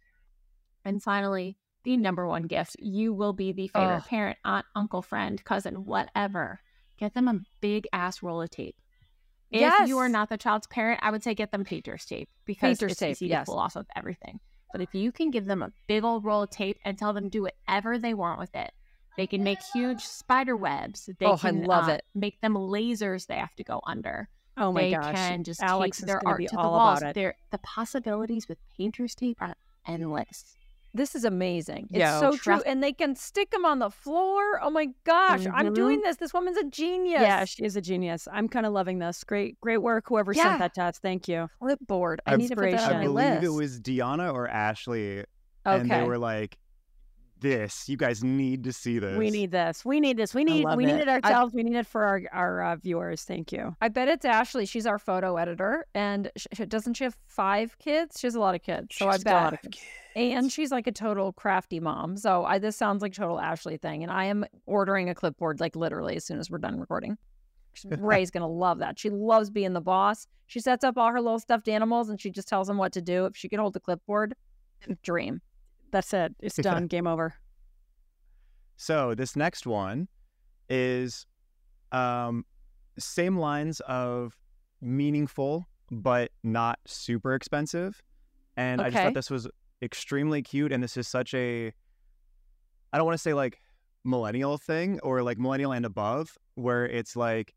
And 0.84 1.02
finally, 1.02 1.56
the 1.84 1.96
number 1.96 2.26
one 2.26 2.42
gift. 2.42 2.76
You 2.78 3.14
will 3.14 3.32
be 3.32 3.52
the 3.52 3.68
favorite 3.68 4.02
oh. 4.04 4.08
parent, 4.08 4.38
aunt, 4.44 4.66
uncle, 4.74 5.00
friend, 5.00 5.42
cousin, 5.44 5.86
whatever. 5.86 6.60
Get 6.98 7.14
them 7.14 7.26
a 7.26 7.40
big 7.62 7.88
ass 7.92 8.22
roll 8.22 8.42
of 8.42 8.50
tape. 8.50 8.76
If 9.50 9.60
yes. 9.60 9.88
you 9.88 9.98
are 9.98 10.08
not 10.08 10.28
the 10.28 10.36
child's 10.36 10.66
parent, 10.66 11.00
I 11.02 11.10
would 11.10 11.22
say 11.22 11.34
get 11.34 11.52
them 11.52 11.64
painter's 11.64 12.04
tape 12.04 12.28
because 12.44 12.78
painter's 12.78 12.92
it's 12.92 13.00
tape, 13.00 13.10
easy 13.12 13.28
yes. 13.28 13.46
to 13.46 13.52
pull 13.52 13.60
off 13.60 13.76
of 13.76 13.86
everything. 13.94 14.40
But 14.72 14.80
if 14.80 14.94
you 14.94 15.12
can 15.12 15.30
give 15.30 15.46
them 15.46 15.62
a 15.62 15.72
big 15.86 16.04
old 16.04 16.24
roll 16.24 16.42
of 16.42 16.50
tape 16.50 16.78
and 16.84 16.98
tell 16.98 17.12
them 17.12 17.28
do 17.28 17.42
whatever 17.42 17.98
they 17.98 18.14
want 18.14 18.40
with 18.40 18.54
it, 18.54 18.72
they 19.16 19.26
can 19.26 19.42
make 19.42 19.58
huge 19.72 20.02
spider 20.02 20.56
webs. 20.56 21.08
They 21.18 21.26
oh, 21.26 21.36
can, 21.36 21.62
I 21.62 21.66
love 21.66 21.88
uh, 21.88 21.92
it. 21.92 22.04
Make 22.14 22.40
them 22.40 22.54
lasers 22.54 23.26
they 23.26 23.36
have 23.36 23.54
to 23.56 23.64
go 23.64 23.80
under. 23.86 24.28
Oh 24.58 24.72
my 24.72 24.90
god. 24.90 25.02
they 25.02 25.06
gosh. 25.06 25.14
can 25.14 25.44
just 25.44 25.62
Alex 25.62 25.98
take 25.98 26.06
their 26.06 26.26
art 26.26 26.40
to 26.40 26.56
the 26.56 26.56
walls. 26.56 27.00
The 27.00 27.34
possibilities 27.62 28.48
with 28.48 28.58
painter's 28.76 29.14
tape 29.14 29.38
are 29.40 29.54
endless. 29.86 30.56
This 30.94 31.14
is 31.14 31.24
amazing. 31.24 31.88
It's 31.90 31.98
Yo, 31.98 32.20
so 32.20 32.36
true. 32.36 32.62
And 32.62 32.82
they 32.82 32.92
can 32.92 33.14
stick 33.16 33.50
them 33.50 33.64
on 33.64 33.80
the 33.80 33.90
floor. 33.90 34.60
Oh 34.62 34.70
my 34.70 34.88
gosh, 35.04 35.40
mm-hmm. 35.40 35.54
I'm 35.54 35.74
doing 35.74 36.00
this. 36.00 36.16
This 36.16 36.32
woman's 36.32 36.56
a 36.56 36.64
genius. 36.64 37.20
Yeah, 37.20 37.44
she 37.44 37.64
is 37.64 37.76
a 37.76 37.82
genius. 37.82 38.26
I'm 38.32 38.48
kind 38.48 38.64
of 38.64 38.72
loving 38.72 38.98
this. 38.98 39.22
Great, 39.24 39.60
great 39.60 39.78
work. 39.78 40.04
Whoever 40.08 40.32
yeah. 40.32 40.44
sent 40.44 40.58
that 40.60 40.74
to 40.74 40.84
us. 40.84 40.98
Thank 40.98 41.28
you. 41.28 41.48
Flipboard. 41.60 42.18
I, 42.26 42.32
I 42.32 42.36
need 42.36 42.48
to 42.48 42.56
put 42.56 42.70
that 42.70 42.92
on 42.92 42.96
I 42.96 43.02
believe 43.04 43.14
list. 43.14 43.44
it 43.44 43.48
was 43.50 43.80
Deanna 43.80 44.32
or 44.32 44.48
Ashley. 44.48 45.18
Okay. 45.18 45.26
And 45.64 45.90
they 45.90 46.02
were 46.04 46.18
like, 46.18 46.56
this. 47.40 47.88
You 47.88 47.96
guys 47.96 48.22
need 48.24 48.64
to 48.64 48.72
see 48.72 48.98
this. 48.98 49.16
We 49.16 49.30
need 49.30 49.50
this. 49.50 49.84
We 49.84 50.00
need 50.00 50.16
this. 50.16 50.34
We 50.34 50.44
need 50.44 50.64
we 50.76 50.84
it. 50.84 50.86
need 50.86 51.00
it 51.00 51.08
ourselves. 51.08 51.54
I, 51.54 51.56
we 51.56 51.62
need 51.62 51.76
it 51.76 51.86
for 51.86 52.04
our 52.04 52.22
our 52.32 52.62
uh, 52.62 52.76
viewers. 52.76 53.22
Thank 53.22 53.52
you. 53.52 53.74
I 53.80 53.88
bet 53.88 54.08
it's 54.08 54.24
Ashley. 54.24 54.66
She's 54.66 54.86
our 54.86 54.98
photo 54.98 55.36
editor, 55.36 55.86
and 55.94 56.30
she, 56.36 56.66
doesn't 56.66 56.94
she 56.94 57.04
have 57.04 57.16
five 57.26 57.78
kids? 57.78 58.18
She 58.20 58.26
has 58.26 58.34
a 58.34 58.40
lot 58.40 58.54
of 58.54 58.62
kids. 58.62 58.96
So 58.96 59.10
she's 59.10 59.20
I 59.20 59.24
bet. 59.24 59.32
A 59.32 59.44
lot 59.44 59.52
of 59.52 59.60
kids. 59.62 59.80
And 60.16 60.50
she's 60.50 60.70
like 60.70 60.86
a 60.86 60.92
total 60.92 61.32
crafty 61.32 61.78
mom. 61.78 62.16
So 62.16 62.44
I 62.44 62.58
this 62.58 62.76
sounds 62.76 63.02
like 63.02 63.12
total 63.12 63.38
Ashley 63.38 63.76
thing. 63.76 64.02
And 64.02 64.10
I 64.10 64.24
am 64.24 64.46
ordering 64.64 65.10
a 65.10 65.14
clipboard 65.14 65.60
like 65.60 65.76
literally 65.76 66.16
as 66.16 66.24
soon 66.24 66.38
as 66.38 66.50
we're 66.50 66.58
done 66.58 66.80
recording. 66.80 67.18
Ray's 67.98 68.30
gonna 68.30 68.48
love 68.48 68.78
that. 68.78 68.98
She 68.98 69.10
loves 69.10 69.50
being 69.50 69.74
the 69.74 69.80
boss. 69.82 70.26
She 70.46 70.60
sets 70.60 70.84
up 70.84 70.96
all 70.96 71.10
her 71.10 71.20
little 71.20 71.38
stuffed 71.38 71.68
animals 71.68 72.08
and 72.08 72.20
she 72.20 72.30
just 72.30 72.48
tells 72.48 72.66
them 72.66 72.78
what 72.78 72.92
to 72.92 73.02
do. 73.02 73.26
If 73.26 73.36
she 73.36 73.48
could 73.48 73.58
hold 73.58 73.74
the 73.74 73.80
clipboard, 73.80 74.34
dream. 75.02 75.42
That's 75.90 76.12
it. 76.12 76.34
It's 76.40 76.56
done. 76.56 76.86
Game 76.86 77.06
over. 77.06 77.34
So 78.76 79.14
this 79.14 79.36
next 79.36 79.66
one 79.66 80.08
is 80.68 81.26
um, 81.92 82.44
same 82.98 83.38
lines 83.38 83.80
of 83.80 84.36
meaningful 84.80 85.66
but 85.90 86.30
not 86.42 86.78
super 86.86 87.34
expensive. 87.34 88.02
And 88.56 88.80
okay. 88.80 88.88
I 88.88 88.90
just 88.90 89.04
thought 89.04 89.14
this 89.14 89.30
was 89.30 89.48
extremely 89.82 90.42
cute. 90.42 90.72
And 90.72 90.82
this 90.82 90.96
is 90.96 91.06
such 91.08 91.34
a 91.34 91.72
I 92.92 92.98
don't 92.98 93.06
want 93.06 93.14
to 93.14 93.22
say 93.22 93.34
like 93.34 93.60
millennial 94.04 94.58
thing 94.58 95.00
or 95.02 95.22
like 95.22 95.38
millennial 95.38 95.72
and 95.72 95.84
above, 95.84 96.36
where 96.54 96.86
it's 96.86 97.16
like 97.16 97.54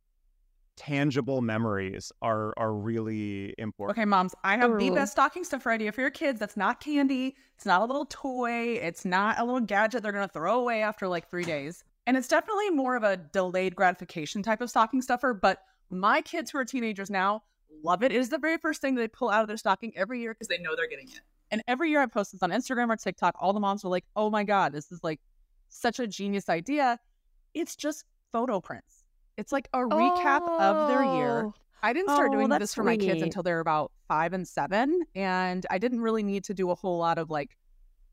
tangible 0.79 1.41
memories 1.41 2.09
are 2.21 2.53
are 2.57 2.73
really 2.73 3.53
important. 3.57 3.97
Okay, 3.97 4.05
moms, 4.05 4.33
I 4.45 4.55
have 4.57 4.71
Ooh. 4.71 4.77
the 4.77 4.89
best 4.91 5.11
stocking 5.11 5.43
stuffer 5.43 5.71
idea 5.71 5.91
for 5.91 5.99
your 5.99 6.09
kids. 6.09 6.39
That's 6.39 6.55
not 6.55 6.79
candy. 6.79 7.35
It's 7.55 7.65
not 7.65 7.81
a 7.81 7.85
little 7.85 8.05
toy. 8.05 8.79
It's 8.81 9.03
not 9.03 9.37
a 9.39 9.43
little 9.43 9.59
gadget 9.59 10.01
they're 10.01 10.13
gonna 10.13 10.29
throw 10.29 10.61
away 10.61 10.81
after 10.81 11.07
like 11.07 11.29
three 11.29 11.43
days. 11.43 11.83
And 12.07 12.15
it's 12.15 12.29
definitely 12.29 12.69
more 12.69 12.95
of 12.95 13.03
a 13.03 13.17
delayed 13.17 13.75
gratification 13.75 14.41
type 14.41 14.61
of 14.61 14.69
stocking 14.69 15.01
stuffer. 15.01 15.33
But 15.33 15.59
my 15.89 16.21
kids 16.21 16.49
who 16.49 16.57
are 16.57 16.65
teenagers 16.65 17.09
now 17.09 17.43
love 17.83 18.01
it. 18.01 18.13
It 18.13 18.17
is 18.17 18.29
the 18.29 18.39
very 18.39 18.57
first 18.57 18.79
thing 18.79 18.95
they 18.95 19.09
pull 19.09 19.29
out 19.29 19.41
of 19.41 19.49
their 19.49 19.57
stocking 19.57 19.91
every 19.97 20.21
year 20.21 20.33
because 20.33 20.47
they 20.47 20.57
know 20.59 20.77
they're 20.77 20.87
getting 20.87 21.09
it. 21.09 21.19
And 21.51 21.61
every 21.67 21.89
year 21.89 22.01
I 22.01 22.05
post 22.05 22.31
this 22.31 22.41
on 22.41 22.51
Instagram 22.51 22.89
or 22.89 22.95
TikTok, 22.95 23.35
all 23.39 23.51
the 23.51 23.59
moms 23.59 23.83
are 23.83 23.89
like, 23.89 24.05
"Oh 24.15 24.29
my 24.29 24.45
god, 24.45 24.71
this 24.71 24.91
is 24.93 25.03
like 25.03 25.19
such 25.67 25.99
a 25.99 26.07
genius 26.07 26.47
idea." 26.47 26.99
It's 27.53 27.75
just 27.75 28.05
photo 28.31 28.61
prints 28.61 28.98
it's 29.39 29.51
like 29.53 29.69
a 29.73 29.79
recap 29.79 30.41
oh. 30.43 30.59
of 30.59 30.87
their 30.89 31.03
year. 31.03 31.45
Oh. 31.45 31.53
I 31.81 31.93
didn't 31.93 32.09
start 32.09 32.31
oh, 32.31 32.35
doing 32.35 32.49
this 32.49 32.75
for 32.75 32.83
sweet. 32.83 32.99
my 32.99 33.05
kids 33.05 33.21
until 33.21 33.41
they're 33.41 33.61
about 33.61 33.93
five 34.09 34.33
and 34.33 34.45
seven. 34.45 35.01
And 35.15 35.65
I 35.69 35.77
didn't 35.77 36.01
really 36.01 36.23
need 36.23 36.43
to 36.45 36.53
do 36.53 36.71
a 36.71 36.75
whole 36.75 36.97
lot 36.97 37.17
of 37.17 37.29
like 37.29 37.55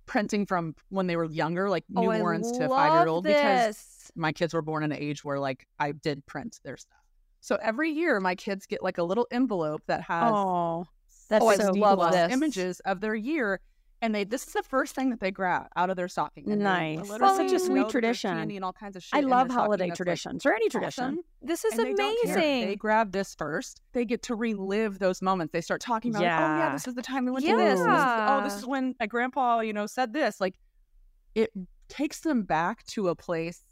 printing 0.06 0.46
from 0.46 0.76
when 0.88 1.08
they 1.08 1.16
were 1.16 1.24
younger, 1.24 1.68
like 1.68 1.84
oh, 1.96 2.02
newborns 2.02 2.56
to 2.58 2.68
five 2.68 2.92
year 2.92 3.08
old, 3.08 3.24
because 3.24 4.12
my 4.14 4.30
kids 4.30 4.54
were 4.54 4.62
born 4.62 4.84
in 4.84 4.92
an 4.92 4.98
age 4.98 5.24
where 5.24 5.40
like 5.40 5.66
I 5.80 5.92
did 5.92 6.24
print 6.26 6.60
their 6.62 6.76
stuff. 6.76 7.00
So 7.40 7.58
every 7.60 7.90
year 7.90 8.20
my 8.20 8.36
kids 8.36 8.66
get 8.66 8.84
like 8.84 8.98
a 8.98 9.02
little 9.02 9.26
envelope 9.32 9.82
that 9.88 10.02
has 10.02 10.32
oh, 10.32 10.86
that's 11.28 11.44
oh, 11.44 11.56
so 11.56 11.72
love 11.72 12.14
images 12.30 12.80
of 12.80 13.00
their 13.00 13.16
year 13.16 13.60
and 14.02 14.14
they 14.14 14.24
this 14.24 14.46
is 14.46 14.52
the 14.52 14.62
first 14.62 14.94
thing 14.94 15.10
that 15.10 15.20
they 15.20 15.30
grab 15.30 15.66
out 15.74 15.90
of 15.90 15.96
their 15.96 16.08
stocking. 16.08 16.44
nice. 16.58 17.08
That's 17.08 17.36
such 17.36 17.52
a 17.52 17.58
sweet 17.58 17.88
tradition. 17.88 18.36
And 18.36 18.64
all 18.64 18.72
kinds 18.72 18.96
of 18.96 19.04
I 19.12 19.20
love 19.20 19.50
holiday 19.50 19.90
traditions 19.90 20.44
like 20.44 20.52
or 20.52 20.54
any 20.54 20.68
tradition. 20.68 21.04
Awesome. 21.04 21.18
This 21.42 21.64
is 21.64 21.78
and 21.78 21.98
amazing. 21.98 22.34
They, 22.34 22.66
they, 22.66 22.76
grab 22.76 23.12
this 23.12 23.34
first. 23.34 23.80
They 23.92 24.04
get 24.04 24.22
to 24.24 24.34
relive 24.34 24.98
those 24.98 25.22
moments. 25.22 25.52
They 25.52 25.60
start 25.60 25.80
talking 25.80 26.10
about, 26.10 26.22
oh, 26.22 26.24
yeah. 26.24 26.54
oh 26.54 26.58
yeah, 26.58 26.72
this 26.72 26.86
is 26.86 26.94
the 26.94 27.02
time 27.02 27.24
we 27.24 27.30
went 27.32 27.44
yeah. 27.44 27.52
to 27.52 27.58
this. 27.58 27.78
this 27.78 27.88
oh, 27.88 28.40
this 28.44 28.54
is 28.54 28.66
when 28.66 28.94
my 29.00 29.06
grandpa, 29.06 29.60
you 29.60 29.72
know, 29.72 29.86
said 29.86 30.12
this. 30.12 30.40
Like 30.40 30.54
it 31.34 31.50
takes 31.88 32.20
them 32.20 32.42
back 32.42 32.84
to 32.86 33.08
a 33.08 33.14
place 33.14 33.64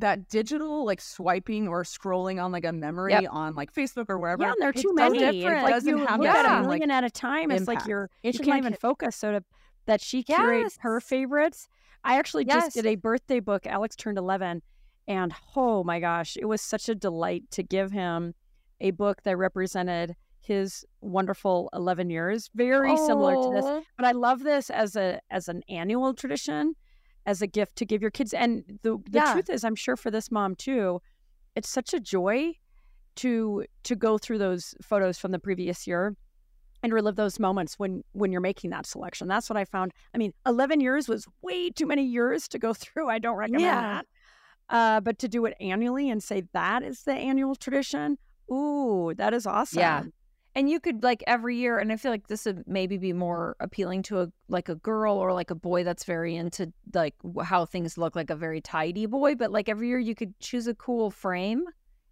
that 0.00 0.28
digital 0.28 0.84
like 0.84 1.00
swiping 1.00 1.68
or 1.68 1.84
scrolling 1.84 2.42
on 2.42 2.52
like 2.52 2.64
a 2.64 2.72
memory 2.72 3.12
yep. 3.12 3.24
on 3.30 3.54
like 3.54 3.72
Facebook 3.72 4.06
or 4.08 4.18
wherever. 4.18 4.42
Yeah, 4.42 4.52
and 4.52 4.56
there 4.60 4.70
are 4.70 4.72
too 4.72 4.92
many. 4.94 5.18
Different. 5.18 5.70
Like 5.70 5.84
you 5.84 5.98
look 5.98 6.10
at 6.10 6.18
a 6.44 6.62
million 6.62 6.88
like, 6.88 6.96
at 6.96 7.04
a 7.04 7.10
time. 7.10 7.50
It's 7.50 7.60
impact. 7.60 7.82
like 7.82 7.88
you're 7.88 8.10
you 8.22 8.32
can't 8.32 8.58
even 8.58 8.74
focus. 8.74 9.16
So 9.16 9.32
to 9.32 9.44
that 9.86 10.00
she 10.00 10.22
curates 10.22 10.76
yes. 10.76 10.78
her 10.80 11.00
favorites. 11.00 11.68
I 12.02 12.18
actually 12.18 12.46
yes. 12.46 12.64
just 12.64 12.74
did 12.74 12.86
a 12.86 12.94
birthday 12.94 13.40
book. 13.40 13.66
Alex 13.66 13.94
turned 13.94 14.18
11, 14.18 14.62
and 15.06 15.34
oh 15.54 15.84
my 15.84 16.00
gosh, 16.00 16.36
it 16.36 16.46
was 16.46 16.62
such 16.62 16.88
a 16.88 16.94
delight 16.94 17.44
to 17.52 17.62
give 17.62 17.92
him 17.92 18.34
a 18.80 18.90
book 18.92 19.22
that 19.24 19.36
represented 19.36 20.16
his 20.40 20.86
wonderful 21.02 21.68
11 21.74 22.08
years 22.08 22.48
very 22.54 22.96
similar 22.96 23.34
to 23.34 23.50
this 23.52 23.86
but 23.96 24.06
i 24.06 24.10
love 24.12 24.42
this 24.42 24.70
as 24.70 24.96
a 24.96 25.20
as 25.30 25.48
an 25.48 25.62
annual 25.68 26.14
tradition 26.14 26.74
as 27.30 27.42
a 27.42 27.46
gift 27.46 27.76
to 27.76 27.84
give 27.84 28.02
your 28.02 28.10
kids 28.10 28.34
and 28.34 28.64
the 28.82 28.98
the 29.08 29.18
yeah. 29.18 29.32
truth 29.32 29.48
is 29.48 29.64
i'm 29.64 29.76
sure 29.76 29.96
for 29.96 30.10
this 30.10 30.30
mom 30.30 30.54
too 30.54 31.00
it's 31.54 31.68
such 31.68 31.94
a 31.94 32.00
joy 32.00 32.52
to 33.16 33.64
to 33.84 33.94
go 33.94 34.18
through 34.18 34.38
those 34.38 34.74
photos 34.82 35.18
from 35.18 35.30
the 35.30 35.38
previous 35.38 35.86
year 35.86 36.16
and 36.82 36.92
relive 36.92 37.16
those 37.16 37.38
moments 37.38 37.78
when 37.78 38.02
when 38.12 38.32
you're 38.32 38.40
making 38.40 38.70
that 38.70 38.86
selection. 38.86 39.28
That's 39.28 39.50
what 39.50 39.56
I 39.56 39.64
found. 39.64 39.92
I 40.14 40.18
mean, 40.18 40.32
11 40.46 40.80
years 40.80 41.08
was 41.08 41.26
way 41.42 41.70
too 41.70 41.86
many 41.86 42.04
years 42.04 42.48
to 42.48 42.58
go 42.58 42.72
through. 42.74 43.08
I 43.08 43.18
don't 43.18 43.36
recommend 43.36 43.62
yeah. 43.62 43.80
that. 43.80 44.06
Uh, 44.68 45.00
but 45.00 45.18
to 45.18 45.28
do 45.28 45.44
it 45.46 45.56
annually 45.60 46.10
and 46.10 46.22
say 46.22 46.44
that 46.52 46.84
is 46.84 47.02
the 47.02 47.12
annual 47.12 47.56
tradition, 47.56 48.16
ooh, 48.52 49.12
that 49.16 49.34
is 49.34 49.44
awesome. 49.44 49.80
Yeah. 49.80 50.04
And 50.54 50.68
you 50.68 50.80
could 50.80 51.02
like 51.02 51.22
every 51.26 51.56
year 51.56 51.78
and 51.78 51.92
i 51.92 51.96
feel 51.96 52.10
like 52.10 52.26
this 52.26 52.44
would 52.44 52.64
maybe 52.66 52.98
be 52.98 53.12
more 53.12 53.56
appealing 53.60 54.02
to 54.02 54.20
a 54.20 54.28
like 54.48 54.68
a 54.68 54.74
girl 54.76 55.16
or 55.16 55.32
like 55.32 55.50
a 55.50 55.54
boy 55.54 55.84
that's 55.84 56.04
very 56.04 56.36
into 56.36 56.72
like 56.94 57.14
how 57.42 57.64
things 57.64 57.96
look 57.96 58.16
like 58.16 58.30
a 58.30 58.36
very 58.36 58.60
tidy 58.60 59.06
boy 59.06 59.34
but 59.34 59.50
like 59.50 59.68
every 59.68 59.88
year 59.88 59.98
you 59.98 60.14
could 60.14 60.38
choose 60.40 60.66
a 60.66 60.74
cool 60.74 61.10
frame 61.10 61.64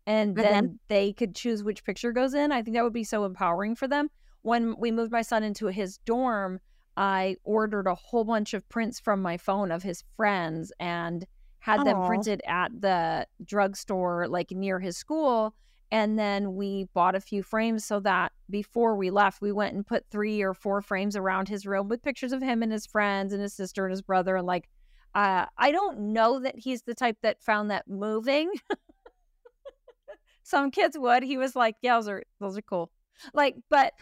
and 0.07 0.37
mm-hmm. 0.37 0.43
then 0.43 0.79
they 0.89 1.13
could 1.13 1.35
choose 1.35 1.63
which 1.63 1.85
picture 1.85 2.13
goes 2.13 2.35
in 2.35 2.53
i 2.53 2.63
think 2.63 2.77
that 2.77 2.85
would 2.85 2.93
be 2.93 3.05
so 3.05 3.25
empowering 3.25 3.75
for 3.75 3.89
them 3.89 4.09
when 4.43 4.75
we 4.79 4.91
moved 4.91 5.13
my 5.13 5.23
son 5.23 5.43
into 5.43 5.67
his 5.67 5.99
dorm 5.99 6.61
i 6.97 7.37
ordered 7.45 7.87
a 7.87 7.95
whole 7.95 8.25
bunch 8.25 8.55
of 8.55 8.69
prints 8.69 9.01
from 9.01 9.21
my 9.21 9.37
phone 9.37 9.71
of 9.73 9.83
his 9.83 10.05
friends 10.17 10.73
and 10.79 11.27
had 11.61 11.81
Aww. 11.81 11.85
them 11.85 12.07
printed 12.07 12.41
at 12.47 12.71
the 12.81 13.27
drugstore 13.45 14.29
like 14.29 14.53
near 14.53 14.79
his 14.79 14.97
school 14.97 15.55
and 15.91 16.19
then 16.19 16.55
we 16.55 16.89
bought 16.93 17.15
a 17.15 17.21
few 17.21 17.43
frames 17.43 17.85
so 17.85 18.01
that 18.01 18.33
before 18.51 18.95
we 18.95 19.11
left, 19.11 19.41
we 19.41 19.53
went 19.53 19.75
and 19.75 19.87
put 19.87 20.05
three 20.11 20.43
or 20.43 20.53
four 20.53 20.83
frames 20.83 21.17
around 21.17 21.49
his 21.49 21.67
room 21.67 21.89
with 21.89 22.03
pictures 22.03 22.33
of 22.33 22.43
him 22.43 22.63
and 22.63 22.71
his 22.71 22.87
friends 22.87 23.33
and 23.33 23.41
his 23.41 23.55
sister 23.55 23.87
and 23.87 23.91
his 23.91 24.03
brother. 24.03 24.37
And 24.37 24.47
like, 24.47 24.69
uh, 25.15 25.47
I 25.57 25.73
don't 25.73 26.13
know 26.13 26.41
that 26.41 26.59
he's 26.59 26.83
the 26.83 26.95
type 26.95 27.17
that 27.23 27.43
found 27.43 27.71
that 27.71 27.89
moving. 27.89 28.53
Some 30.43 30.71
kids 30.71 30.99
would. 30.99 31.23
He 31.23 31.37
was 31.37 31.55
like, 31.57 31.77
"Yeah, 31.83 31.97
those 31.97 32.09
are 32.09 32.23
those 32.41 32.57
are 32.57 32.63
cool." 32.63 32.91
Like, 33.35 33.57
but 33.69 33.93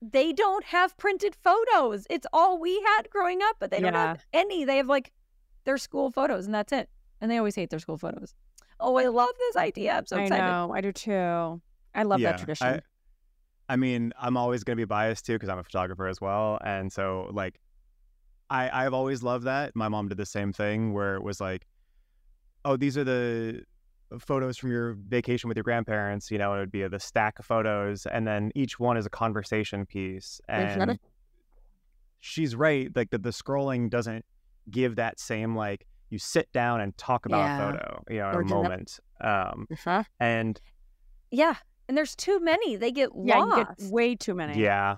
they 0.00 0.32
don't 0.32 0.64
have 0.64 0.96
printed 0.96 1.36
photos. 1.36 2.06
It's 2.10 2.26
all 2.32 2.58
we 2.58 2.80
had 2.96 3.08
growing 3.10 3.40
up, 3.42 3.56
but 3.60 3.70
they 3.70 3.80
don't 3.80 3.94
have 3.94 4.24
any. 4.32 4.64
They 4.64 4.78
have 4.78 4.88
like 4.88 5.12
their 5.64 5.78
school 5.78 6.10
photos, 6.10 6.46
and 6.46 6.54
that's 6.54 6.72
it. 6.72 6.88
And 7.20 7.30
they 7.30 7.38
always 7.38 7.54
hate 7.54 7.70
their 7.70 7.78
school 7.78 7.98
photos. 7.98 8.34
Oh, 8.82 8.96
I 8.96 9.06
love 9.06 9.30
this 9.38 9.56
idea. 9.56 9.92
I'm 9.92 10.06
so 10.06 10.16
I 10.16 10.22
excited. 10.22 10.42
I 10.42 10.50
know. 10.50 10.72
I 10.74 10.80
do 10.80 10.92
too. 10.92 11.62
I 11.94 12.02
love 12.02 12.20
yeah, 12.20 12.32
that 12.32 12.38
tradition. 12.38 12.66
I, 12.66 12.80
I 13.68 13.76
mean, 13.76 14.12
I'm 14.20 14.36
always 14.36 14.64
going 14.64 14.76
to 14.76 14.80
be 14.80 14.86
biased 14.86 15.24
too 15.24 15.34
because 15.34 15.48
I'm 15.48 15.58
a 15.58 15.62
photographer 15.62 16.08
as 16.08 16.20
well. 16.20 16.58
And 16.64 16.92
so, 16.92 17.30
like, 17.32 17.60
I, 18.50 18.84
I've 18.84 18.92
always 18.92 19.22
loved 19.22 19.44
that. 19.44 19.76
My 19.76 19.88
mom 19.88 20.08
did 20.08 20.18
the 20.18 20.26
same 20.26 20.52
thing 20.52 20.92
where 20.92 21.14
it 21.14 21.22
was 21.22 21.40
like, 21.40 21.66
oh, 22.64 22.76
these 22.76 22.98
are 22.98 23.04
the 23.04 23.62
photos 24.18 24.58
from 24.58 24.70
your 24.72 24.94
vacation 25.08 25.48
with 25.48 25.56
your 25.56 25.64
grandparents. 25.64 26.30
You 26.30 26.38
know, 26.38 26.52
it 26.54 26.58
would 26.58 26.72
be 26.72 26.86
the 26.86 27.00
stack 27.00 27.38
of 27.38 27.46
photos. 27.46 28.04
And 28.06 28.26
then 28.26 28.50
each 28.54 28.80
one 28.80 28.96
is 28.96 29.06
a 29.06 29.10
conversation 29.10 29.86
piece. 29.86 30.40
And 30.48 30.98
she's 32.20 32.56
right. 32.56 32.90
Like, 32.94 33.10
the, 33.10 33.18
the 33.18 33.30
scrolling 33.30 33.88
doesn't 33.88 34.24
give 34.68 34.96
that 34.96 35.20
same, 35.20 35.54
like, 35.54 35.86
you 36.12 36.18
sit 36.18 36.52
down 36.52 36.82
and 36.82 36.96
talk 36.98 37.24
about 37.24 37.38
yeah. 37.38 37.56
a 37.56 37.72
photo, 37.72 38.04
you 38.10 38.18
know, 38.18 38.30
or 38.30 38.40
a 38.42 38.44
moment. 38.44 39.00
Um, 39.22 39.66
uh-huh. 39.72 40.04
And 40.20 40.60
yeah, 41.30 41.56
and 41.88 41.96
there's 41.96 42.14
too 42.14 42.38
many. 42.38 42.76
They 42.76 42.92
get 42.92 43.08
yeah, 43.24 43.38
lost. 43.38 43.58
you 43.58 43.64
get 43.86 43.92
way 43.92 44.14
too 44.14 44.34
many. 44.34 44.60
Yeah. 44.60 44.96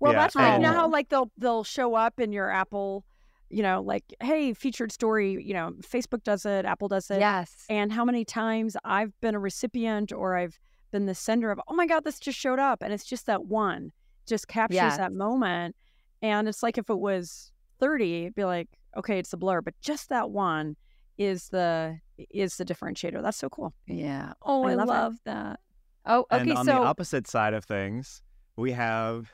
Well, 0.00 0.12
yeah. 0.12 0.18
that's 0.20 0.36
right. 0.36 0.56
You 0.56 0.62
know 0.62 0.72
how 0.72 0.88
like 0.88 1.08
they'll 1.08 1.30
they'll 1.38 1.64
show 1.64 1.94
up 1.94 2.20
in 2.20 2.30
your 2.30 2.50
Apple, 2.50 3.04
you 3.48 3.62
know, 3.62 3.80
like 3.80 4.04
hey, 4.20 4.52
featured 4.52 4.92
story. 4.92 5.42
You 5.42 5.54
know, 5.54 5.72
Facebook 5.80 6.22
does 6.22 6.44
it, 6.44 6.66
Apple 6.66 6.88
does 6.88 7.10
it. 7.10 7.20
Yes. 7.20 7.64
And 7.70 7.90
how 7.90 8.04
many 8.04 8.24
times 8.24 8.76
I've 8.84 9.18
been 9.22 9.34
a 9.34 9.40
recipient 9.40 10.12
or 10.12 10.36
I've 10.36 10.60
been 10.92 11.06
the 11.06 11.14
sender 11.14 11.50
of, 11.50 11.60
oh 11.68 11.74
my 11.74 11.86
god, 11.86 12.04
this 12.04 12.20
just 12.20 12.38
showed 12.38 12.58
up, 12.58 12.82
and 12.82 12.92
it's 12.92 13.04
just 13.04 13.26
that 13.26 13.46
one, 13.46 13.92
just 14.26 14.46
captures 14.46 14.76
yes. 14.76 14.98
that 14.98 15.12
moment, 15.12 15.74
and 16.20 16.48
it's 16.48 16.62
like 16.62 16.76
if 16.76 16.90
it 16.90 16.98
was 16.98 17.50
thirty, 17.80 18.22
it'd 18.22 18.34
be 18.34 18.44
like, 18.44 18.68
okay, 18.98 19.18
it's 19.18 19.32
a 19.32 19.36
blur, 19.36 19.62
but 19.62 19.74
just 19.80 20.08
that 20.08 20.30
one 20.30 20.76
is 21.16 21.48
the 21.48 21.98
is 22.30 22.56
the 22.56 22.64
differentiator. 22.64 23.22
That's 23.22 23.36
so 23.36 23.48
cool. 23.48 23.72
Yeah. 23.86 24.32
Oh, 24.42 24.64
I, 24.64 24.72
I 24.72 24.74
love, 24.74 24.88
love 24.88 25.14
that. 25.24 25.60
Oh, 26.06 26.26
okay. 26.32 26.42
And 26.42 26.52
on 26.52 26.64
so 26.66 26.72
the 26.72 26.78
opposite 26.78 27.26
side 27.26 27.54
of 27.54 27.64
things, 27.64 28.22
we 28.56 28.72
have 28.72 29.32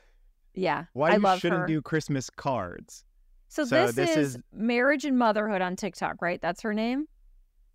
yeah. 0.53 0.85
Why 0.93 1.11
I 1.11 1.15
you 1.15 1.39
shouldn't 1.39 1.61
her. 1.61 1.67
do 1.67 1.81
Christmas 1.81 2.29
cards. 2.29 3.03
So, 3.47 3.63
so 3.65 3.87
this, 3.87 3.95
this 3.95 4.17
is, 4.17 4.35
is, 4.35 4.41
marriage 4.53 5.05
and 5.05 5.17
motherhood 5.17 5.61
on 5.61 5.75
TikTok, 5.75 6.21
right? 6.21 6.41
That's 6.41 6.61
her 6.61 6.73
name. 6.73 7.07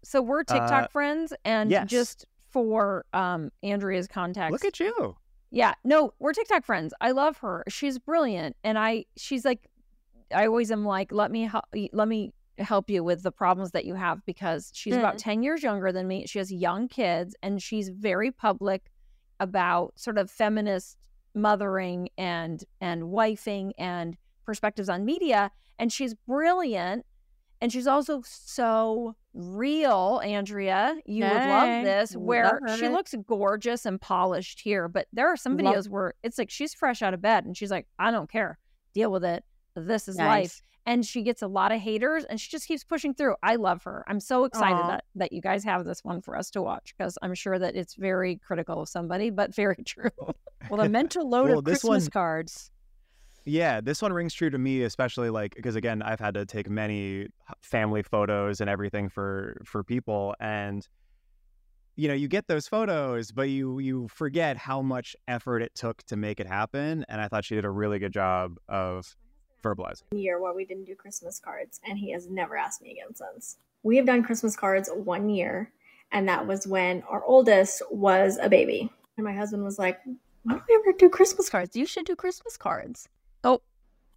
So 0.02 0.20
we're 0.20 0.44
TikTok 0.44 0.84
uh, 0.84 0.88
friends, 0.88 1.32
and 1.44 1.70
yes. 1.70 1.88
just 1.88 2.26
for 2.50 3.04
um 3.12 3.50
Andrea's 3.62 4.08
context, 4.08 4.52
look 4.52 4.64
at 4.64 4.80
you. 4.80 5.16
Yeah, 5.52 5.74
no, 5.84 6.12
we're 6.18 6.32
TikTok 6.32 6.64
friends. 6.64 6.94
I 7.00 7.10
love 7.10 7.38
her. 7.38 7.64
She's 7.68 7.98
brilliant, 7.98 8.56
and 8.64 8.78
I 8.78 9.04
she's 9.16 9.44
like 9.44 9.69
I 10.34 10.46
always 10.46 10.70
am 10.70 10.84
like, 10.84 11.12
let 11.12 11.30
me 11.30 11.42
help, 11.42 11.64
let 11.92 12.08
me 12.08 12.32
help 12.58 12.90
you 12.90 13.02
with 13.02 13.22
the 13.22 13.32
problems 13.32 13.70
that 13.72 13.84
you 13.84 13.94
have 13.94 14.24
because 14.26 14.70
she's 14.74 14.94
mm. 14.94 14.98
about 14.98 15.18
10 15.18 15.42
years 15.42 15.62
younger 15.62 15.92
than 15.92 16.06
me. 16.06 16.26
She 16.26 16.38
has 16.38 16.52
young 16.52 16.88
kids 16.88 17.34
and 17.42 17.62
she's 17.62 17.88
very 17.88 18.30
public 18.30 18.90
about 19.40 19.92
sort 19.96 20.18
of 20.18 20.30
feminist 20.30 20.96
mothering 21.34 22.08
and 22.18 22.64
and 22.80 23.04
wifing 23.04 23.70
and 23.78 24.16
perspectives 24.44 24.88
on 24.88 25.04
media 25.04 25.50
and 25.78 25.92
she's 25.92 26.14
brilliant 26.14 27.06
and 27.60 27.72
she's 27.72 27.86
also 27.86 28.20
so 28.24 29.14
real 29.32 30.20
andrea 30.24 30.96
you 31.06 31.24
hey, 31.24 31.32
would 31.32 31.48
love 31.48 31.84
this 31.84 32.16
where 32.16 32.60
love 32.66 32.78
she 32.78 32.88
looks 32.88 33.14
gorgeous 33.28 33.86
and 33.86 34.00
polished 34.00 34.60
here 34.60 34.88
but 34.88 35.06
there 35.12 35.28
are 35.28 35.36
some 35.36 35.56
videos 35.56 35.84
love. 35.84 35.88
where 35.88 36.14
it's 36.24 36.36
like 36.36 36.50
she's 36.50 36.74
fresh 36.74 37.00
out 37.00 37.14
of 37.14 37.22
bed 37.22 37.44
and 37.44 37.56
she's 37.56 37.70
like 37.70 37.86
i 37.98 38.10
don't 38.10 38.30
care 38.30 38.58
deal 38.92 39.12
with 39.12 39.24
it 39.24 39.44
this 39.74 40.08
is 40.08 40.16
nice. 40.16 40.26
life. 40.26 40.62
And 40.86 41.04
she 41.04 41.22
gets 41.22 41.42
a 41.42 41.46
lot 41.46 41.72
of 41.72 41.80
haters 41.80 42.24
and 42.24 42.40
she 42.40 42.50
just 42.50 42.66
keeps 42.66 42.84
pushing 42.84 43.14
through. 43.14 43.36
I 43.42 43.56
love 43.56 43.82
her. 43.84 44.02
I'm 44.08 44.18
so 44.18 44.44
excited 44.44 44.82
that, 44.88 45.04
that 45.14 45.32
you 45.32 45.40
guys 45.40 45.62
have 45.64 45.84
this 45.84 46.02
one 46.02 46.22
for 46.22 46.36
us 46.36 46.50
to 46.52 46.62
watch 46.62 46.94
because 46.96 47.18
I'm 47.22 47.34
sure 47.34 47.58
that 47.58 47.76
it's 47.76 47.94
very 47.94 48.36
critical 48.36 48.80
of 48.80 48.88
somebody, 48.88 49.30
but 49.30 49.54
very 49.54 49.76
true. 49.84 50.10
Oh. 50.20 50.32
well, 50.70 50.82
the 50.82 50.88
mental 50.90 51.28
load 51.28 51.50
well, 51.50 51.58
of 51.58 51.64
Christmas 51.64 52.04
one, 52.04 52.10
cards. 52.10 52.70
Yeah, 53.44 53.80
this 53.80 54.02
one 54.02 54.12
rings 54.12 54.34
true 54.34 54.50
to 54.50 54.58
me, 54.58 54.82
especially 54.82 55.30
like 55.30 55.54
because 55.54 55.76
again, 55.76 56.02
I've 56.02 56.20
had 56.20 56.34
to 56.34 56.44
take 56.44 56.68
many 56.68 57.28
family 57.62 58.02
photos 58.02 58.60
and 58.60 58.68
everything 58.68 59.08
for 59.08 59.60
for 59.64 59.82
people, 59.82 60.34
and 60.40 60.86
you 61.96 62.08
know, 62.08 62.14
you 62.14 62.28
get 62.28 62.46
those 62.46 62.68
photos, 62.68 63.32
but 63.32 63.48
you 63.48 63.78
you 63.78 64.08
forget 64.08 64.56
how 64.56 64.82
much 64.82 65.16
effort 65.28 65.60
it 65.60 65.74
took 65.74 66.02
to 66.04 66.16
make 66.16 66.40
it 66.40 66.46
happen. 66.46 67.04
And 67.08 67.20
I 67.20 67.28
thought 67.28 67.44
she 67.44 67.54
did 67.54 67.64
a 67.64 67.70
really 67.70 67.98
good 67.98 68.12
job 68.12 68.56
of 68.68 69.14
verbalizing. 69.62 70.02
Year 70.12 70.40
where 70.40 70.52
we 70.52 70.64
didn't 70.64 70.84
do 70.84 70.94
Christmas 70.94 71.38
cards, 71.38 71.80
and 71.84 71.98
he 71.98 72.12
has 72.12 72.28
never 72.28 72.56
asked 72.56 72.82
me 72.82 72.92
again 72.92 73.14
since. 73.14 73.58
We 73.82 73.96
have 73.96 74.06
done 74.06 74.22
Christmas 74.22 74.56
cards 74.56 74.90
one 74.92 75.28
year, 75.28 75.72
and 76.12 76.28
that 76.28 76.46
was 76.46 76.66
when 76.66 77.02
our 77.08 77.24
oldest 77.24 77.82
was 77.90 78.38
a 78.40 78.48
baby. 78.48 78.90
And 79.16 79.24
my 79.24 79.32
husband 79.32 79.64
was 79.64 79.78
like, 79.78 80.00
"Why 80.42 80.54
don't 80.54 80.64
we 80.68 80.74
ever 80.74 80.92
do 80.98 81.08
Christmas 81.08 81.48
cards? 81.48 81.76
You 81.76 81.86
should 81.86 82.06
do 82.06 82.16
Christmas 82.16 82.56
cards." 82.56 83.08
Oh, 83.44 83.60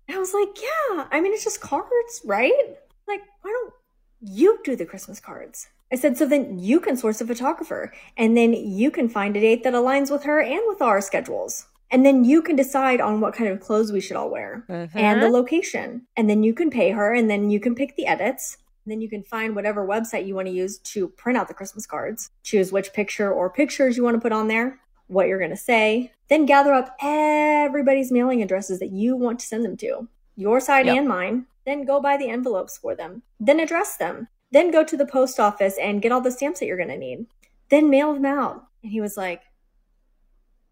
I 0.10 0.17
was 0.17 0.34
like, 0.34 0.62
"Yeah, 0.62 1.08
I 1.12 1.21
mean 1.21 1.34
it's 1.34 1.43
just 1.43 1.62
cards, 1.62 2.21
right? 2.25 2.77
Like, 3.08 3.21
why 3.41 3.51
don't 3.51 3.73
you 4.21 4.60
do 4.63 4.75
the 4.75 4.86
Christmas 4.86 5.19
cards?" 5.19 5.67
I 5.93 5.95
said, 5.95 6.17
so 6.17 6.25
then 6.25 6.58
you 6.58 6.79
can 6.79 6.97
source 6.97 7.21
a 7.21 7.27
photographer 7.27 7.93
and 8.17 8.36
then 8.36 8.53
you 8.53 8.89
can 8.89 9.08
find 9.08 9.38
a 9.38 9.39
date 9.39 9.63
that 9.63 9.75
aligns 9.75 10.10
with 10.10 10.23
her 10.23 10.41
and 10.41 10.62
with 10.67 10.82
our 10.82 11.01
schedules. 11.01 11.67
And 11.93 12.03
then 12.03 12.23
you 12.25 12.41
can 12.41 12.56
decide 12.56 12.99
on 12.99 13.21
what 13.21 13.36
kind 13.36 13.51
of 13.51 13.60
clothes 13.60 13.91
we 13.91 14.01
should 14.01 14.17
all 14.17 14.32
wear 14.32 14.65
mm-hmm. 14.67 14.97
and 14.97 15.21
the 15.21 15.29
location. 15.29 16.08
And 16.17 16.27
then 16.27 16.41
you 16.41 16.51
can 16.51 16.71
pay 16.71 16.89
her 16.89 17.13
and 17.13 17.29
then 17.29 17.51
you 17.51 17.60
can 17.60 17.75
pick 17.75 17.95
the 17.95 18.08
edits. 18.08 18.58
And 18.84 18.91
then 18.91 18.99
you 18.99 19.08
can 19.08 19.21
find 19.21 19.56
whatever 19.56 19.88
website 19.88 20.25
you 20.25 20.34
want 20.34 20.47
to 20.47 20.53
use 20.53 20.79
to 20.79 21.10
print 21.10 21.38
out 21.38 21.47
the 21.47 21.53
Christmas 21.53 21.86
cards. 21.86 22.32
Choose 22.41 22.71
which 22.71 22.93
picture 22.93 23.32
or 23.32 23.47
pictures 23.49 23.95
you 23.95 24.03
want 24.03 24.15
to 24.15 24.21
put 24.21 24.32
on 24.32 24.47
there, 24.47 24.79
what 25.06 25.27
you're 25.27 25.38
going 25.38 25.51
to 25.51 25.56
say. 25.56 26.12
Then 26.29 26.47
gather 26.47 26.73
up 26.73 26.97
everybody's 26.99 28.12
mailing 28.12 28.41
addresses 28.41 28.79
that 28.79 28.91
you 28.91 29.15
want 29.15 29.39
to 29.41 29.45
send 29.45 29.63
them 29.63 29.77
to, 29.77 30.08
your 30.36 30.60
side 30.60 30.88
yep. 30.88 30.97
and 30.97 31.08
mine. 31.08 31.45
Then 31.63 31.86
go 31.86 32.01
buy 32.01 32.17
the 32.17 32.29
envelopes 32.29 32.75
for 32.75 32.95
them. 32.95 33.21
Then 33.39 33.60
address 33.60 33.97
them. 33.97 34.29
Then 34.51 34.71
go 34.71 34.84
to 34.84 34.97
the 34.97 35.06
post 35.06 35.39
office 35.39 35.77
and 35.79 36.01
get 36.01 36.12
all 36.12 36.21
the 36.21 36.32
stamps 36.32 36.60
that 36.60 36.65
you're 36.65 36.75
going 36.75 36.89
to 36.89 36.97
need. 36.97 37.27
Then 37.69 37.89
mail 37.89 38.13
them 38.13 38.25
out. 38.25 38.65
And 38.82 38.91
he 38.91 38.99
was 38.99 39.15
like, 39.15 39.43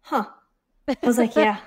huh, 0.02 0.26
I 1.02 1.06
was 1.06 1.18
like, 1.18 1.36
yeah, 1.36 1.58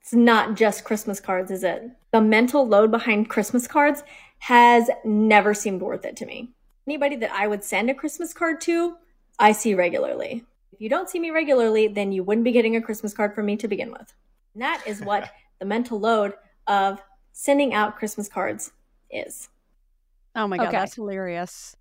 it's 0.00 0.14
not 0.14 0.54
just 0.54 0.84
Christmas 0.84 1.20
cards, 1.20 1.50
is 1.50 1.64
it? 1.64 1.90
The 2.12 2.20
mental 2.20 2.66
load 2.66 2.90
behind 2.90 3.28
Christmas 3.28 3.66
cards 3.66 4.02
has 4.38 4.88
never 5.04 5.54
seemed 5.54 5.82
worth 5.82 6.04
it 6.04 6.16
to 6.16 6.26
me. 6.26 6.50
Anybody 6.86 7.16
that 7.16 7.32
I 7.32 7.48
would 7.48 7.64
send 7.64 7.90
a 7.90 7.94
Christmas 7.94 8.32
card 8.32 8.60
to, 8.62 8.96
I 9.38 9.52
see 9.52 9.74
regularly. 9.74 10.44
If 10.72 10.80
you 10.80 10.88
don't 10.88 11.08
see 11.08 11.18
me 11.18 11.30
regularly, 11.30 11.88
then 11.88 12.12
you 12.12 12.22
wouldn't 12.22 12.44
be 12.44 12.52
getting 12.52 12.76
a 12.76 12.82
Christmas 12.82 13.12
card 13.12 13.34
from 13.34 13.46
me 13.46 13.56
to 13.56 13.66
begin 13.66 13.90
with. 13.90 14.14
And 14.54 14.62
that 14.62 14.82
is 14.86 15.00
what 15.00 15.30
the 15.58 15.66
mental 15.66 15.98
load 15.98 16.34
of 16.66 17.02
sending 17.32 17.74
out 17.74 17.96
Christmas 17.96 18.28
cards 18.28 18.72
is. 19.10 19.48
Oh 20.34 20.46
my 20.46 20.56
God, 20.56 20.68
okay. 20.68 20.76
that's 20.76 20.94
hilarious. 20.94 21.76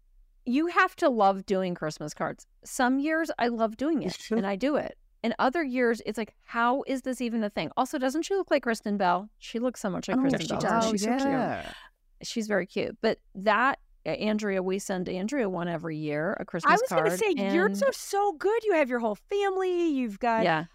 You 0.45 0.67
have 0.67 0.95
to 0.97 1.09
love 1.09 1.45
doing 1.45 1.75
Christmas 1.75 2.13
cards. 2.13 2.47
Some 2.63 2.99
years 2.99 3.29
I 3.37 3.49
love 3.49 3.77
doing 3.77 4.01
it 4.01 4.17
and 4.31 4.47
I 4.47 4.55
do 4.55 4.75
it. 4.77 4.97
In 5.25 5.33
other 5.39 5.63
years, 5.63 6.03
it's 6.05 6.19
like, 6.19 6.35
how 6.43 6.83
is 6.85 7.01
this 7.01 7.19
even 7.19 7.43
a 7.43 7.49
thing? 7.49 7.71
Also, 7.75 7.97
doesn't 7.97 8.21
she 8.21 8.35
look 8.35 8.51
like 8.51 8.61
Kristen 8.61 8.95
Bell? 8.95 9.27
She 9.39 9.57
looks 9.57 9.81
so 9.81 9.89
much 9.89 10.07
like 10.07 10.17
oh, 10.17 10.21
Kristen 10.21 10.47
Bell. 10.47 10.59
Does. 10.59 10.89
She's 10.91 11.03
yeah. 11.03 11.17
so 11.17 11.63
cute. 11.63 11.75
She's 12.21 12.45
very 12.45 12.67
cute. 12.67 12.95
But 13.01 13.17
that 13.33 13.79
Andrea, 14.05 14.61
we 14.61 14.77
send 14.77 15.09
Andrea 15.09 15.49
one 15.49 15.67
every 15.67 15.97
year, 15.97 16.37
a 16.39 16.45
Christmas 16.45 16.79
card. 16.87 16.99
I 16.99 17.09
was 17.09 17.19
going 17.19 17.33
to 17.33 17.39
say, 17.39 17.43
and... 17.43 17.55
you're 17.55 17.73
so 17.73 17.87
so 17.91 18.33
good. 18.33 18.63
You 18.65 18.73
have 18.73 18.87
your 18.87 18.99
whole 18.99 19.15
family. 19.15 19.89
You've 19.89 20.19
got 20.19 20.43
yeah. 20.43 20.65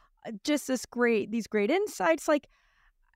just 0.42 0.66
this 0.66 0.84
great 0.84 1.30
these 1.30 1.46
great 1.46 1.70
insights 1.70 2.26
like 2.26 2.48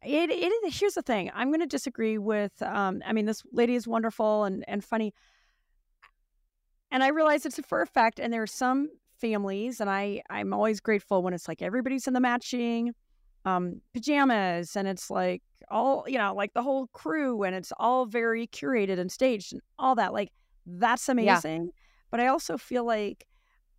it, 0.04 0.30
it 0.30 0.52
is 0.66 0.78
here's 0.78 0.94
the 0.94 1.02
thing 1.02 1.30
i'm 1.34 1.48
going 1.48 1.60
to 1.60 1.66
disagree 1.66 2.18
with 2.18 2.60
um 2.60 3.02
i 3.06 3.12
mean 3.14 3.24
this 3.24 3.42
lady 3.52 3.74
is 3.74 3.88
wonderful 3.88 4.44
and 4.44 4.62
and 4.68 4.84
funny 4.84 5.14
and 6.90 7.02
i 7.02 7.08
realize 7.08 7.46
it's 7.46 7.58
a 7.58 7.62
for 7.62 7.80
a 7.80 7.86
fact 7.86 8.20
and 8.20 8.30
there 8.30 8.42
are 8.42 8.46
some 8.46 8.90
families 9.20 9.80
and 9.80 9.88
i 9.88 10.22
i'm 10.30 10.52
always 10.52 10.80
grateful 10.80 11.22
when 11.22 11.34
it's 11.34 11.48
like 11.48 11.62
everybody's 11.62 12.06
in 12.06 12.14
the 12.14 12.20
matching 12.20 12.92
um 13.44 13.80
pajamas 13.92 14.76
and 14.76 14.88
it's 14.88 15.10
like 15.10 15.42
all 15.70 16.04
you 16.06 16.18
know 16.18 16.34
like 16.34 16.52
the 16.54 16.62
whole 16.62 16.88
crew 16.88 17.42
and 17.42 17.54
it's 17.54 17.72
all 17.78 18.06
very 18.06 18.46
curated 18.48 18.98
and 18.98 19.10
staged 19.10 19.52
and 19.52 19.62
all 19.78 19.94
that 19.94 20.12
like 20.12 20.30
that's 20.66 21.08
amazing 21.08 21.64
yeah. 21.64 21.70
but 22.10 22.20
i 22.20 22.26
also 22.26 22.56
feel 22.56 22.84
like 22.84 23.26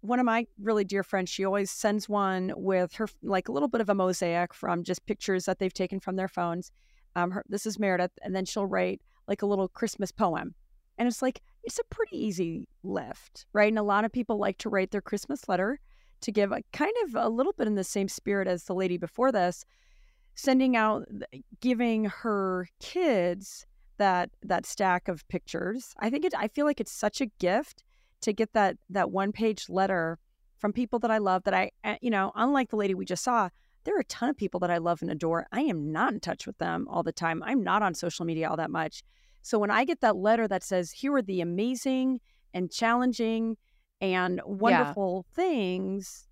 one 0.05 0.19
of 0.19 0.25
my 0.25 0.45
really 0.61 0.83
dear 0.83 1.03
friends, 1.03 1.29
she 1.29 1.45
always 1.45 1.71
sends 1.71 2.07
one 2.07 2.53
with 2.55 2.93
her 2.93 3.07
like 3.23 3.47
a 3.47 3.51
little 3.51 3.67
bit 3.67 3.81
of 3.81 3.89
a 3.89 3.95
mosaic 3.95 4.53
from 4.53 4.83
just 4.83 5.05
pictures 5.05 5.45
that 5.45 5.59
they've 5.59 5.73
taken 5.73 5.99
from 5.99 6.15
their 6.15 6.27
phones. 6.27 6.71
Um, 7.15 7.31
her, 7.31 7.43
this 7.49 7.65
is 7.65 7.79
Meredith, 7.79 8.11
and 8.21 8.35
then 8.35 8.45
she'll 8.45 8.65
write 8.65 9.01
like 9.27 9.41
a 9.41 9.45
little 9.45 9.67
Christmas 9.67 10.11
poem, 10.11 10.53
and 10.97 11.07
it's 11.07 11.21
like 11.21 11.41
it's 11.65 11.79
a 11.79 11.83
pretty 11.85 12.17
easy 12.17 12.67
lift, 12.83 13.45
right? 13.53 13.71
And 13.71 13.79
a 13.79 13.83
lot 13.83 14.05
of 14.05 14.11
people 14.11 14.37
like 14.37 14.57
to 14.59 14.69
write 14.69 14.91
their 14.91 15.01
Christmas 15.01 15.49
letter 15.49 15.79
to 16.21 16.31
give 16.31 16.51
a 16.51 16.61
kind 16.73 16.93
of 17.05 17.15
a 17.15 17.29
little 17.29 17.53
bit 17.53 17.67
in 17.67 17.75
the 17.75 17.83
same 17.83 18.07
spirit 18.07 18.47
as 18.47 18.63
the 18.63 18.75
lady 18.75 18.97
before 18.97 19.31
this, 19.31 19.65
sending 20.35 20.75
out, 20.75 21.07
giving 21.59 22.05
her 22.05 22.67
kids 22.79 23.65
that 23.97 24.29
that 24.43 24.65
stack 24.65 25.07
of 25.07 25.27
pictures. 25.27 25.93
I 25.99 26.09
think 26.09 26.25
it. 26.25 26.33
I 26.37 26.47
feel 26.47 26.65
like 26.65 26.79
it's 26.79 26.91
such 26.91 27.21
a 27.21 27.27
gift 27.39 27.83
to 28.21 28.33
get 28.33 28.53
that 28.53 28.77
that 28.89 29.11
one 29.11 29.31
page 29.31 29.69
letter 29.69 30.19
from 30.57 30.73
people 30.73 30.99
that 30.99 31.11
I 31.11 31.17
love 31.17 31.43
that 31.43 31.53
I 31.53 31.71
eh, 31.83 31.97
you 32.01 32.09
know, 32.09 32.31
unlike 32.35 32.69
the 32.69 32.77
lady 32.77 32.93
we 32.93 33.05
just 33.05 33.23
saw, 33.23 33.49
there 33.83 33.95
are 33.95 34.01
a 34.01 34.05
ton 34.05 34.29
of 34.29 34.37
people 34.37 34.59
that 34.61 34.71
I 34.71 34.77
love 34.77 35.01
and 35.01 35.11
adore. 35.11 35.47
I 35.51 35.61
am 35.61 35.91
not 35.91 36.13
in 36.13 36.19
touch 36.19 36.45
with 36.45 36.57
them 36.57 36.87
all 36.89 37.03
the 37.03 37.11
time. 37.11 37.43
I'm 37.43 37.63
not 37.63 37.81
on 37.81 37.93
social 37.93 38.25
media 38.25 38.49
all 38.49 38.57
that 38.57 38.71
much. 38.71 39.03
So 39.45 39.59
when 39.59 39.69
I 39.71 39.85
get 39.85 40.01
that 40.01 40.15
letter 40.15 40.47
that 40.47 40.63
says, 40.63 40.91
here 40.91 41.13
are 41.13 41.21
the 41.21 41.41
amazing 41.41 42.19
and 42.53 42.71
challenging 42.71 43.57
and 44.01 44.41
wonderful 44.45 45.25
yeah. 45.29 45.35
things, 45.35 46.27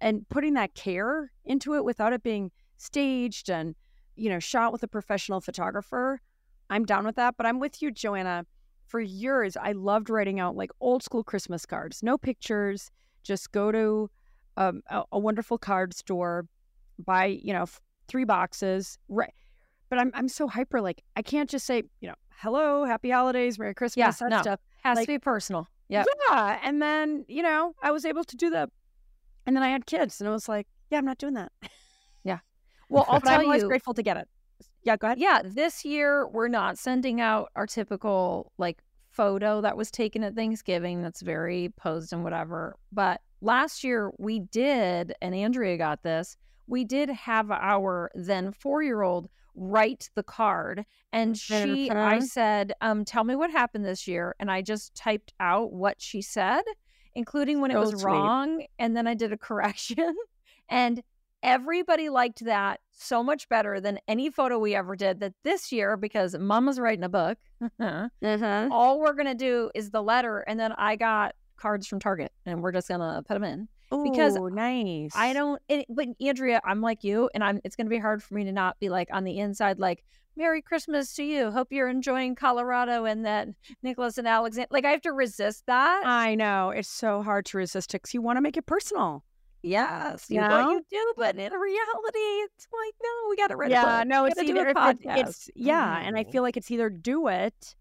and 0.00 0.28
putting 0.28 0.54
that 0.54 0.74
care 0.74 1.30
into 1.44 1.74
it 1.74 1.84
without 1.84 2.12
it 2.12 2.22
being 2.22 2.50
staged 2.76 3.48
and, 3.48 3.74
you 4.16 4.28
know, 4.28 4.38
shot 4.38 4.72
with 4.72 4.82
a 4.82 4.88
professional 4.88 5.40
photographer, 5.40 6.20
I'm 6.68 6.84
down 6.84 7.06
with 7.06 7.16
that. 7.16 7.36
But 7.36 7.46
I'm 7.46 7.60
with 7.60 7.80
you, 7.80 7.90
Joanna 7.90 8.44
for 8.86 9.00
years, 9.00 9.56
I 9.56 9.72
loved 9.72 10.10
writing 10.10 10.40
out 10.40 10.56
like 10.56 10.70
old 10.80 11.02
school 11.02 11.24
Christmas 11.24 11.66
cards, 11.66 12.02
no 12.02 12.16
pictures, 12.16 12.90
just 13.22 13.52
go 13.52 13.72
to 13.72 14.10
um, 14.56 14.82
a, 14.88 15.02
a, 15.12 15.18
wonderful 15.18 15.58
card 15.58 15.94
store, 15.94 16.46
buy, 17.04 17.26
you 17.26 17.52
know, 17.52 17.62
f- 17.62 17.80
three 18.08 18.24
boxes. 18.24 18.98
Right. 19.08 19.34
But 19.88 19.98
I'm, 19.98 20.10
I'm 20.14 20.28
so 20.28 20.48
hyper. 20.48 20.80
Like, 20.80 21.02
I 21.16 21.22
can't 21.22 21.48
just 21.48 21.66
say, 21.66 21.84
you 22.00 22.08
know, 22.08 22.14
hello, 22.38 22.84
happy 22.84 23.10
holidays, 23.10 23.58
Merry 23.58 23.74
Christmas, 23.74 23.96
yeah, 24.20 24.28
that 24.28 24.36
no. 24.36 24.42
stuff. 24.42 24.60
Has 24.82 24.96
like, 24.96 25.06
to 25.06 25.12
be 25.14 25.18
personal. 25.18 25.68
Yeah. 25.88 26.04
Yeah. 26.28 26.58
And 26.62 26.82
then, 26.82 27.24
you 27.28 27.42
know, 27.42 27.74
I 27.82 27.90
was 27.90 28.04
able 28.04 28.24
to 28.24 28.36
do 28.36 28.50
that. 28.50 28.70
And 29.46 29.54
then 29.54 29.62
I 29.62 29.68
had 29.68 29.86
kids 29.86 30.20
and 30.20 30.28
it 30.28 30.32
was 30.32 30.48
like, 30.48 30.66
yeah, 30.90 30.98
I'm 30.98 31.04
not 31.04 31.18
doing 31.18 31.34
that. 31.34 31.52
Yeah. 32.24 32.38
Well, 32.88 33.06
I'll 33.08 33.20
tell 33.22 33.40
I'm 33.40 33.46
you. 33.46 33.52
I'm 33.52 33.68
grateful 33.68 33.94
to 33.94 34.02
get 34.02 34.16
it. 34.16 34.28
Yeah, 34.82 34.96
go 34.96 35.08
ahead. 35.08 35.18
Yeah, 35.18 35.42
this 35.44 35.84
year 35.84 36.28
we're 36.28 36.48
not 36.48 36.78
sending 36.78 37.20
out 37.20 37.50
our 37.56 37.66
typical 37.66 38.52
like 38.58 38.82
photo 39.10 39.60
that 39.60 39.76
was 39.76 39.90
taken 39.90 40.22
at 40.22 40.34
Thanksgiving 40.34 41.02
that's 41.02 41.22
very 41.22 41.72
posed 41.76 42.12
and 42.12 42.22
whatever. 42.22 42.76
But 42.92 43.20
last 43.40 43.82
year 43.82 44.12
we 44.18 44.40
did, 44.40 45.14
and 45.22 45.34
Andrea 45.34 45.76
got 45.76 46.02
this, 46.02 46.36
we 46.66 46.84
did 46.84 47.08
have 47.10 47.50
our 47.50 48.10
then 48.14 48.52
four 48.52 48.82
year 48.82 49.02
old 49.02 49.28
write 49.56 50.10
the 50.14 50.22
card. 50.22 50.84
And 51.12 51.36
she, 51.36 51.90
I 51.90 52.20
said, 52.20 52.74
um, 52.80 53.04
tell 53.04 53.24
me 53.24 53.34
what 53.34 53.50
happened 53.50 53.84
this 53.84 54.06
year. 54.06 54.34
And 54.38 54.50
I 54.50 54.62
just 54.62 54.94
typed 54.94 55.32
out 55.40 55.72
what 55.72 56.00
she 56.00 56.22
said, 56.22 56.62
including 57.14 57.60
when 57.60 57.70
so 57.70 57.78
it 57.78 57.80
was 57.80 57.90
sweet. 57.90 58.04
wrong. 58.04 58.66
And 58.78 58.96
then 58.96 59.06
I 59.06 59.14
did 59.14 59.32
a 59.32 59.38
correction. 59.38 60.14
and 60.68 61.02
everybody 61.42 62.08
liked 62.08 62.44
that 62.44 62.80
so 62.92 63.22
much 63.22 63.48
better 63.48 63.80
than 63.80 63.98
any 64.08 64.30
photo 64.30 64.58
we 64.58 64.74
ever 64.74 64.96
did 64.96 65.20
that 65.20 65.34
this 65.44 65.70
year 65.70 65.96
because 65.96 66.34
mama's 66.38 66.80
writing 66.80 67.04
a 67.04 67.08
book 67.08 67.38
mm-hmm. 67.80 68.72
all 68.72 68.98
we're 68.98 69.12
gonna 69.12 69.34
do 69.34 69.70
is 69.74 69.90
the 69.90 70.02
letter 70.02 70.40
and 70.40 70.58
then 70.58 70.72
i 70.72 70.96
got 70.96 71.34
cards 71.56 71.86
from 71.86 72.00
target 72.00 72.32
and 72.46 72.62
we're 72.62 72.72
just 72.72 72.88
gonna 72.88 73.22
put 73.28 73.34
them 73.34 73.44
in 73.44 73.68
Ooh, 73.92 74.02
because 74.02 74.36
nice 74.36 75.12
i 75.14 75.32
don't 75.32 75.60
it, 75.68 75.86
but 75.88 76.08
andrea 76.20 76.60
i'm 76.64 76.80
like 76.80 77.04
you 77.04 77.30
and 77.34 77.44
i'm 77.44 77.60
it's 77.64 77.76
gonna 77.76 77.90
be 77.90 77.98
hard 77.98 78.22
for 78.22 78.34
me 78.34 78.44
to 78.44 78.52
not 78.52 78.78
be 78.80 78.88
like 78.88 79.08
on 79.12 79.24
the 79.24 79.38
inside 79.38 79.78
like 79.78 80.04
merry 80.36 80.60
christmas 80.60 81.14
to 81.14 81.24
you 81.24 81.50
hope 81.50 81.68
you're 81.70 81.88
enjoying 81.88 82.34
colorado 82.34 83.04
and 83.04 83.24
that 83.24 83.48
nicholas 83.82 84.18
and 84.18 84.26
alexander 84.26 84.68
like 84.70 84.84
i 84.84 84.90
have 84.90 85.00
to 85.00 85.12
resist 85.12 85.64
that 85.66 86.02
i 86.04 86.34
know 86.34 86.70
it's 86.70 86.88
so 86.88 87.22
hard 87.22 87.46
to 87.46 87.56
resist 87.56 87.94
it 87.94 88.02
because 88.02 88.14
you 88.14 88.20
want 88.20 88.36
to 88.36 88.42
make 88.42 88.56
it 88.56 88.66
personal 88.66 89.24
Yes, 89.62 90.26
you, 90.28 90.40
know? 90.40 90.70
you 90.70 90.84
do, 90.90 91.12
but 91.16 91.34
in 91.34 91.52
reality, 91.52 92.18
it's 92.18 92.68
like 92.72 92.94
no, 93.02 93.08
we 93.28 93.36
got 93.36 93.48
to 93.48 93.56
read. 93.56 93.72
Yeah, 93.72 94.04
no, 94.06 94.24
it's 94.24 94.40
either 94.40 94.68
it, 94.68 94.98
it's 95.02 95.50
yeah, 95.56 95.98
mm. 95.98 96.06
and 96.06 96.16
I 96.16 96.22
mm-hmm. 96.22 96.30
feel 96.30 96.42
like 96.42 96.56
it's 96.56 96.70
either 96.70 96.88
do 96.88 97.26
it, 97.26 97.74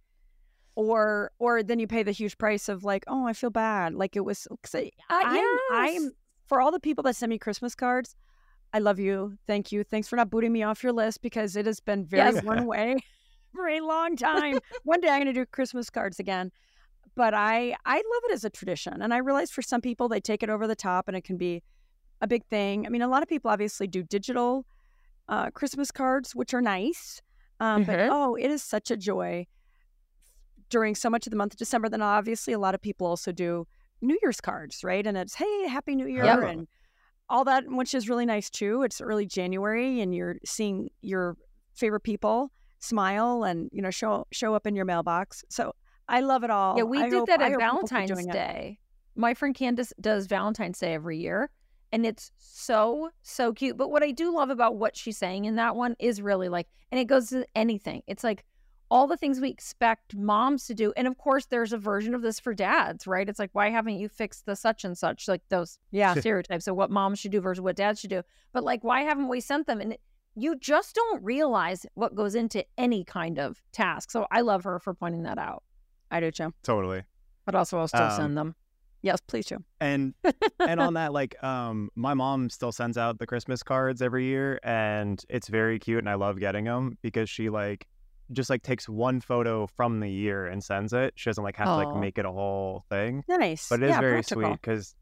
or 0.75 1.31
or 1.39 1.63
then 1.63 1.79
you 1.79 1.87
pay 1.87 2.03
the 2.03 2.11
huge 2.11 2.37
price 2.37 2.69
of 2.69 2.83
like, 2.83 3.03
oh, 3.07 3.27
I 3.27 3.33
feel 3.33 3.49
bad, 3.49 3.93
like 3.93 4.15
it 4.15 4.25
was. 4.25 4.47
Cause 4.63 4.75
I, 4.75 4.91
I'm, 5.09 5.35
yes. 5.35 5.59
I'm 5.71 6.11
for 6.45 6.61
all 6.61 6.71
the 6.71 6.79
people 6.79 7.03
that 7.03 7.15
send 7.15 7.29
me 7.29 7.37
Christmas 7.37 7.75
cards. 7.75 8.15
I 8.73 8.79
love 8.79 8.99
you. 8.99 9.37
Thank 9.47 9.71
you. 9.71 9.83
Thanks 9.83 10.07
for 10.07 10.17
not 10.17 10.29
booting 10.29 10.51
me 10.51 10.63
off 10.63 10.83
your 10.83 10.91
list 10.91 11.21
because 11.21 11.55
it 11.55 11.65
has 11.65 11.79
been 11.79 12.05
very 12.05 12.33
yes. 12.33 12.43
one 12.43 12.65
way 12.65 12.97
for 13.55 13.67
a 13.67 13.79
long 13.79 14.17
time. 14.17 14.59
one 14.83 14.99
day 14.99 15.07
I'm 15.07 15.21
going 15.21 15.33
to 15.33 15.33
do 15.33 15.45
Christmas 15.45 15.89
cards 15.89 16.19
again 16.19 16.51
but 17.15 17.33
I 17.33 17.75
I 17.85 17.95
love 17.95 18.23
it 18.29 18.33
as 18.33 18.43
a 18.43 18.49
tradition, 18.49 19.01
and 19.01 19.13
I 19.13 19.17
realize 19.17 19.51
for 19.51 19.61
some 19.61 19.81
people 19.81 20.07
they 20.07 20.19
take 20.19 20.43
it 20.43 20.49
over 20.49 20.67
the 20.67 20.75
top, 20.75 21.07
and 21.07 21.15
it 21.15 21.23
can 21.23 21.37
be 21.37 21.63
a 22.21 22.27
big 22.27 22.45
thing. 22.45 22.85
I 22.85 22.89
mean, 22.89 23.01
a 23.01 23.07
lot 23.07 23.23
of 23.23 23.29
people 23.29 23.49
obviously 23.49 23.87
do 23.87 24.03
digital 24.03 24.65
uh, 25.29 25.49
Christmas 25.51 25.91
cards, 25.91 26.35
which 26.35 26.53
are 26.53 26.61
nice. 26.61 27.21
Um, 27.59 27.83
mm-hmm. 27.83 27.91
But 27.91 28.09
oh, 28.11 28.35
it 28.35 28.51
is 28.51 28.61
such 28.61 28.91
a 28.91 28.97
joy 28.97 29.47
during 30.69 30.95
so 30.95 31.09
much 31.09 31.27
of 31.27 31.31
the 31.31 31.37
month 31.37 31.53
of 31.53 31.59
December. 31.59 31.89
Then 31.89 32.01
obviously 32.01 32.53
a 32.53 32.59
lot 32.59 32.75
of 32.75 32.81
people 32.81 33.07
also 33.07 33.31
do 33.31 33.67
New 34.01 34.17
Year's 34.21 34.41
cards, 34.41 34.83
right? 34.83 35.05
And 35.05 35.17
it's 35.17 35.35
hey, 35.35 35.67
Happy 35.67 35.95
New 35.95 36.07
Year, 36.07 36.25
yep. 36.25 36.43
and 36.43 36.67
all 37.29 37.43
that, 37.45 37.63
which 37.67 37.93
is 37.93 38.09
really 38.09 38.25
nice 38.25 38.49
too. 38.49 38.83
It's 38.83 39.01
early 39.01 39.25
January, 39.25 40.01
and 40.01 40.13
you're 40.13 40.37
seeing 40.45 40.89
your 41.01 41.37
favorite 41.73 42.01
people 42.01 42.51
smile 42.79 43.43
and 43.43 43.69
you 43.73 43.81
know 43.81 43.89
show 43.89 44.27
show 44.31 44.53
up 44.53 44.67
in 44.67 44.75
your 44.75 44.85
mailbox. 44.85 45.43
So 45.49 45.73
I 46.07 46.21
love 46.21 46.43
it 46.43 46.49
all. 46.49 46.77
Yeah, 46.77 46.83
we 46.83 46.99
I 46.99 47.09
did 47.09 47.19
hope, 47.19 47.27
that 47.27 47.41
at 47.41 47.57
Valentine's 47.57 48.25
Day. 48.27 48.79
It. 48.79 49.19
My 49.19 49.33
friend 49.33 49.55
Candace 49.55 49.93
does 50.01 50.27
Valentine's 50.27 50.79
Day 50.79 50.93
every 50.93 51.17
year 51.17 51.49
and 51.95 52.05
it's 52.05 52.31
so 52.37 53.09
so 53.21 53.53
cute 53.53 53.77
but 53.77 53.89
what 53.89 54.03
i 54.03 54.11
do 54.11 54.33
love 54.33 54.49
about 54.49 54.75
what 54.75 54.97
she's 54.97 55.17
saying 55.17 55.45
in 55.45 55.55
that 55.55 55.75
one 55.75 55.95
is 55.97 56.21
really 56.21 56.49
like 56.49 56.67
and 56.91 56.99
it 56.99 57.05
goes 57.05 57.29
to 57.29 57.45
anything 57.55 58.01
it's 58.05 58.23
like 58.23 58.43
all 58.95 59.07
the 59.07 59.17
things 59.17 59.41
we 59.41 59.49
expect 59.49 60.15
moms 60.15 60.67
to 60.67 60.73
do 60.73 60.93
and 60.95 61.05
of 61.05 61.17
course 61.17 61.47
there's 61.47 61.73
a 61.73 61.77
version 61.77 62.15
of 62.15 62.21
this 62.21 62.39
for 62.39 62.53
dads 62.53 63.05
right? 63.05 63.27
It's 63.27 63.39
like 63.39 63.49
why 63.51 63.69
haven't 63.69 63.99
you 63.99 64.07
fixed 64.07 64.45
the 64.45 64.55
such 64.55 64.85
and 64.85 64.97
such? 64.97 65.27
Like 65.27 65.41
those 65.49 65.79
yeah. 65.91 66.13
stereotypes 66.19 66.65
of 66.67 66.77
what 66.77 66.89
moms 66.89 67.19
should 67.19 67.33
do 67.33 67.41
versus 67.41 67.59
what 67.61 67.75
dads 67.75 67.99
should 67.99 68.09
do. 68.09 68.23
But 68.53 68.63
like 68.63 68.85
why 68.85 69.01
haven't 69.01 69.27
we 69.27 69.41
sent 69.41 69.67
them? 69.67 69.81
And 69.81 69.97
you 70.37 70.57
just 70.57 70.95
don't 70.95 71.21
realize 71.21 71.85
what 71.95 72.15
goes 72.15 72.35
into 72.35 72.63
any 72.77 73.03
kind 73.03 73.37
of 73.37 73.61
task. 73.73 74.11
So 74.11 74.27
i 74.31 74.39
love 74.39 74.63
her 74.63 74.79
for 74.79 74.93
pointing 74.93 75.23
that 75.23 75.37
out. 75.37 75.63
I 76.09 76.21
do 76.21 76.31
too. 76.31 76.53
Totally. 76.63 77.03
But 77.45 77.55
also 77.55 77.77
i'll 77.77 77.89
still 77.89 78.03
um, 78.03 78.15
send 78.15 78.37
them. 78.37 78.55
Yes, 79.01 79.19
please 79.27 79.45
do. 79.45 79.57
And 79.81 80.13
and 80.59 80.79
on 80.79 80.93
that, 80.93 81.13
like, 81.13 81.35
um, 81.43 81.91
my 81.95 82.15
mom 82.15 82.49
still 82.49 82.71
sends 82.71 82.97
out 82.97 83.19
the 83.19 83.27
Christmas 83.27 83.61
cards 83.61 84.01
every 84.01 84.25
year, 84.25 84.59
and 84.63 85.23
it's 85.29 85.47
very 85.47 85.77
cute, 85.77 85.99
and 85.99 86.09
I 86.09 86.15
love 86.15 86.39
getting 86.39 86.63
them 86.63 86.97
because 87.03 87.29
she 87.29 87.51
like 87.51 87.85
just 88.31 88.49
like 88.49 88.63
takes 88.63 88.89
one 88.89 89.21
photo 89.21 89.67
from 89.67 89.99
the 89.99 90.09
year 90.09 90.45
and 90.47 90.63
sends 90.63 90.93
it. 90.93 91.13
She 91.15 91.29
doesn't 91.29 91.43
like 91.43 91.55
have 91.57 91.67
Aww. 91.67 91.83
to 91.83 91.89
like 91.89 91.99
make 91.99 92.17
it 92.17 92.25
a 92.25 92.31
whole 92.31 92.85
thing. 92.89 93.23
Nice, 93.27 93.69
but 93.69 93.81
it 93.81 93.85
is 93.85 93.89
yeah, 93.91 93.99
very 93.99 94.13
practical. 94.15 94.43
sweet 94.43 94.61
because. 94.61 94.95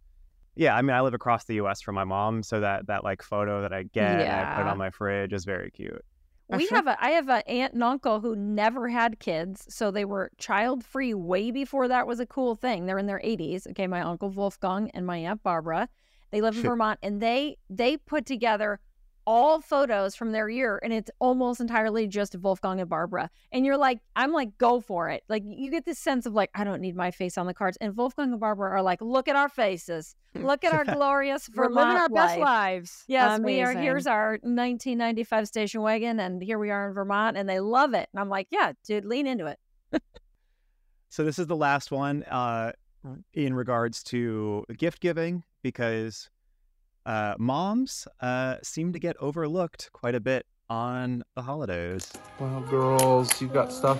Yeah, 0.55 0.75
I 0.75 0.83
mean, 0.83 0.95
I 0.95 1.01
live 1.01 1.15
across 1.15 1.45
the 1.45 1.55
U.S. 1.55 1.81
from 1.81 1.95
my 1.95 2.03
mom, 2.03 2.43
so 2.43 2.59
that 2.59 2.85
that 2.85 3.03
like 3.03 3.23
photo 3.23 3.63
that 3.63 3.73
I 3.73 3.83
get 3.83 4.19
yeah. 4.19 4.39
and 4.39 4.49
I 4.49 4.55
put 4.55 4.69
on 4.69 4.77
my 4.77 4.91
fridge 4.91 5.33
is 5.33 5.45
very 5.45 5.71
cute. 5.71 6.05
We 6.49 6.67
uh-huh. 6.67 6.75
have 6.75 6.87
a 6.87 7.03
I 7.03 7.09
have 7.11 7.29
an 7.29 7.41
aunt 7.47 7.73
and 7.73 7.83
uncle 7.83 8.19
who 8.19 8.35
never 8.35 8.87
had 8.87 9.19
kids, 9.19 9.65
so 9.69 9.89
they 9.89 10.05
were 10.05 10.29
child 10.37 10.83
free 10.83 11.13
way 11.13 11.49
before 11.49 11.87
that 11.87 12.05
was 12.05 12.19
a 12.19 12.25
cool 12.25 12.55
thing. 12.55 12.85
They're 12.85 12.99
in 12.99 13.07
their 13.07 13.21
80s. 13.23 13.67
Okay, 13.69 13.87
my 13.87 14.01
uncle 14.01 14.29
Wolfgang 14.29 14.91
and 14.93 15.07
my 15.07 15.17
aunt 15.17 15.41
Barbara. 15.41 15.89
They 16.31 16.41
live 16.41 16.55
in 16.55 16.63
Vermont 16.63 16.99
and 17.01 17.21
they 17.21 17.57
they 17.69 17.97
put 17.97 18.25
together 18.25 18.79
all 19.25 19.61
photos 19.61 20.15
from 20.15 20.31
their 20.31 20.49
year 20.49 20.79
and 20.83 20.91
it's 20.91 21.09
almost 21.19 21.61
entirely 21.61 22.07
just 22.07 22.35
Wolfgang 22.37 22.79
and 22.79 22.89
Barbara. 22.89 23.29
And 23.51 23.65
you're 23.65 23.77
like, 23.77 23.99
I'm 24.15 24.31
like, 24.31 24.57
go 24.57 24.79
for 24.79 25.09
it. 25.09 25.23
Like 25.29 25.43
you 25.45 25.71
get 25.71 25.85
this 25.85 25.99
sense 25.99 26.25
of 26.25 26.33
like, 26.33 26.49
I 26.53 26.63
don't 26.63 26.81
need 26.81 26.95
my 26.95 27.11
face 27.11 27.37
on 27.37 27.45
the 27.45 27.53
cards. 27.53 27.77
And 27.79 27.95
Wolfgang 27.95 28.31
and 28.31 28.39
Barbara 28.39 28.71
are 28.71 28.81
like, 28.81 29.01
look 29.01 29.27
at 29.27 29.35
our 29.35 29.49
faces. 29.49 30.15
Look 30.35 30.63
at 30.63 30.73
our 30.73 30.83
glorious 30.83 31.47
We're 31.53 31.69
living 31.69 31.95
our 31.95 32.09
life. 32.09 32.29
best 32.29 32.39
lives. 32.39 33.03
Yes, 33.07 33.37
Amazing. 33.37 33.45
we 33.45 33.61
are. 33.61 33.71
Here's 33.79 34.07
our 34.07 34.31
1995 34.41 35.47
station 35.47 35.81
wagon, 35.83 36.19
and 36.19 36.41
here 36.41 36.57
we 36.57 36.71
are 36.71 36.87
in 36.87 36.95
Vermont, 36.95 37.37
and 37.37 37.47
they 37.47 37.59
love 37.59 37.93
it. 37.93 38.09
And 38.11 38.19
I'm 38.19 38.29
like, 38.29 38.47
yeah, 38.49 38.73
dude, 38.83 39.05
lean 39.05 39.27
into 39.27 39.45
it. 39.45 39.59
so 41.09 41.23
this 41.23 41.37
is 41.37 41.45
the 41.45 41.55
last 41.55 41.91
one 41.91 42.23
uh, 42.23 42.71
in 43.35 43.53
regards 43.53 44.01
to 44.05 44.65
gift 44.75 45.01
giving 45.01 45.43
because 45.61 46.31
uh, 47.05 47.35
moms 47.37 48.07
uh, 48.21 48.57
seem 48.63 48.93
to 48.93 48.99
get 48.99 49.15
overlooked 49.19 49.89
quite 49.93 50.15
a 50.15 50.19
bit 50.19 50.45
on 50.69 51.23
the 51.35 51.41
holidays. 51.41 52.11
Well, 52.39 52.61
girls, 52.61 53.41
you've 53.41 53.53
got 53.53 53.71
stuff 53.71 53.99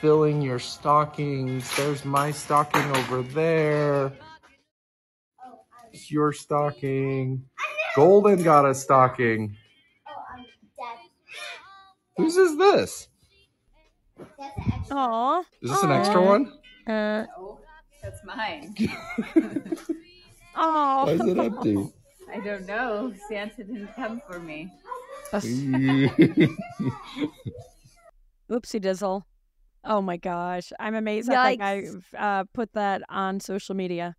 filling 0.00 0.40
your 0.42 0.58
stockings. 0.58 1.74
There's 1.76 2.04
my 2.04 2.30
stocking 2.30 2.84
over 2.96 3.22
there. 3.22 4.12
It's 5.92 6.10
your 6.10 6.32
stocking. 6.32 7.44
Golden 7.96 8.42
got 8.42 8.64
a 8.68 8.74
stocking. 8.74 9.56
Whose 12.16 12.36
is 12.36 12.56
this? 12.56 13.08
Aw. 14.90 15.40
Is 15.62 15.70
this 15.70 15.82
an 15.82 15.92
extra 15.92 16.22
one? 16.22 16.52
Uh, 16.86 17.24
no, 17.38 17.60
that's 18.02 18.20
mine. 18.24 18.74
Oh. 20.56 21.04
Why 21.06 21.12
is 21.12 21.20
it 21.20 21.38
empty? 21.38 21.92
I 22.32 22.40
don't 22.40 22.66
know. 22.66 23.12
Santa 23.28 23.64
didn't 23.64 23.94
come 23.94 24.20
for 24.28 24.38
me. 24.38 24.70
Oopsie 28.50 28.80
dizzle. 28.80 29.24
Oh 29.84 30.02
my 30.02 30.16
gosh. 30.16 30.72
I'm 30.78 30.94
amazed 30.94 31.28
that 31.28 31.38
I 31.38 31.56
think 31.56 31.62
I 31.62 31.84
uh, 32.18 32.44
put 32.52 32.72
that 32.74 33.02
on 33.08 33.40
social 33.40 33.74
media. 33.74 34.16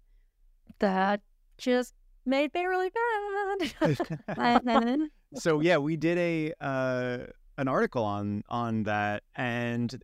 That 0.80 1.21
just 1.58 1.93
made 2.26 2.54
me 2.54 2.65
really 2.65 2.89
bad. 4.28 5.10
so 5.36 5.60
yeah, 5.60 5.78
we 5.78 5.97
did 5.97 6.17
a 6.17 6.54
uh, 6.60 7.17
an 7.58 7.67
article 7.67 8.04
on 8.04 8.43
on 8.50 8.84
that, 8.84 9.24
and 9.36 10.02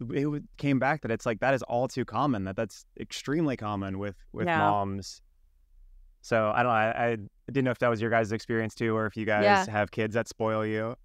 it 0.00 0.42
came 0.56 0.78
back 0.78 1.02
that 1.02 1.10
it's 1.10 1.26
like 1.26 1.40
that 1.40 1.54
is 1.54 1.62
all 1.62 1.88
too 1.88 2.04
common. 2.04 2.44
That 2.44 2.56
that's 2.56 2.84
extremely 2.98 3.56
common 3.56 3.98
with 3.98 4.16
with 4.32 4.46
yeah. 4.46 4.58
moms. 4.58 5.22
So 6.22 6.52
I 6.54 6.62
don't 6.62 6.72
know. 6.72 6.78
I, 6.78 7.16
I 7.48 7.52
didn't 7.52 7.64
know 7.64 7.70
if 7.70 7.78
that 7.78 7.88
was 7.88 8.00
your 8.00 8.10
guys' 8.10 8.30
experience 8.30 8.74
too, 8.74 8.94
or 8.94 9.06
if 9.06 9.16
you 9.16 9.24
guys 9.24 9.44
yeah. 9.44 9.68
have 9.70 9.90
kids 9.90 10.14
that 10.14 10.28
spoil 10.28 10.66
you. 10.66 10.96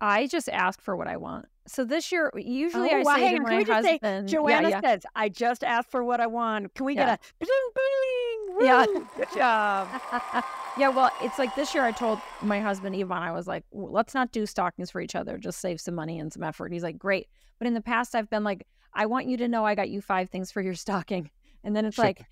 I 0.00 0.26
just 0.26 0.48
ask 0.48 0.80
for 0.80 0.96
what 0.96 1.08
I 1.08 1.16
want. 1.16 1.46
So 1.66 1.84
this 1.84 2.10
year, 2.10 2.32
usually 2.36 2.90
oh, 2.90 2.98
I 2.98 3.02
well, 3.02 3.16
say 3.16 3.36
to 3.36 3.40
my 3.40 3.62
husband, 3.62 4.28
say, 4.28 4.34
Joanna 4.34 4.68
yeah, 4.68 4.76
yeah. 4.76 4.80
says, 4.80 5.06
"I 5.14 5.28
just 5.28 5.62
asked 5.62 5.90
for 5.90 6.02
what 6.02 6.20
I 6.20 6.26
want. 6.26 6.74
Can 6.74 6.86
we 6.86 6.96
yeah. 6.96 7.16
get 7.16 7.20
a 7.40 7.44
bling 7.44 8.56
bling?" 8.58 8.66
Yeah, 8.66 8.86
good 9.16 9.28
job. 9.34 9.88
yeah, 10.78 10.88
well, 10.88 11.10
it's 11.22 11.38
like 11.38 11.54
this 11.54 11.72
year 11.72 11.84
I 11.84 11.92
told 11.92 12.18
my 12.42 12.60
husband 12.60 12.96
Yvonne, 12.96 13.22
I 13.22 13.30
was 13.30 13.46
like, 13.46 13.64
"Let's 13.72 14.12
not 14.12 14.32
do 14.32 14.44
stockings 14.44 14.90
for 14.90 15.00
each 15.00 15.14
other. 15.14 15.38
Just 15.38 15.60
save 15.60 15.80
some 15.80 15.94
money 15.94 16.18
and 16.18 16.32
some 16.32 16.42
effort." 16.42 16.72
He's 16.72 16.82
like, 16.82 16.98
"Great," 16.98 17.28
but 17.58 17.68
in 17.68 17.74
the 17.74 17.80
past, 17.80 18.16
I've 18.16 18.28
been 18.28 18.42
like, 18.44 18.66
"I 18.94 19.06
want 19.06 19.26
you 19.26 19.36
to 19.36 19.48
know 19.48 19.64
I 19.64 19.76
got 19.76 19.88
you 19.88 20.00
five 20.00 20.30
things 20.30 20.50
for 20.50 20.62
your 20.62 20.74
stocking," 20.74 21.30
and 21.62 21.76
then 21.76 21.84
it's 21.84 21.98
like, 21.98 22.24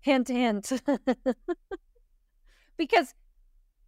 hint, 0.00 0.28
hint, 0.28 0.70
because 2.78 3.14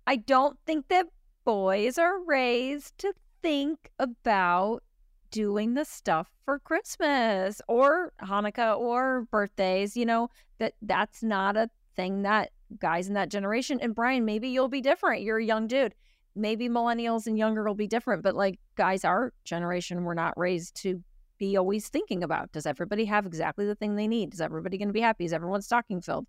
I 0.07 0.17
don't 0.17 0.59
think 0.67 0.89
that 0.89 1.07
boys 1.45 1.97
are 1.97 2.23
raised 2.23 2.99
to 2.99 3.15
think 3.43 3.91
about 3.99 4.83
doing 5.31 5.75
the 5.75 5.85
stuff 5.85 6.29
for 6.45 6.59
Christmas 6.59 7.63
or 7.69 8.13
Hanukkah 8.21 8.79
or 8.79 9.27
birthdays, 9.31 9.97
you 9.97 10.05
know, 10.05 10.29
that 10.59 10.75
that's 10.83 11.23
not 11.23 11.57
a 11.57 11.71
thing 11.97 12.23
that 12.23 12.51
guys 12.79 13.09
in 13.09 13.15
that 13.15 13.31
generation 13.31 13.79
and 13.81 13.95
Bryon, 13.95 14.25
maybe 14.25 14.49
you'll 14.49 14.69
be 14.69 14.81
different. 14.81 15.23
You're 15.23 15.39
a 15.39 15.45
young 15.45 15.67
dude. 15.67 15.95
Maybe 16.37 16.69
millennials 16.69 17.27
and 17.27 17.37
younger 17.39 17.65
will 17.65 17.75
be 17.75 17.89
different, 17.89 18.23
but 18.23 18.35
like 18.35 18.59
guys 18.77 19.05
our 19.05 19.33
generation 19.45 20.05
were 20.05 20.15
not 20.15 20.37
raised 20.37 20.77
to 20.83 21.03
be 21.39 21.57
always 21.57 21.89
thinking 21.89 22.23
about 22.23 22.53
does 22.53 22.67
everybody 22.67 23.05
have 23.07 23.27
exactly 23.27 23.67
the 23.67 23.75
thing 23.75 23.97
they 23.97 24.07
need? 24.07 24.35
Is 24.35 24.41
everybody 24.41 24.79
going 24.79 24.89
to 24.89 24.95
be 24.95 25.01
happy? 25.01 25.25
Is 25.25 25.33
everyone's 25.33 25.67
stocking 25.67 26.01
filled? 26.01 26.27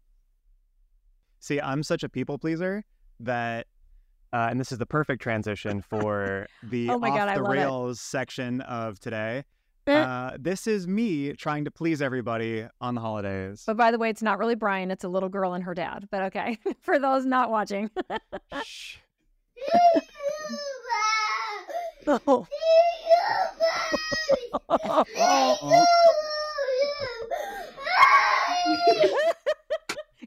See, 1.42 1.60
I'm 1.60 1.84
such 1.84 2.04
a 2.04 2.10
people 2.10 2.38
pleaser 2.38 2.86
that 3.20 3.68
uh, 4.32 4.48
and 4.50 4.60
this 4.60 4.72
is 4.72 4.78
the 4.78 4.86
perfect 4.86 5.22
transition 5.22 5.82
for 5.82 6.48
the 6.64 6.90
oh 6.90 6.96
off 6.96 7.02
God, 7.02 7.36
the 7.36 7.44
rails 7.44 7.98
it. 7.98 8.02
section 8.02 8.62
of 8.62 9.00
today. 9.00 9.44
Uh, 9.88 10.38
this 10.40 10.68
is 10.68 10.88
me 10.88 11.34
trying 11.34 11.66
to 11.66 11.72
please 11.72 12.02
everybody 12.02 12.66
on 12.80 12.96
the 12.96 13.02
holidays. 13.02 13.64
But 13.66 13.76
by 13.76 13.92
the 13.92 13.98
way, 13.98 14.10
it's 14.10 14.22
not 14.22 14.38
really 14.38 14.56
Bryon; 14.56 14.90
it's 14.90 15.04
a 15.04 15.10
little 15.10 15.28
girl 15.28 15.54
and 15.54 15.64
her 15.66 15.74
dad. 15.74 16.08
But 16.10 16.22
okay, 16.24 16.60
for 16.82 16.98
those 16.98 17.26
not 17.26 17.50
watching. 17.50 17.90
Shh. 18.64 18.98
oh. 22.08 22.48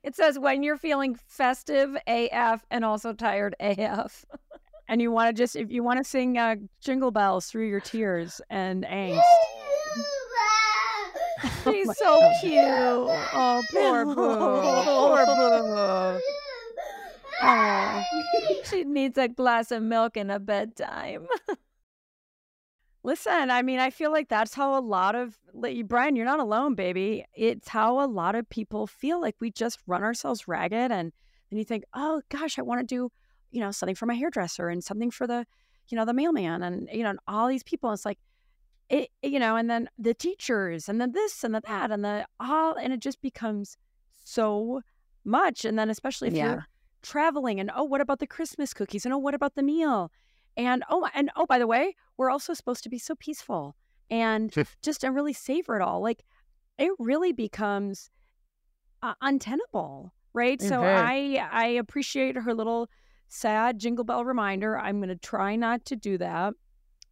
It 0.04 0.14
says 0.14 0.38
when 0.38 0.62
you're 0.62 0.76
feeling 0.76 1.18
festive 1.26 1.96
AF 2.06 2.64
and 2.70 2.84
also 2.84 3.14
tired 3.14 3.56
AF. 3.58 4.26
and 4.88 5.00
you 5.00 5.10
want 5.10 5.34
to 5.34 5.42
just, 5.42 5.56
if 5.56 5.70
you 5.70 5.82
want 5.82 5.98
to 5.98 6.04
sing 6.04 6.36
uh, 6.36 6.56
Jingle 6.82 7.10
Bells 7.10 7.46
through 7.46 7.68
your 7.68 7.80
tears 7.80 8.40
and 8.50 8.84
angst. 8.84 9.22
She's 11.64 11.88
oh 11.88 11.94
so 11.96 12.20
God. 12.20 12.34
cute. 12.40 12.58
Oh, 12.62 13.62
poor 13.70 14.04
Boo. 14.04 14.14
poor 14.14 15.26
Boo. 15.26 16.20
Oh, 17.42 18.04
she 18.64 18.84
needs 18.84 19.18
a 19.18 19.28
glass 19.28 19.70
of 19.70 19.82
milk 19.82 20.16
and 20.16 20.30
a 20.30 20.38
bedtime. 20.38 21.26
Listen, 23.06 23.50
I 23.50 23.60
mean, 23.60 23.80
I 23.80 23.90
feel 23.90 24.10
like 24.10 24.30
that's 24.30 24.54
how 24.54 24.78
a 24.78 24.80
lot 24.80 25.14
of 25.14 25.36
Bryon, 25.52 26.16
you're 26.16 26.24
not 26.24 26.40
alone, 26.40 26.74
baby. 26.74 27.26
It's 27.36 27.68
how 27.68 28.00
a 28.02 28.08
lot 28.08 28.34
of 28.34 28.48
people 28.48 28.86
feel 28.86 29.20
like 29.20 29.36
we 29.40 29.50
just 29.50 29.78
run 29.86 30.02
ourselves 30.02 30.48
ragged 30.48 30.90
and 30.90 31.12
then 31.50 31.58
you 31.58 31.64
think, 31.64 31.84
"Oh 31.92 32.22
gosh, 32.30 32.58
I 32.58 32.62
want 32.62 32.80
to 32.80 32.86
do, 32.86 33.12
you 33.50 33.60
know, 33.60 33.70
something 33.72 33.94
for 33.94 34.06
my 34.06 34.14
hairdresser 34.14 34.70
and 34.70 34.82
something 34.82 35.10
for 35.10 35.26
the, 35.26 35.46
you 35.88 35.96
know, 35.96 36.06
the 36.06 36.14
mailman 36.14 36.62
and 36.62 36.88
you 36.90 37.02
know, 37.02 37.10
and 37.10 37.18
all 37.28 37.46
these 37.46 37.62
people. 37.62 37.92
It's 37.92 38.06
like 38.06 38.18
it, 38.88 39.10
you 39.22 39.38
know, 39.38 39.56
and 39.56 39.68
then 39.68 39.90
the 39.98 40.14
teachers 40.14 40.88
and 40.88 40.98
then 40.98 41.12
this 41.12 41.44
and 41.44 41.54
the 41.54 41.60
that 41.66 41.90
and 41.90 42.02
the 42.02 42.26
all 42.40 42.72
and 42.74 42.90
it 42.90 43.00
just 43.00 43.20
becomes 43.20 43.76
so 44.24 44.80
much 45.26 45.66
and 45.66 45.78
then 45.78 45.90
especially 45.90 46.28
if 46.28 46.34
yeah. 46.34 46.52
you're 46.52 46.66
traveling 47.02 47.60
and 47.60 47.70
oh, 47.76 47.84
what 47.84 48.00
about 48.00 48.18
the 48.18 48.26
Christmas 48.26 48.72
cookies 48.72 49.04
and 49.04 49.12
oh, 49.12 49.18
what 49.18 49.34
about 49.34 49.56
the 49.56 49.62
meal? 49.62 50.10
And 50.56 50.84
oh, 50.88 51.08
and 51.14 51.30
oh, 51.36 51.46
by 51.46 51.58
the 51.58 51.66
way, 51.66 51.96
we're 52.16 52.30
also 52.30 52.54
supposed 52.54 52.82
to 52.84 52.88
be 52.88 52.98
so 52.98 53.14
peaceful 53.14 53.76
and 54.10 54.52
just 54.82 55.04
and 55.04 55.14
really 55.14 55.32
savor 55.32 55.76
it 55.76 55.82
all. 55.82 56.00
Like 56.00 56.24
it 56.78 56.92
really 56.98 57.32
becomes 57.32 58.10
uh, 59.02 59.14
untenable, 59.20 60.12
right? 60.32 60.58
Mm-hmm. 60.58 60.68
So 60.68 60.82
I 60.82 61.46
I 61.50 61.66
appreciate 61.66 62.36
her 62.36 62.54
little 62.54 62.88
sad 63.28 63.78
jingle 63.78 64.04
bell 64.04 64.24
reminder. 64.24 64.78
I'm 64.78 64.98
going 64.98 65.08
to 65.08 65.16
try 65.16 65.56
not 65.56 65.84
to 65.86 65.96
do 65.96 66.18
that 66.18 66.54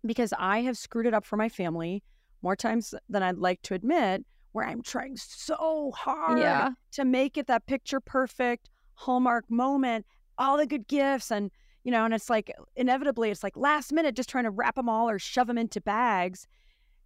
because 0.04 0.32
I 0.38 0.60
have 0.62 0.76
screwed 0.76 1.06
it 1.06 1.14
up 1.14 1.24
for 1.24 1.36
my 1.36 1.48
family 1.48 2.02
more 2.42 2.56
times 2.56 2.94
than 3.08 3.22
I'd 3.22 3.38
like 3.38 3.62
to 3.62 3.74
admit. 3.74 4.24
Where 4.52 4.66
I'm 4.66 4.82
trying 4.82 5.16
so 5.16 5.92
hard 5.96 6.38
yeah. 6.38 6.72
to 6.92 7.06
make 7.06 7.38
it 7.38 7.46
that 7.46 7.64
picture 7.64 8.00
perfect 8.00 8.68
Hallmark 8.92 9.50
moment, 9.50 10.04
all 10.36 10.58
the 10.58 10.66
good 10.66 10.86
gifts 10.86 11.30
and 11.30 11.50
you 11.84 11.90
know, 11.90 12.04
and 12.04 12.14
it's 12.14 12.30
like 12.30 12.52
inevitably 12.76 13.30
it's 13.30 13.42
like 13.42 13.56
last 13.56 13.92
minute 13.92 14.14
just 14.14 14.28
trying 14.28 14.44
to 14.44 14.50
wrap 14.50 14.76
them 14.76 14.88
all 14.88 15.08
or 15.08 15.18
shove 15.18 15.46
them 15.46 15.58
into 15.58 15.80
bags. 15.80 16.46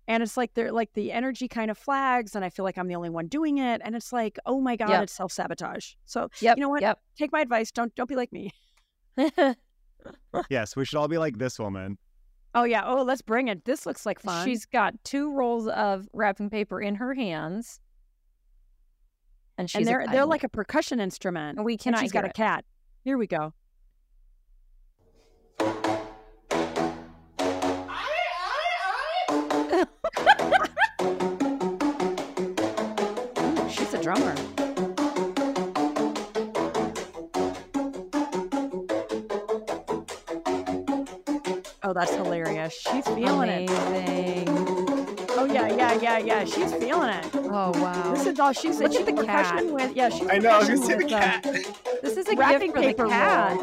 And 0.09 0.23
it's 0.23 0.37
like 0.37 0.55
they're 0.55 0.71
like 0.71 0.93
the 0.93 1.11
energy 1.11 1.49
kind 1.49 1.69
of 1.71 1.77
flags, 1.77 2.37
and 2.37 2.45
I 2.45 2.51
feel 2.51 2.65
like 2.65 2.79
I'm 2.79 2.87
the 2.87 2.95
only 2.95 3.11
one 3.11 3.27
doing 3.27 3.59
it. 3.59 3.81
And 3.85 3.97
it's 3.97 4.13
like, 4.13 4.39
oh 4.47 4.61
my 4.61 4.77
God, 4.77 4.91
yep. 4.91 5.03
it's 5.05 5.13
self 5.13 5.33
sabotage. 5.33 5.95
So 6.05 6.29
yep, 6.41 6.57
you 6.57 6.61
know 6.63 6.69
what? 6.69 6.83
Yep. 6.83 7.01
Take 7.19 7.33
my 7.33 7.41
advice. 7.41 7.73
Don't 7.73 7.93
don't 7.97 8.09
be 8.09 8.15
like 8.15 8.33
me. 8.33 8.53
yes, 10.51 10.77
we 10.77 10.85
should 10.85 10.99
all 10.99 11.09
be 11.09 11.19
like 11.19 11.39
this 11.39 11.59
woman. 11.59 11.99
Oh 12.55 12.65
yeah. 12.65 12.85
Oh, 12.87 13.03
let's 13.03 13.23
bring 13.23 13.49
it. 13.49 13.65
This 13.65 13.85
looks 13.85 14.07
like 14.07 14.21
fun. 14.21 14.47
She's 14.47 14.65
got 14.65 14.95
two 15.03 15.33
rolls 15.33 15.67
of 15.69 16.09
wrapping 16.13 16.51
paper 16.51 16.81
in 16.81 16.95
her 16.95 17.13
hands. 17.13 17.81
And 19.59 19.69
she's 19.69 19.79
and 19.79 19.87
they're 19.87 20.07
they're 20.11 20.27
like 20.27 20.45
a 20.45 20.49
percussion 20.49 21.01
instrument. 21.01 21.59
And 21.59 21.65
we 21.65 21.77
cannot. 21.77 21.99
And 21.99 22.05
she's 22.05 22.13
got 22.13 22.25
it. 22.25 22.31
a 22.31 22.33
cat. 22.33 22.65
Here 23.03 23.19
we 23.19 23.27
go. 23.27 23.53
She's 34.07 34.15
a 34.15 34.15
drummer. 34.15 34.35
Oh, 41.83 41.93
that's 41.93 42.15
hilarious. 42.15 42.75
She's 42.75 43.05
feeling 43.05 43.49
Amazing. 43.49 43.69
it. 43.69 44.49
Oh 45.39 45.45
yeah, 45.45 45.69
yeah, 45.69 46.01
yeah, 46.01 46.19
yeah. 46.19 46.45
She's 46.45 46.73
feeling 46.75 47.11
it. 47.11 47.27
Oh 47.35 47.73
wow. 47.81 48.13
This 48.13 48.27
is 48.27 48.41
all 48.41 48.53
she's. 48.53 48.81
Look 48.81 48.95
at 48.95 49.07
the 49.07 49.25
cat. 49.25 49.65
With, 49.67 49.95
yeah, 49.95 50.09
she's. 50.09 50.29
I 50.29 50.39
know. 50.39 50.51
I 50.51 50.59
was 50.59 50.69
gonna 50.69 50.85
say 50.85 50.97
the 50.97 51.07
uh, 51.07 51.09
cat. 51.09 51.43
this 52.03 52.17
is 52.17 52.29
a 52.29 52.35
wrapping 52.37 52.73
gift 52.73 52.77
for 52.77 52.83
paper 52.83 53.05
the 53.05 53.11
cat. 53.11 53.59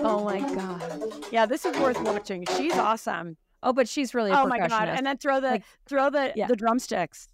Oh 0.00 0.24
my 0.24 0.40
god. 0.54 1.12
Yeah, 1.30 1.46
this 1.46 1.64
is 1.64 1.76
worth 1.78 2.00
watching. 2.02 2.46
She's 2.56 2.74
awesome. 2.74 3.36
Oh, 3.62 3.72
but 3.72 3.88
she's 3.88 4.14
really. 4.14 4.32
oh 4.32 4.46
my 4.46 4.66
god! 4.66 4.88
And 4.88 5.06
then 5.06 5.18
throw 5.18 5.40
the 5.40 5.50
like, 5.50 5.64
throw 5.86 6.10
the 6.10 6.32
yeah. 6.34 6.46
the 6.46 6.56
drumsticks. 6.56 7.28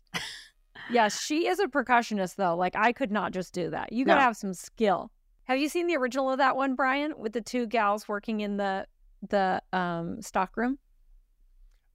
Yes, 0.91 1.21
she 1.21 1.47
is 1.47 1.59
a 1.59 1.67
percussionist 1.67 2.37
though. 2.37 2.57
Like 2.57 2.75
I 2.77 2.93
could 2.93 3.11
not 3.11 3.33
just 3.33 3.53
do 3.53 3.71
that. 3.71 3.93
You 3.93 4.05
gotta 4.05 4.21
no. 4.21 4.25
have 4.25 4.37
some 4.37 4.55
skill. 4.55 5.11
Have 5.45 5.59
you 5.59 5.69
seen 5.69 5.87
the 5.87 5.97
original 5.97 6.31
of 6.31 6.39
that 6.39 6.57
one, 6.57 6.75
Bryon, 6.75 7.15
with 7.17 7.33
the 7.33 7.41
two 7.41 7.67
gals 7.67 8.09
working 8.09 8.41
in 8.41 8.57
the 8.57 8.87
the 9.29 9.63
um 9.73 10.21
stock 10.23 10.57
room? 10.57 10.79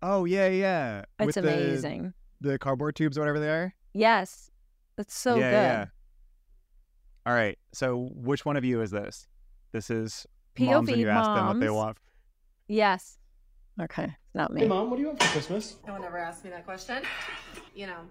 Oh 0.02 0.26
yeah, 0.26 0.48
yeah. 0.48 1.06
It's 1.20 1.36
with 1.36 1.38
amazing. 1.38 2.14
The, 2.42 2.50
the, 2.52 2.60
cardboard 2.60 2.96
tubes 2.96 3.18
or 3.18 3.22
whatever 3.22 3.40
they 3.40 3.50
are. 3.50 3.74
Yes, 3.94 4.52
that's 4.96 5.16
so 5.16 5.36
yeah, 5.36 5.52
good. 5.52 5.52
Yeah. 5.52 5.86
All 7.26 7.34
right. 7.34 7.58
So 7.74 8.10
which 8.14 8.46
one 8.46 8.58
of 8.58 8.66
you 8.66 8.82
is 8.82 8.92
this? 8.92 9.28
This 9.72 9.90
is 9.90 10.28
POV 10.56 10.66
moms 10.66 10.90
when 10.90 11.00
you 11.00 11.08
moms. 11.08 11.28
ask 11.28 11.38
them 11.38 11.48
what 11.48 11.60
they 11.60 11.70
want. 11.70 11.98
Yes. 12.68 13.18
Okay, 13.82 14.14
not 14.36 14.54
me. 14.54 14.62
Hey 14.62 14.68
mom, 14.68 14.90
what 14.90 14.98
do 14.98 15.02
you 15.02 15.08
want 15.08 15.24
for 15.24 15.30
Christmas? 15.30 15.78
No 15.88 15.94
one 15.94 16.04
ever 16.04 16.18
asked 16.18 16.44
me 16.44 16.52
that 16.52 16.66
question. 16.66 17.02
You 17.74 17.88
know, 17.88 18.02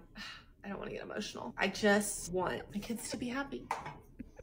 I 0.63 0.69
don't 0.69 0.77
want 0.77 0.89
to 0.89 0.95
get 0.95 1.03
emotional. 1.03 1.53
I 1.57 1.67
just 1.67 2.31
want 2.31 2.61
my 2.73 2.79
kids 2.79 3.09
to 3.09 3.17
be 3.17 3.27
happy 3.27 3.67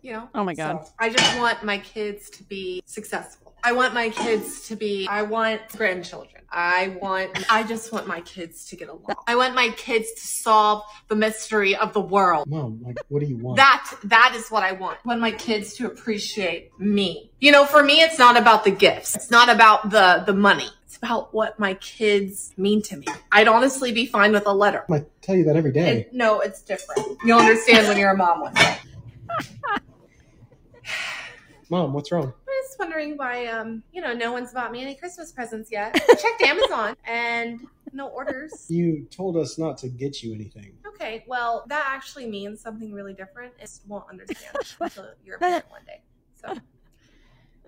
you 0.02 0.12
know? 0.12 0.28
Oh 0.34 0.44
my 0.44 0.54
God. 0.54 0.86
So 0.86 0.92
I 0.98 1.10
just 1.10 1.38
want 1.38 1.62
my 1.64 1.78
kids 1.78 2.30
to 2.30 2.42
be 2.44 2.82
successful. 2.86 3.54
I 3.62 3.72
want 3.72 3.92
my 3.92 4.08
kids 4.08 4.68
to 4.68 4.76
be, 4.76 5.06
I 5.08 5.22
want 5.22 5.60
grandchildren. 5.76 6.42
I 6.50 6.96
want, 7.00 7.44
I 7.52 7.62
just 7.62 7.92
want 7.92 8.06
my 8.06 8.22
kids 8.22 8.64
to 8.70 8.76
get 8.76 8.88
along. 8.88 9.14
I 9.26 9.36
want 9.36 9.54
my 9.54 9.68
kids 9.76 10.10
to 10.12 10.26
solve 10.26 10.82
the 11.08 11.14
mystery 11.14 11.76
of 11.76 11.92
the 11.92 12.00
world. 12.00 12.48
Mom, 12.48 12.80
like, 12.82 12.98
what 13.08 13.20
do 13.20 13.26
you 13.26 13.36
want? 13.36 13.58
That, 13.58 13.94
that 14.04 14.32
is 14.34 14.48
what 14.48 14.62
I 14.62 14.72
want. 14.72 14.98
I 15.04 15.08
want 15.08 15.20
my 15.20 15.30
kids 15.30 15.74
to 15.74 15.86
appreciate 15.86 16.70
me. 16.78 17.30
You 17.38 17.52
know, 17.52 17.66
for 17.66 17.84
me, 17.84 18.00
it's 18.00 18.18
not 18.18 18.38
about 18.38 18.64
the 18.64 18.70
gifts. 18.70 19.14
It's 19.14 19.30
not 19.30 19.48
about 19.48 19.90
the, 19.90 20.24
the 20.26 20.34
money. 20.34 20.70
It's 20.90 20.96
about 20.96 21.32
what 21.32 21.56
my 21.56 21.74
kids 21.74 22.52
mean 22.56 22.82
to 22.82 22.96
me. 22.96 23.06
I'd 23.30 23.46
honestly 23.46 23.92
be 23.92 24.06
fine 24.06 24.32
with 24.32 24.44
a 24.48 24.52
letter. 24.52 24.84
I 24.90 25.04
tell 25.22 25.36
you 25.36 25.44
that 25.44 25.54
every 25.54 25.70
day. 25.70 26.00
It, 26.00 26.12
no, 26.12 26.40
it's 26.40 26.62
different. 26.62 27.16
You'll 27.24 27.38
understand 27.38 27.86
when 27.86 27.96
you're 27.96 28.10
a 28.10 28.16
mom 28.16 28.40
one 28.40 28.54
day. 28.54 28.76
Mom, 31.70 31.92
what's 31.92 32.10
wrong? 32.10 32.24
I 32.24 32.62
was 32.64 32.76
wondering 32.76 33.16
why, 33.16 33.46
um, 33.46 33.84
you 33.92 34.00
know, 34.00 34.12
no 34.12 34.32
one's 34.32 34.52
bought 34.52 34.72
me 34.72 34.82
any 34.82 34.96
Christmas 34.96 35.30
presents 35.30 35.70
yet. 35.70 35.94
I 35.94 36.14
checked 36.16 36.42
Amazon 36.42 36.96
and 37.04 37.60
no 37.92 38.08
orders. 38.08 38.66
You 38.68 39.06
told 39.12 39.36
us 39.36 39.58
not 39.58 39.78
to 39.78 39.88
get 39.88 40.24
you 40.24 40.34
anything. 40.34 40.72
Okay, 40.88 41.24
well, 41.28 41.66
that 41.68 41.84
actually 41.86 42.26
means 42.26 42.60
something 42.60 42.92
really 42.92 43.14
different. 43.14 43.52
It 43.60 43.70
won't 43.86 44.10
understand 44.10 44.56
until 44.80 45.06
you're 45.24 45.36
a 45.36 45.38
parent 45.38 45.70
one 45.70 45.82
day. 45.86 46.02
So, 46.34 46.52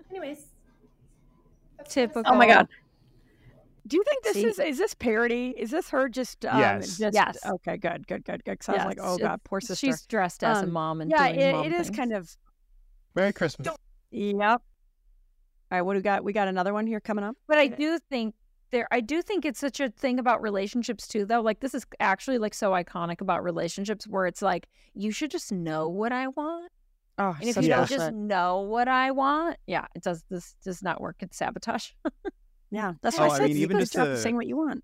anyways, 0.09 0.47
typical. 1.87 2.23
Oh 2.25 2.35
my 2.35 2.47
god. 2.47 2.67
Do 3.85 3.97
you 3.97 4.03
think 4.03 4.23
this 4.23 4.33
See? 4.33 4.45
is 4.45 4.59
is 4.59 4.77
this 4.77 4.93
parody? 4.93 5.53
Is 5.57 5.71
this 5.71 5.89
her 5.89 6.07
just 6.07 6.45
um, 6.45 6.59
yes 6.59 6.97
just, 6.97 7.13
yes 7.13 7.37
okay 7.45 7.77
good 7.77 8.07
good 8.07 8.23
good 8.23 8.43
good? 8.45 8.57
Because 8.57 8.73
yes. 8.73 8.81
I 8.81 8.85
was 8.85 8.97
like 8.97 9.05
oh 9.05 9.17
god 9.17 9.41
poor 9.43 9.59
sister. 9.59 9.87
She's 9.87 10.05
dressed 10.05 10.43
as 10.43 10.59
um, 10.59 10.69
a 10.69 10.71
mom 10.71 11.01
and 11.01 11.11
yeah 11.11 11.27
it, 11.27 11.65
it 11.67 11.73
is 11.73 11.89
kind 11.89 12.13
of 12.13 12.35
Merry 13.15 13.33
Christmas. 13.33 13.67
Yep. 14.11 14.61
All 15.73 15.79
right, 15.79 15.81
what 15.81 15.93
do 15.93 15.99
we 15.99 16.03
got? 16.03 16.23
We 16.23 16.33
got 16.33 16.47
another 16.47 16.73
one 16.73 16.87
here 16.87 16.99
coming 16.99 17.23
up. 17.23 17.35
But 17.47 17.57
I 17.57 17.67
do 17.67 17.99
think 18.09 18.35
there 18.71 18.87
I 18.91 19.01
do 19.01 19.21
think 19.21 19.45
it's 19.45 19.59
such 19.59 19.79
a 19.79 19.89
thing 19.89 20.19
about 20.19 20.41
relationships 20.41 21.07
too 21.07 21.25
though. 21.25 21.41
Like 21.41 21.59
this 21.59 21.73
is 21.73 21.85
actually 21.99 22.37
like 22.37 22.53
so 22.53 22.71
iconic 22.71 23.21
about 23.21 23.43
relationships 23.43 24.07
where 24.07 24.25
it's 24.25 24.41
like 24.41 24.67
you 24.93 25.11
should 25.11 25.31
just 25.31 25.51
know 25.51 25.89
what 25.89 26.11
I 26.11 26.27
want. 26.27 26.71
Oh, 27.17 27.35
and 27.39 27.49
if 27.49 27.57
you 27.57 27.69
don't 27.69 27.87
just 27.87 28.11
know 28.11 28.61
what 28.61 28.87
I 28.87 29.11
want, 29.11 29.57
yeah, 29.67 29.85
it 29.95 30.03
does 30.03 30.23
this 30.29 30.55
does 30.63 30.81
not 30.81 30.99
work. 31.01 31.17
It's 31.19 31.37
sabotage. 31.37 31.91
yeah, 32.73 32.93
that's 33.03 33.19
oh, 33.19 33.27
why 33.27 33.27
I, 33.27 33.37
said 33.37 33.43
I 33.43 33.47
mean, 33.49 33.57
even 33.57 33.79
just 33.79 33.93
to... 33.93 34.17
saying 34.17 34.35
what 34.35 34.47
you 34.47 34.57
want. 34.57 34.83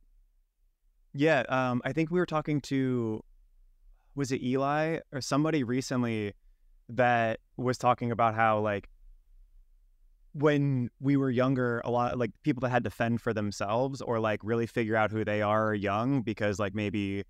Yeah, 1.13 1.43
um, 1.49 1.81
I 1.83 1.91
think 1.91 2.11
we 2.11 2.19
were 2.19 2.27
talking 2.27 2.61
to 2.61 3.23
was 4.13 4.31
it 4.31 4.43
Eli 4.43 4.99
or 5.11 5.21
somebody 5.21 5.63
recently 5.63 6.33
that 6.89 7.39
was 7.57 7.79
talking 7.79 8.11
about 8.11 8.35
how 8.35 8.59
like 8.59 8.89
when 10.33 10.91
we 10.99 11.17
were 11.17 11.31
younger, 11.31 11.81
a 11.83 11.89
lot 11.89 12.15
like 12.19 12.29
people 12.43 12.61
that 12.61 12.69
had 12.69 12.83
to 12.83 12.91
fend 12.91 13.21
for 13.21 13.33
themselves 13.33 14.01
or 14.01 14.19
like 14.19 14.39
really 14.43 14.67
figure 14.67 14.95
out 14.95 15.09
who 15.09 15.25
they 15.25 15.41
are 15.41 15.73
young 15.73 16.21
because 16.21 16.59
like 16.59 16.75
maybe 16.75 17.23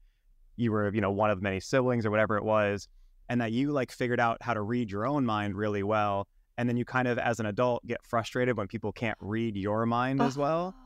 you 0.58 0.74
were, 0.74 0.94
you 0.94 1.00
know, 1.00 1.12
one 1.12 1.30
of 1.30 1.42
many 1.42 1.62
siblings 1.62 2.06
or 2.06 2.12
whatever 2.12 2.36
it 2.36 2.44
was, 2.44 2.90
and 3.30 3.40
that 3.40 3.54
you 3.54 3.72
like 3.72 3.94
figured 3.94 4.20
out 4.20 4.40
how 4.42 4.54
to 4.54 4.62
read 4.62 4.92
your 4.92 5.08
own 5.08 5.26
mind 5.26 5.56
really 5.56 5.84
well. 5.84 6.28
And 6.60 6.68
then 6.68 6.76
you 6.76 6.84
kind 6.84 7.08
of, 7.08 7.18
as 7.18 7.40
an 7.40 7.46
adult, 7.46 7.88
get 7.88 8.04
frustrated 8.04 8.58
when 8.58 8.68
people 8.68 8.92
can't 8.92 9.18
read 9.22 9.56
your 9.56 9.86
mind 9.86 10.22
oh. 10.22 10.26
as 10.26 10.38
well. 10.38 10.76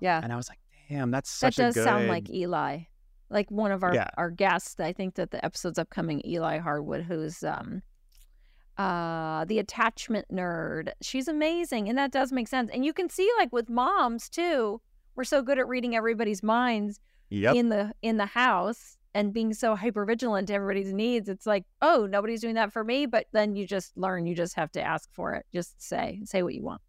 Yeah. 0.00 0.20
And 0.22 0.32
I 0.32 0.36
was 0.36 0.48
like, 0.48 0.60
damn, 0.88 1.10
that's 1.10 1.28
such 1.28 1.58
a 1.58 1.62
that 1.62 1.66
does 1.66 1.74
good... 1.74 1.82
sound 1.82 2.06
like 2.06 2.30
Eli, 2.30 2.82
like 3.30 3.50
one 3.50 3.72
of 3.72 3.82
our 3.82 3.92
yeah. 3.92 4.06
our 4.16 4.30
guests. 4.30 4.78
I 4.78 4.92
think 4.92 5.16
that 5.16 5.32
the 5.32 5.44
episode's 5.44 5.76
upcoming, 5.76 6.22
Eli 6.24 6.58
Harwood 6.58 7.02
who's 7.02 7.42
um 7.42 7.82
uh 8.76 9.44
the 9.46 9.58
attachment 9.58 10.24
nerd 10.32 10.92
she's 11.02 11.26
amazing 11.26 11.88
and 11.88 11.98
that 11.98 12.12
does 12.12 12.30
make 12.30 12.46
sense 12.46 12.70
and 12.72 12.84
you 12.84 12.92
can 12.92 13.10
see 13.10 13.28
like 13.36 13.52
with 13.52 13.68
moms 13.68 14.28
too 14.28 14.80
we're 15.16 15.24
so 15.24 15.42
good 15.42 15.58
at 15.58 15.66
reading 15.66 15.96
everybody's 15.96 16.44
minds 16.44 17.00
yep. 17.28 17.56
in 17.56 17.70
the 17.70 17.92
in 18.02 18.18
the 18.18 18.26
house 18.26 18.96
and 19.14 19.32
being 19.32 19.52
so 19.52 19.74
hyper 19.74 20.04
vigilant 20.04 20.48
to 20.48 20.54
everybody's 20.54 20.92
needs 20.92 21.28
it's 21.28 21.46
like 21.46 21.64
oh 21.82 22.06
nobody's 22.10 22.40
doing 22.40 22.54
that 22.54 22.72
for 22.72 22.84
me 22.84 23.06
but 23.06 23.26
then 23.32 23.56
you 23.56 23.66
just 23.66 23.96
learn 23.96 24.26
you 24.26 24.34
just 24.34 24.54
have 24.54 24.70
to 24.70 24.80
ask 24.80 25.08
for 25.12 25.34
it 25.34 25.46
just 25.52 25.80
say 25.82 26.20
say 26.24 26.42
what 26.42 26.54
you 26.54 26.62
want 26.62 26.80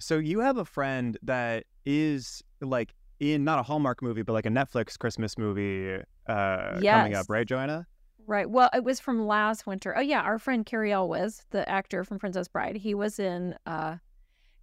so 0.00 0.18
you 0.18 0.40
have 0.40 0.56
a 0.56 0.64
friend 0.64 1.18
that 1.22 1.64
is 1.84 2.42
like 2.60 2.94
in 3.20 3.44
not 3.44 3.58
a 3.58 3.62
hallmark 3.62 4.02
movie 4.02 4.22
but 4.22 4.32
like 4.32 4.46
a 4.46 4.50
netflix 4.50 4.98
christmas 4.98 5.38
movie 5.38 5.94
uh 6.26 6.78
yes. 6.80 6.96
coming 6.96 7.14
up 7.14 7.26
right 7.28 7.46
joanna 7.46 7.86
Right. 8.26 8.48
Well, 8.48 8.70
it 8.72 8.84
was 8.84 9.00
from 9.00 9.26
last 9.26 9.66
winter. 9.66 9.96
Oh 9.96 10.00
yeah, 10.00 10.20
our 10.20 10.38
friend 10.38 10.64
Cary 10.64 10.92
Elwes, 10.92 11.44
the 11.50 11.68
actor 11.68 12.04
from 12.04 12.18
Princess 12.18 12.48
Bride, 12.48 12.76
he 12.76 12.94
was 12.94 13.18
in 13.18 13.56
uh, 13.66 13.96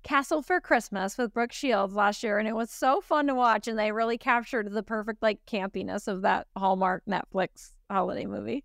Castle 0.04 0.42
for 0.42 0.62
Christmas 0.62 1.18
with 1.18 1.34
Brooke 1.34 1.52
Shields 1.52 1.94
last 1.94 2.24
year, 2.24 2.40
and 2.40 2.48
it 2.48 2.56
was 2.56 2.72
so 2.72 3.02
fun 3.02 3.28
to 3.28 3.36
watch. 3.36 3.68
And 3.68 3.78
they 3.78 3.92
really 3.92 4.18
captured 4.18 4.72
the 4.72 4.84
perfect 4.84 5.22
like 5.22 5.40
campiness 5.46 6.08
of 6.08 6.22
that 6.22 6.48
Hallmark 6.56 7.04
Netflix 7.08 7.74
holiday 7.90 8.26
movie. 8.26 8.64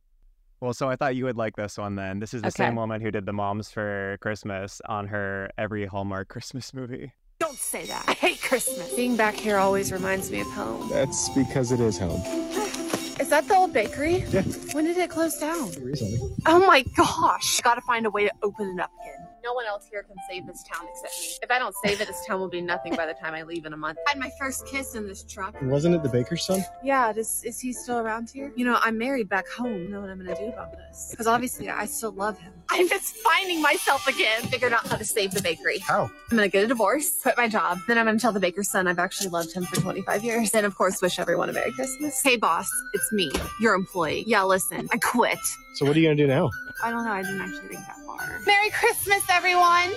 Well, 0.60 0.72
so 0.72 0.88
I 0.88 0.96
thought 0.96 1.16
you 1.16 1.24
would 1.24 1.36
like 1.36 1.56
this 1.56 1.76
one 1.76 1.96
then. 1.96 2.20
This 2.20 2.32
is 2.32 2.42
the 2.42 2.48
okay. 2.48 2.64
same 2.64 2.76
woman 2.76 3.00
who 3.00 3.10
did 3.10 3.26
the 3.26 3.32
Moms 3.32 3.70
for 3.70 4.16
Christmas 4.20 4.80
on 4.86 5.08
her 5.08 5.50
every 5.58 5.84
Hallmark 5.84 6.28
Christmas 6.28 6.72
movie. 6.72 7.12
Don't 7.38 7.58
say 7.58 7.84
that. 7.86 8.04
I 8.08 8.12
hate 8.12 8.40
Christmas. 8.40 8.94
Being 8.94 9.16
back 9.16 9.34
here 9.34 9.58
always 9.58 9.92
reminds 9.92 10.30
me 10.30 10.40
of 10.40 10.46
home. 10.46 10.88
That's 10.88 11.28
because 11.30 11.72
it 11.72 11.80
is 11.80 11.98
home. 11.98 12.20
Is 13.20 13.28
that 13.28 13.46
the 13.46 13.54
old 13.54 13.72
bakery? 13.72 14.24
Yeah. 14.30 14.42
When 14.72 14.86
did 14.86 14.96
it 14.96 15.10
close 15.10 15.38
down? 15.38 15.70
Recently. 15.80 16.18
Oh 16.46 16.66
my 16.66 16.82
gosh. 16.96 17.60
Gotta 17.60 17.80
find 17.82 18.06
a 18.06 18.10
way 18.10 18.24
to 18.24 18.32
open 18.42 18.76
it 18.76 18.80
up 18.80 18.90
again. 19.02 19.28
No 19.44 19.52
one 19.52 19.66
else 19.66 19.86
here 19.90 20.02
can 20.02 20.16
save 20.26 20.46
this 20.46 20.62
town 20.62 20.86
except 20.90 21.20
me. 21.20 21.26
If 21.42 21.50
I 21.50 21.58
don't 21.58 21.74
save 21.84 22.00
it, 22.00 22.08
this 22.08 22.24
town 22.26 22.40
will 22.40 22.48
be 22.48 22.62
nothing 22.62 22.96
by 22.96 23.04
the 23.04 23.12
time 23.12 23.34
I 23.34 23.42
leave 23.42 23.66
in 23.66 23.74
a 23.74 23.76
month. 23.76 23.98
I 24.06 24.12
had 24.12 24.18
my 24.18 24.30
first 24.40 24.66
kiss 24.66 24.94
in 24.94 25.06
this 25.06 25.22
truck. 25.22 25.54
Wasn't 25.60 25.94
it 25.94 26.02
the 26.02 26.08
baker's 26.08 26.46
son? 26.46 26.64
Yeah, 26.82 27.12
does, 27.12 27.44
is 27.44 27.60
he 27.60 27.74
still 27.74 27.98
around 27.98 28.30
here? 28.30 28.52
You 28.56 28.64
know, 28.64 28.78
I'm 28.80 28.96
married 28.96 29.28
back 29.28 29.46
home. 29.48 29.86
I 29.86 29.90
know 29.90 30.00
what 30.00 30.08
I'm 30.08 30.16
gonna 30.16 30.34
do 30.34 30.46
about 30.48 30.72
this. 30.72 31.08
Because 31.10 31.26
obviously 31.26 31.68
I 31.68 31.84
still 31.84 32.12
love 32.12 32.38
him. 32.38 32.54
I'm 32.70 32.88
just 32.88 33.16
finding 33.16 33.60
myself 33.60 34.06
again. 34.08 34.44
Figured 34.44 34.72
out 34.72 34.86
how 34.86 34.96
to 34.96 35.04
save 35.04 35.32
the 35.32 35.42
bakery. 35.42 35.78
How? 35.80 36.04
I'm 36.30 36.36
gonna 36.38 36.48
get 36.48 36.64
a 36.64 36.66
divorce, 36.66 37.20
quit 37.22 37.36
my 37.36 37.46
job. 37.46 37.80
Then 37.86 37.98
I'm 37.98 38.06
gonna 38.06 38.18
tell 38.18 38.32
the 38.32 38.40
baker's 38.40 38.70
son 38.70 38.88
I've 38.88 38.98
actually 38.98 39.28
loved 39.28 39.52
him 39.52 39.66
for 39.66 39.76
25 39.78 40.24
years. 40.24 40.54
And 40.54 40.64
of 40.64 40.74
course, 40.74 41.02
wish 41.02 41.18
everyone 41.18 41.50
a 41.50 41.52
Merry 41.52 41.72
Christmas. 41.72 42.18
Hey, 42.24 42.38
boss, 42.38 42.70
it's 42.94 43.12
me, 43.12 43.30
your 43.60 43.74
employee. 43.74 44.24
Yeah, 44.26 44.44
listen, 44.44 44.88
I 44.90 44.96
quit. 44.96 45.38
So, 45.74 45.84
what 45.84 45.94
are 45.94 46.00
you 46.00 46.06
gonna 46.06 46.16
do 46.16 46.26
now? 46.26 46.48
I 46.82 46.90
don't 46.90 47.04
know. 47.04 47.12
I 47.12 47.22
didn't 47.22 47.40
actually 47.40 47.68
think 47.68 47.86
that 47.86 47.96
far. 48.04 48.40
Merry 48.46 48.70
Christmas, 48.70 49.22
everyone. 49.30 49.92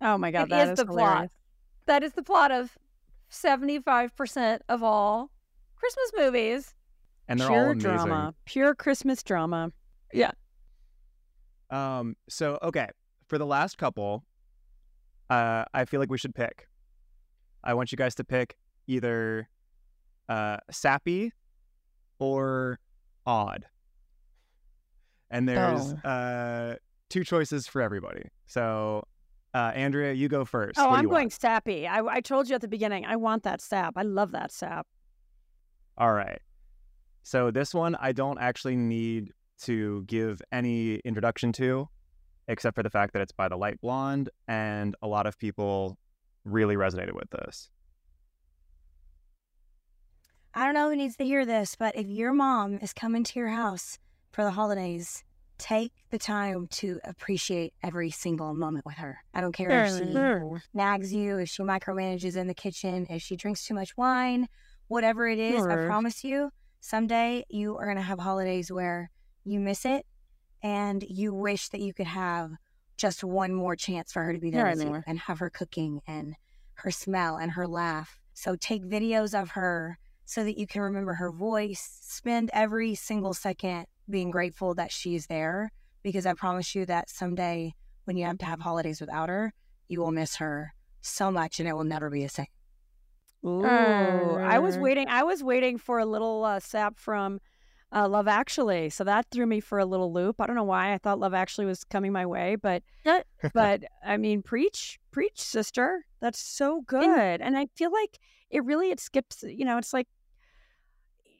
oh 0.00 0.16
my 0.18 0.30
God, 0.30 0.44
it 0.44 0.50
that 0.50 0.68
is, 0.68 0.78
is 0.78 0.84
the 0.84 0.90
hilarious. 0.92 1.12
plot. 1.14 1.30
That 1.86 2.02
is 2.02 2.12
the 2.12 2.22
plot 2.22 2.50
of 2.50 2.76
75% 3.30 4.60
of 4.68 4.82
all 4.82 5.30
Christmas 5.76 6.12
movies. 6.16 6.74
And 7.28 7.40
they're 7.40 7.48
Pure 7.48 7.58
all 7.64 7.70
amazing. 7.72 7.90
drama. 7.90 8.34
Pure 8.44 8.74
Christmas 8.76 9.22
drama. 9.22 9.72
Yeah. 10.12 10.30
Um, 11.70 12.16
so 12.28 12.58
okay, 12.62 12.88
for 13.26 13.38
the 13.38 13.46
last 13.46 13.78
couple, 13.78 14.24
uh, 15.30 15.64
I 15.74 15.84
feel 15.86 16.00
like 16.00 16.10
we 16.10 16.18
should 16.18 16.34
pick. 16.34 16.68
I 17.64 17.74
want 17.74 17.90
you 17.92 17.96
guys 17.96 18.14
to 18.16 18.24
pick 18.24 18.56
either 18.86 19.48
uh, 20.28 20.58
sappy 20.70 21.32
or 22.18 22.78
odd. 23.26 23.66
And 25.34 25.48
there's 25.48 25.94
oh. 26.04 26.08
uh, 26.08 26.76
two 27.10 27.24
choices 27.24 27.66
for 27.66 27.82
everybody. 27.82 28.28
So 28.46 29.02
Uh, 29.54 29.70
Andrea, 29.74 30.12
you 30.12 30.28
go 30.28 30.44
first. 30.44 30.78
Oh, 30.80 30.90
I'm 30.90 31.04
going 31.04 31.26
want? 31.26 31.32
sappy. 31.32 31.86
I, 31.86 32.00
I 32.04 32.20
told 32.20 32.48
you 32.48 32.56
at 32.56 32.60
the 32.60 32.68
beginning, 32.68 33.06
I 33.06 33.14
want 33.14 33.44
that 33.44 33.60
sap. 33.60 33.94
I 33.96 34.02
love 34.02 34.32
that 34.32 34.50
sap. 34.50 34.86
All 35.96 36.12
right. 36.12 36.40
So 37.22 37.52
this 37.52 37.72
one 37.72 37.94
I 38.00 38.10
don't 38.10 38.38
actually 38.40 38.74
need 38.74 39.32
to 39.62 40.02
give 40.06 40.42
any 40.50 40.96
introduction 41.04 41.52
to, 41.52 41.88
except 42.48 42.74
for 42.74 42.82
the 42.82 42.90
fact 42.90 43.12
that 43.12 43.22
it's 43.22 43.30
by 43.30 43.48
the 43.48 43.56
Light 43.56 43.80
Blonde, 43.80 44.28
and 44.48 44.96
a 45.02 45.06
lot 45.06 45.26
of 45.28 45.38
people 45.38 45.96
really 46.44 46.74
resonated 46.74 47.14
with 47.14 47.30
this. 47.30 47.70
I 50.52 50.64
don't 50.64 50.74
know 50.74 50.90
who 50.90 50.96
needs 50.96 51.16
to 51.16 51.24
hear 51.24 51.46
this, 51.46 51.76
but 51.76 51.96
if 51.96 52.08
your 52.08 52.32
mom 52.32 52.78
is 52.82 52.92
coming 52.92 53.22
to 53.24 53.38
your 53.38 53.48
house 53.48 53.98
for 54.34 54.42
the 54.44 54.50
holidays, 54.50 55.22
take 55.58 55.92
the 56.10 56.18
time 56.18 56.66
to 56.68 56.98
appreciate 57.04 57.72
every 57.82 58.10
single 58.10 58.52
moment 58.54 58.84
with 58.84 58.96
her. 58.96 59.18
I 59.32 59.40
don't 59.40 59.52
care 59.52 59.70
if 59.70 59.92
she 59.98 60.04
nags 60.74 61.12
you, 61.14 61.38
if 61.38 61.48
she 61.48 61.62
micromanages 61.62 62.36
in 62.36 62.48
the 62.48 62.54
kitchen, 62.54 63.06
if 63.08 63.22
she 63.22 63.36
drinks 63.36 63.64
too 63.64 63.74
much 63.74 63.96
wine, 63.96 64.48
whatever 64.88 65.28
it 65.28 65.38
is, 65.38 65.64
I 65.66 65.76
promise 65.86 66.24
you, 66.24 66.50
someday 66.80 67.44
you 67.48 67.76
are 67.76 67.84
going 67.84 67.96
to 67.96 68.02
have 68.02 68.18
holidays 68.18 68.72
where 68.72 69.10
you 69.44 69.60
miss 69.60 69.84
it 69.84 70.04
and 70.62 71.04
you 71.08 71.32
wish 71.32 71.68
that 71.68 71.80
you 71.80 71.94
could 71.94 72.06
have 72.06 72.50
just 72.96 73.22
one 73.22 73.52
more 73.54 73.76
chance 73.76 74.12
for 74.12 74.24
her 74.24 74.32
to 74.32 74.38
be 74.40 74.50
there 74.50 74.66
and 75.06 75.18
have 75.20 75.38
her 75.38 75.50
cooking 75.50 76.00
and 76.06 76.34
her 76.74 76.90
smell 76.90 77.36
and 77.36 77.52
her 77.52 77.68
laugh. 77.68 78.18
So 78.32 78.56
take 78.56 78.82
videos 78.82 79.40
of 79.40 79.50
her 79.50 79.98
so 80.24 80.42
that 80.42 80.58
you 80.58 80.66
can 80.66 80.80
remember 80.80 81.14
her 81.14 81.30
voice. 81.30 81.98
Spend 82.02 82.50
every 82.52 82.94
single 82.96 83.34
second 83.34 83.86
being 84.08 84.30
grateful 84.30 84.74
that 84.74 84.92
she's 84.92 85.26
there 85.26 85.72
because 86.02 86.26
I 86.26 86.34
promise 86.34 86.74
you 86.74 86.86
that 86.86 87.08
someday 87.08 87.74
when 88.04 88.16
you 88.16 88.26
have 88.26 88.38
to 88.38 88.44
have 88.44 88.60
holidays 88.60 89.00
without 89.00 89.28
her, 89.28 89.52
you 89.88 90.00
will 90.00 90.12
miss 90.12 90.36
her 90.36 90.74
so 91.00 91.30
much 91.30 91.58
and 91.60 91.68
it 91.68 91.74
will 91.74 91.84
never 91.84 92.10
be 92.10 92.22
the 92.22 92.28
same. 92.28 92.46
Ooh, 93.44 94.36
I 94.36 94.58
was 94.58 94.78
waiting. 94.78 95.08
I 95.08 95.22
was 95.22 95.42
waiting 95.42 95.76
for 95.76 95.98
a 95.98 96.06
little 96.06 96.44
uh, 96.44 96.60
sap 96.60 96.98
from 96.98 97.40
uh, 97.92 98.08
Love 98.08 98.26
Actually, 98.26 98.88
so 98.88 99.04
that 99.04 99.26
threw 99.30 99.44
me 99.44 99.60
for 99.60 99.78
a 99.78 99.84
little 99.84 100.12
loop. 100.12 100.40
I 100.40 100.46
don't 100.46 100.56
know 100.56 100.64
why 100.64 100.94
I 100.94 100.98
thought 100.98 101.18
Love 101.18 101.34
Actually 101.34 101.66
was 101.66 101.84
coming 101.84 102.10
my 102.10 102.24
way, 102.24 102.56
but 102.56 102.82
but 103.52 103.84
I 104.04 104.16
mean, 104.16 104.40
preach, 104.42 104.98
preach, 105.10 105.40
sister. 105.40 106.06
That's 106.20 106.38
so 106.38 106.80
good, 106.86 107.42
and 107.42 107.56
I 107.56 107.66
feel 107.76 107.92
like 107.92 108.18
it 108.48 108.64
really 108.64 108.90
it 108.90 108.98
skips. 108.98 109.44
You 109.46 109.66
know, 109.66 109.76
it's 109.76 109.92
like 109.92 110.08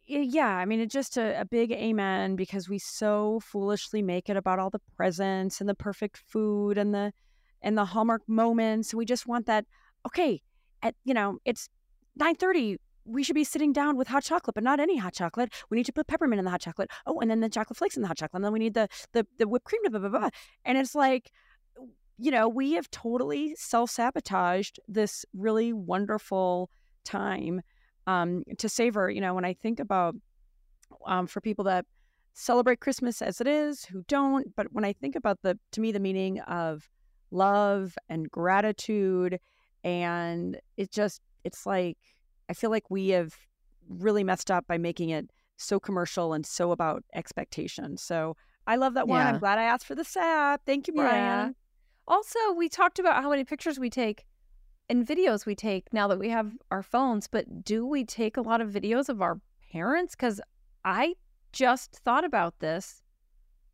yeah, 0.07 0.49
I 0.49 0.65
mean, 0.65 0.81
it's 0.81 0.93
just 0.93 1.17
a, 1.17 1.41
a, 1.41 1.45
big 1.45 1.73
amen 1.73 2.37
because 2.37 2.69
we 2.69 2.79
so 2.79 3.41
foolishly 3.41 4.03
make 4.03 4.29
it 4.29 4.37
about 4.37 4.59
all 4.59 4.71
the 4.71 4.81
presents 4.97 5.61
and 5.61 5.69
the 5.69 5.75
perfect 5.75 6.19
food 6.19 6.77
and 6.77 6.95
the 6.95 7.13
and 7.63 7.79
the 7.79 7.85
hallmark 7.85 8.23
moments. 8.29 8.93
We 8.93 9.05
just 9.05 9.27
want 9.27 9.47
that. 9.47 9.65
Okay, 10.07 10.43
at 10.83 10.95
you 11.05 11.15
know, 11.15 11.39
it's 11.45 11.69
nine 12.17 12.35
thirty. 12.35 12.79
We 13.07 13.23
should 13.23 13.35
be 13.35 13.45
sitting 13.45 13.73
down 13.73 13.97
with 13.97 14.09
hot 14.09 14.25
chocolate, 14.25 14.55
but 14.55 14.65
not 14.65 14.81
any 14.81 14.97
hot 14.97 15.15
chocolate. 15.15 15.53
We 15.71 15.77
need 15.77 15.87
to 15.87 15.93
put 15.93 16.07
peppermint 16.07 16.39
in 16.39 16.45
the 16.45 16.51
hot 16.51 16.61
chocolate. 16.61 16.91
Oh, 17.07 17.21
and 17.21 17.31
then 17.31 17.41
the 17.41 17.49
chocolate 17.49 17.77
flakes 17.77 17.97
in 17.97 18.03
the 18.03 18.09
hot 18.09 18.17
chocolate. 18.17 18.39
And 18.39 18.45
then 18.45 18.53
we 18.53 18.59
need 18.59 18.75
the 18.75 18.89
the, 19.13 19.27
the 19.39 19.49
whipped 19.49 19.65
cream. 19.65 19.83
Blah, 19.85 19.99
blah, 19.99 20.09
blah, 20.09 20.19
blah. 20.21 20.31
And 20.65 20.79
it's 20.79 20.95
like, 20.95 21.31
you 22.19 22.31
know, 22.31 22.49
we 22.49 22.73
have 22.73 22.91
totally 22.91 23.55
self 23.57 23.91
sabotaged 23.91 24.81
this 24.89 25.25
really 25.35 25.73
wonderful 25.73 26.71
time 27.05 27.63
um, 28.07 28.45
to 28.59 28.69
savor. 28.69 29.11
You 29.11 29.21
know, 29.21 29.35
when 29.35 29.45
I 29.45 29.55
think 29.55 29.81
about 29.81 30.15
um, 31.07 31.27
for 31.27 31.41
people 31.41 31.65
that 31.65 31.87
celebrate 32.35 32.81
Christmas 32.81 33.23
as 33.23 33.41
it 33.41 33.47
is, 33.47 33.85
who 33.85 34.05
don't, 34.09 34.55
but 34.57 34.73
when 34.73 34.85
I 34.85 34.93
think 34.93 35.17
about 35.17 35.39
the, 35.43 35.59
to 35.73 35.81
me, 35.81 35.93
the 35.93 36.01
meaning 36.01 36.41
of 36.41 36.89
love 37.31 37.97
and 38.09 38.31
gratitude, 38.31 39.39
and 39.85 40.59
it 40.77 40.91
just, 40.91 41.21
it's 41.45 41.67
like, 41.67 41.99
I 42.49 42.53
feel 42.55 42.71
like 42.71 42.91
we 42.91 43.09
have 43.11 43.35
really 43.89 44.25
messed 44.25 44.51
up 44.51 44.67
by 44.67 44.79
making 44.79 45.11
it 45.11 45.31
so 45.57 45.79
commercial 45.79 46.33
and 46.33 46.45
so 46.45 46.73
about 46.73 47.05
expectation. 47.15 47.97
So 47.97 48.37
I 48.67 48.77
love 48.77 48.95
that 48.95 49.07
one. 49.07 49.21
Yeah. 49.21 49.29
I'm 49.29 49.39
glad 49.39 49.59
I 49.59 49.65
asked 49.65 49.87
for 49.87 49.95
the 49.95 50.05
sap. 50.05 50.63
Thank 50.67 50.89
you, 50.89 50.95
Bryon. 50.95 51.15
Yeah. 51.15 51.51
Also, 52.09 52.39
we 52.57 52.69
talked 52.69 52.99
about 52.99 53.23
how 53.23 53.31
many 53.31 53.45
pictures 53.45 53.79
we 53.79 53.91
take 53.91 54.25
and 54.89 55.07
videos 55.07 55.47
we 55.47 55.55
take 55.55 55.93
now 55.93 56.09
that 56.09 56.19
we 56.19 56.29
have 56.31 56.53
our 56.71 56.83
phones, 56.83 57.27
but 57.27 57.65
do 57.65 57.87
we 57.87 58.05
take 58.05 58.37
a 58.37 58.43
lot 58.43 58.61
of 58.61 58.71
videos 58.71 59.09
of 59.09 59.23
our 59.23 59.41
parents? 59.73 60.15
Because 60.15 60.41
I 60.85 61.15
just 61.53 61.93
thought 62.05 62.25
about 62.25 62.59
this. 62.61 63.03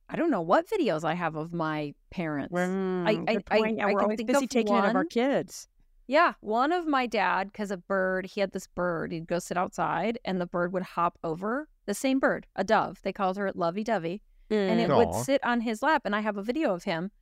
I 0.08 0.16
don't 0.16 0.30
know 0.30 0.40
what 0.40 0.68
videos 0.68 1.04
I 1.04 1.14
have 1.14 1.36
of 1.36 1.52
my 1.52 1.94
parents. 2.10 2.52
Mm, 2.52 3.06
I, 3.06 3.32
I, 3.32 3.38
I, 3.50 3.68
yeah, 3.68 3.86
I, 3.86 3.92
we're 3.92 4.02
always 4.02 4.22
busy 4.22 4.46
taking 4.46 4.72
one. 4.72 4.84
it 4.84 4.90
of 4.90 4.96
our 4.96 5.04
kids. 5.04 5.68
Yeah, 6.08 6.32
one 6.40 6.72
of 6.72 6.88
my 6.88 7.06
dad, 7.06 7.52
because 7.52 7.70
a 7.70 7.76
bird, 7.76 8.26
he 8.26 8.40
had 8.40 8.50
this 8.50 8.66
bird. 8.66 9.12
He'd 9.12 9.28
go 9.28 9.38
sit 9.38 9.56
outside, 9.56 10.18
and 10.24 10.40
the 10.40 10.46
bird 10.46 10.72
would 10.72 10.82
hop 10.82 11.16
over 11.22 11.68
the 11.86 11.94
same 11.94 12.18
bird, 12.18 12.46
a 12.56 12.64
dove. 12.64 13.00
They 13.02 13.12
called 13.12 13.36
her 13.36 13.52
Lovey 13.54 13.84
Dovey, 13.84 14.20
mm. 14.50 14.70
and 14.70 14.80
it 14.80 14.90
Aww. 14.90 14.96
would 14.96 15.24
sit 15.24 15.44
on 15.44 15.60
his 15.60 15.82
lap. 15.82 16.02
And 16.04 16.16
I 16.16 16.20
have 16.20 16.36
a 16.36 16.42
video 16.42 16.74
of 16.74 16.82
him 16.82 17.12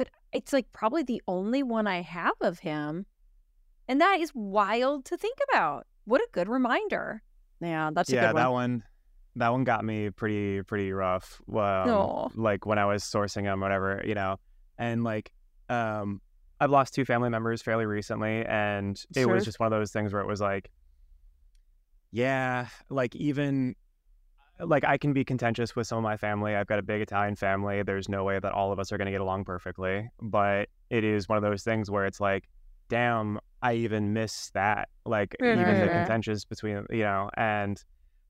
but 0.00 0.08
it's 0.32 0.54
like 0.54 0.72
probably 0.72 1.02
the 1.02 1.20
only 1.28 1.62
one 1.62 1.86
I 1.86 2.00
have 2.00 2.32
of 2.40 2.60
him. 2.60 3.04
And 3.86 4.00
that 4.00 4.18
is 4.18 4.32
wild 4.34 5.04
to 5.06 5.18
think 5.18 5.36
about. 5.50 5.86
What 6.06 6.22
a 6.22 6.28
good 6.32 6.48
reminder. 6.48 7.22
Yeah, 7.60 7.90
that's 7.92 8.08
yeah, 8.08 8.28
one. 8.28 8.36
that 8.36 8.50
one 8.50 8.82
that 9.36 9.52
one 9.52 9.64
got 9.64 9.84
me 9.84 10.08
pretty 10.08 10.62
pretty 10.62 10.90
rough. 10.92 11.42
Um, 11.54 12.30
like 12.34 12.64
when 12.64 12.78
I 12.78 12.86
was 12.86 13.04
sourcing 13.04 13.42
them, 13.42 13.60
whatever, 13.60 14.02
you 14.06 14.14
know. 14.14 14.36
And 14.78 15.04
like 15.04 15.32
um 15.68 16.22
I've 16.58 16.70
lost 16.70 16.94
two 16.94 17.04
family 17.04 17.28
members 17.28 17.60
fairly 17.60 17.84
recently 17.84 18.42
and 18.46 18.96
it 19.14 19.24
sure. 19.24 19.34
was 19.34 19.44
just 19.44 19.60
one 19.60 19.70
of 19.70 19.78
those 19.78 19.92
things 19.92 20.14
where 20.14 20.22
it 20.22 20.26
was 20.26 20.40
like 20.40 20.70
yeah, 22.10 22.68
like 22.88 23.14
even 23.16 23.76
like 24.64 24.84
I 24.84 24.98
can 24.98 25.12
be 25.12 25.24
contentious 25.24 25.74
with 25.74 25.86
some 25.86 25.98
of 25.98 26.04
my 26.04 26.16
family. 26.16 26.54
I've 26.54 26.66
got 26.66 26.78
a 26.78 26.82
big 26.82 27.00
Italian 27.00 27.36
family. 27.36 27.82
There's 27.82 28.08
no 28.08 28.24
way 28.24 28.38
that 28.38 28.52
all 28.52 28.72
of 28.72 28.78
us 28.78 28.92
are 28.92 28.98
going 28.98 29.06
to 29.06 29.12
get 29.12 29.20
along 29.20 29.44
perfectly, 29.44 30.08
but 30.20 30.68
it 30.90 31.04
is 31.04 31.28
one 31.28 31.38
of 31.38 31.42
those 31.42 31.62
things 31.62 31.90
where 31.90 32.06
it's 32.06 32.20
like, 32.20 32.48
damn, 32.88 33.38
I 33.62 33.74
even 33.74 34.12
miss 34.12 34.50
that. 34.50 34.88
Like 35.06 35.36
even 35.40 35.80
the 35.80 35.88
contentious 35.88 36.44
between, 36.44 36.84
you 36.90 37.02
know, 37.02 37.30
and 37.36 37.82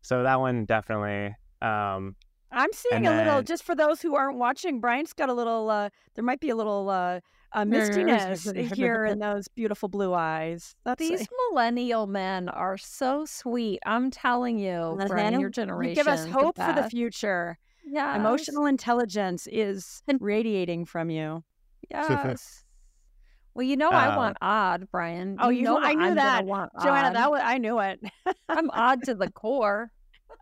so 0.03 0.23
that 0.23 0.41
one 0.41 0.65
definitely 0.65 1.35
um 1.63 2.17
I'm 2.53 2.73
seeing 2.73 3.07
a 3.07 3.11
then, 3.11 3.27
little 3.27 3.43
just 3.43 3.63
for 3.63 3.75
those 3.75 4.01
who 4.01 4.17
aren't 4.17 4.39
watching, 4.39 4.81
Bryon's 4.81 5.13
got 5.13 5.29
a 5.29 5.35
little 5.35 5.71
uh 5.71 5.91
there 6.15 6.25
might 6.25 6.41
be 6.41 6.51
a 6.51 6.57
little 6.57 6.89
uh 6.89 7.21
a 7.53 7.65
mistiness 7.65 8.75
here 8.75 9.05
in 9.05 9.19
those 9.19 9.49
beautiful 9.49 9.89
blue 9.89 10.15
eyes. 10.15 10.75
That's 10.85 10.99
These 10.99 11.23
a... 11.23 11.27
millennial 11.51 12.07
men 12.07 12.49
are 12.49 12.79
so 12.79 13.25
sweet. 13.25 13.81
I'm 13.85 14.11
telling 14.11 14.59
you, 14.59 14.99
Bryon, 15.09 15.41
your 15.41 15.51
generation. 15.51 15.91
You 15.91 15.97
give 15.97 16.09
us 16.09 16.27
hope 16.27 16.57
the 16.57 16.65
for 16.65 16.73
the 16.73 16.89
future. 16.89 17.59
Yeah. 17.85 18.17
Emotional 18.17 18.67
intelligence 18.67 19.49
is 19.51 20.03
radiating 20.21 20.85
from 20.85 21.11
you. 21.11 21.43
Yes. 21.91 22.65
well, 23.55 23.67
you 23.67 23.77
know 23.77 23.89
uh, 23.89 23.95
I 23.95 24.17
want 24.17 24.37
odd, 24.41 24.89
Bryon. 24.91 25.37
Oh, 25.41 25.49
you, 25.49 25.63
know, 25.63 25.79
I 25.79 25.95
knew 25.95 26.05
I'm 26.05 26.15
that, 26.15 26.47
Joanna. 26.47 27.09
Odd. 27.09 27.15
That 27.15 27.31
was, 27.31 27.41
I 27.43 27.59
knew 27.59 27.81
it. 27.81 28.01
I'm 28.49 28.71
odd 28.71 29.03
to 29.05 29.15
the 29.15 29.31
core. 29.33 29.91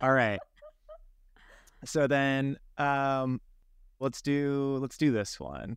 All 0.03 0.13
right. 0.13 0.41
So 1.85 2.07
then, 2.07 2.59
um, 2.77 3.41
let's 4.01 4.21
do 4.21 4.79
let's 4.81 4.99
do 4.99 5.11
this 5.11 5.41
one 5.41 5.77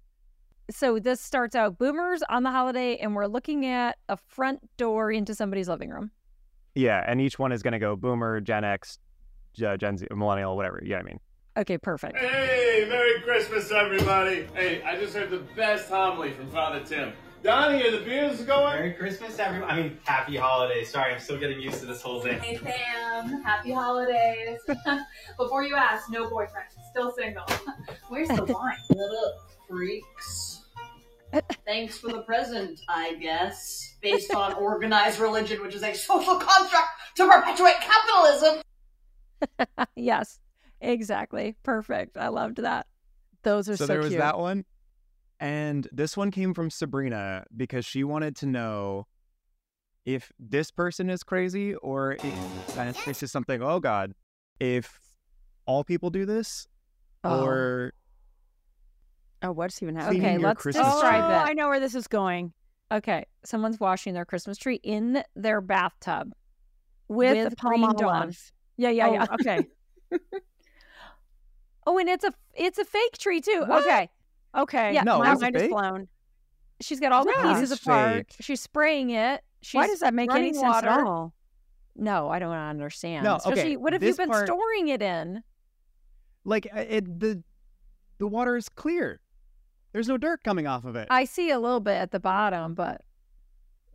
so 0.73 0.99
this 0.99 1.21
starts 1.21 1.55
out 1.55 1.77
boomers 1.77 2.21
on 2.29 2.43
the 2.43 2.51
holiday, 2.51 2.97
and 2.97 3.15
we're 3.15 3.27
looking 3.27 3.65
at 3.65 3.97
a 4.09 4.17
front 4.17 4.59
door 4.77 5.11
into 5.11 5.35
somebody's 5.35 5.67
living 5.69 5.89
room. 5.89 6.11
Yeah, 6.75 7.03
and 7.05 7.19
each 7.19 7.37
one 7.37 7.51
is 7.51 7.61
going 7.63 7.73
to 7.73 7.79
go 7.79 7.95
boomer, 7.95 8.39
Gen 8.39 8.63
X, 8.63 8.99
uh, 9.65 9.77
Gen 9.77 9.97
Z, 9.97 10.07
millennial, 10.13 10.55
whatever. 10.55 10.81
Yeah, 10.83 10.97
I 10.99 11.03
mean. 11.03 11.19
Okay, 11.57 11.77
perfect. 11.77 12.17
Hey, 12.17 12.85
Merry 12.87 13.21
Christmas, 13.21 13.69
everybody. 13.71 14.47
Hey, 14.53 14.81
I 14.83 14.95
just 14.95 15.13
heard 15.13 15.29
the 15.29 15.39
best 15.55 15.89
homily 15.89 16.31
from 16.31 16.47
Father 16.49 16.79
Tim. 16.85 17.11
Donnie, 17.43 17.83
are 17.83 17.91
the 17.91 18.05
beers 18.05 18.41
going? 18.43 18.75
Merry 18.75 18.93
Christmas, 18.93 19.37
everyone. 19.39 19.69
I 19.69 19.75
mean, 19.75 19.97
happy 20.03 20.37
holidays. 20.37 20.91
Sorry, 20.91 21.11
I'm 21.13 21.19
still 21.19 21.39
getting 21.39 21.59
used 21.59 21.79
to 21.79 21.87
this 21.87 22.01
whole 22.01 22.21
thing. 22.21 22.39
Hey, 22.39 22.57
Pam. 22.57 23.41
Happy 23.41 23.71
holidays. 23.71 24.59
Before 25.37 25.63
you 25.63 25.75
ask, 25.75 26.09
no 26.11 26.29
boyfriend. 26.29 26.67
Still 26.91 27.11
single. 27.11 27.43
Where's 28.09 28.27
the 28.29 28.45
wine? 28.45 28.77
What 28.89 29.27
up, 29.27 29.49
freaks? 29.67 30.60
Thanks 31.65 31.97
for 31.97 32.11
the 32.11 32.21
present, 32.21 32.79
I 32.87 33.15
guess. 33.15 33.95
Based 34.01 34.33
on 34.33 34.53
organized 34.53 35.19
religion, 35.19 35.61
which 35.61 35.75
is 35.75 35.83
a 35.83 35.93
social 35.93 36.35
construct 36.35 36.89
to 37.15 37.27
perpetuate 37.27 37.75
capitalism. 37.79 38.61
yes, 39.95 40.39
exactly. 40.79 41.55
Perfect. 41.63 42.17
I 42.17 42.29
loved 42.29 42.57
that. 42.57 42.87
Those 43.43 43.69
are 43.69 43.77
so, 43.77 43.85
so 43.85 43.87
there 43.87 43.99
was 43.99 44.09
cute. 44.09 44.19
that 44.19 44.37
one, 44.37 44.65
and 45.39 45.87
this 45.91 46.15
one 46.15 46.31
came 46.31 46.53
from 46.53 46.69
Sabrina 46.69 47.45
because 47.55 47.85
she 47.85 48.03
wanted 48.03 48.35
to 48.37 48.45
know 48.45 49.07
if 50.05 50.31
this 50.39 50.71
person 50.71 51.09
is 51.09 51.23
crazy 51.23 51.75
or 51.75 52.13
if 52.13 52.77
and 52.77 52.95
it's 53.07 53.19
just 53.19 53.33
something. 53.33 53.61
Oh 53.61 53.79
God, 53.79 54.13
if 54.59 54.99
all 55.65 55.83
people 55.83 56.09
do 56.09 56.25
this, 56.25 56.67
oh. 57.23 57.43
or 57.43 57.93
Oh, 59.43 59.51
what's 59.51 59.81
even 59.81 59.95
happening? 59.95 60.21
Okay, 60.21 60.37
let's 60.37 60.61
Christmas 60.61 60.85
describe 60.85 61.23
oh, 61.23 61.45
it. 61.45 61.49
I 61.49 61.53
know 61.53 61.69
where 61.69 61.79
this 61.79 61.95
is 61.95 62.07
going. 62.07 62.53
Okay, 62.91 63.25
someone's 63.43 63.79
washing 63.79 64.13
their 64.13 64.25
Christmas 64.25 64.57
tree 64.57 64.79
in 64.83 65.23
their 65.35 65.61
bathtub 65.61 66.33
with, 67.07 67.35
with 67.45 67.57
green 67.57 67.81
Palmolive. 67.83 67.97
dawn. 67.97 68.35
Yeah, 68.77 68.89
yeah, 68.89 69.07
Oh, 69.07 69.13
yeah. 69.13 69.25
Okay. 70.11 70.19
Oh, 71.87 71.97
and 71.97 72.07
it's 72.09 72.23
a 72.23 72.31
it's 72.53 72.77
a 72.77 72.85
fake 72.85 73.17
tree 73.17 73.41
too. 73.41 73.63
What? 73.65 73.83
Okay, 73.83 74.09
Okay. 74.55 74.93
Yeah, 74.93 75.03
No, 75.03 75.19
my 75.19 75.31
is 75.33 75.39
it 75.39 75.41
mind 75.41 75.55
is 75.55 75.67
blown. 75.69 76.07
she's 76.81 76.99
got 76.99 77.11
all 77.11 77.25
the 77.25 77.33
pieces 77.41 77.71
apart. 77.71 78.27
fake. 78.27 78.35
She's 78.39 78.61
spraying 78.61 79.11
it. 79.11 79.41
She's 79.61 79.75
Why 79.77 79.87
does 79.87 79.99
that 80.01 80.13
make 80.13 80.31
any 80.31 80.53
sense 80.53 80.63
water. 80.63 80.87
at 80.89 80.99
all? 81.05 81.33
No, 81.95 82.29
I 82.29 82.39
don't 82.39 82.53
understand. 82.55 83.23
No, 83.23 83.35
Especially, 83.37 83.61
okay, 83.61 83.77
what 83.77 83.93
have 83.93 84.03
you 84.03 84.13
been 84.15 84.29
part- 84.29 84.47
storing 84.47 84.89
it 84.89 85.01
in? 85.01 85.43
Like 86.45 86.67
uh, 86.75 86.79
it, 86.87 87.19
the 87.19 87.43
the 88.19 88.27
water 88.27 88.55
is 88.55 88.69
clear. 88.69 89.19
There's 89.93 90.07
no 90.07 90.17
dirt 90.17 90.43
coming 90.43 90.67
off 90.67 90.85
of 90.85 90.95
it. 90.95 91.07
I 91.09 91.25
see 91.25 91.49
a 91.51 91.59
little 91.59 91.79
bit 91.79 91.95
at 91.97 92.11
the 92.11 92.19
bottom, 92.19 92.73
but 92.75 93.01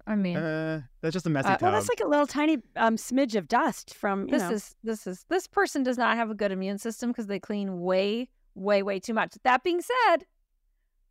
I 0.07 0.15
mean, 0.15 0.37
uh, 0.37 0.83
that's 1.01 1.15
just 1.15 1.27
a 1.27 1.31
messy 1.31 1.49
Uh, 1.49 1.53
tub. 1.53 1.63
Well, 1.63 1.73
that's 1.73 1.89
like 1.89 2.01
a 2.01 2.07
little 2.07 2.27
tiny 2.27 2.59
um, 2.77 2.97
smidge 2.97 3.35
of 3.35 3.49
dust 3.49 3.95
from 3.95 4.27
you 4.27 4.31
this 4.33 4.43
know. 4.43 4.51
is 4.53 4.77
this 4.85 5.07
is 5.07 5.25
this 5.29 5.47
person 5.47 5.83
does 5.83 5.99
not 5.99 6.17
have 6.17 6.31
a 6.31 6.35
good 6.35 6.53
immune 6.53 6.79
system 6.79 7.11
because 7.11 7.27
they 7.27 7.41
clean 7.41 7.81
way, 7.81 8.29
way, 8.55 8.83
way 8.83 9.01
too 9.01 9.15
much. 9.15 9.35
That 9.43 9.65
being 9.65 9.81
said, 9.81 10.27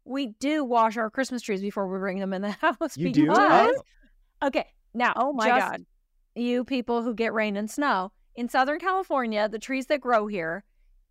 we 0.06 0.28
do 0.40 0.64
wash 0.64 0.98
our 0.98 1.10
Christmas 1.10 1.42
trees 1.42 1.62
before 1.62 1.88
we 1.92 1.98
bring 2.00 2.20
them 2.20 2.32
in 2.34 2.42
the 2.42 2.52
house. 2.62 2.96
You 2.96 3.12
do? 3.12 3.28
Oh. 3.30 3.74
Okay, 4.44 4.68
now 4.94 5.14
Oh 5.16 5.34
my 5.34 5.48
just 5.48 5.72
God. 5.72 5.86
you 6.36 6.64
people 6.64 7.02
who 7.02 7.14
get 7.16 7.34
rain 7.34 7.58
and 7.58 7.70
snow 7.72 8.12
in 8.36 8.48
Southern 8.50 8.80
California, 8.80 9.50
the 9.50 9.58
trees 9.60 9.88
that 9.88 10.00
grow 10.02 10.28
here, 10.28 10.64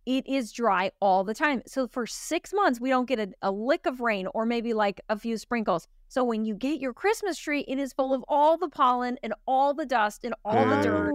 it 0.05 0.27
is 0.27 0.51
dry 0.51 0.91
all 0.99 1.23
the 1.23 1.33
time. 1.33 1.61
So 1.65 1.87
for 1.87 2.05
six 2.05 2.53
months, 2.53 2.79
we 2.79 2.89
don't 2.89 3.07
get 3.07 3.19
a, 3.19 3.29
a 3.41 3.51
lick 3.51 3.85
of 3.85 4.01
rain 4.01 4.27
or 4.33 4.45
maybe 4.45 4.73
like 4.73 5.01
a 5.09 5.17
few 5.17 5.37
sprinkles. 5.37 5.87
So 6.07 6.23
when 6.23 6.45
you 6.45 6.53
get 6.53 6.79
your 6.79 6.93
Christmas 6.93 7.37
tree, 7.37 7.65
it 7.67 7.79
is 7.79 7.91
full 7.93 8.13
of 8.13 8.23
all 8.27 8.57
the 8.57 8.69
pollen 8.69 9.17
and 9.23 9.33
all 9.47 9.73
the 9.73 9.85
dust 9.85 10.23
and 10.23 10.35
all 10.45 10.65
the 10.65 10.77
dirt. 10.83 11.11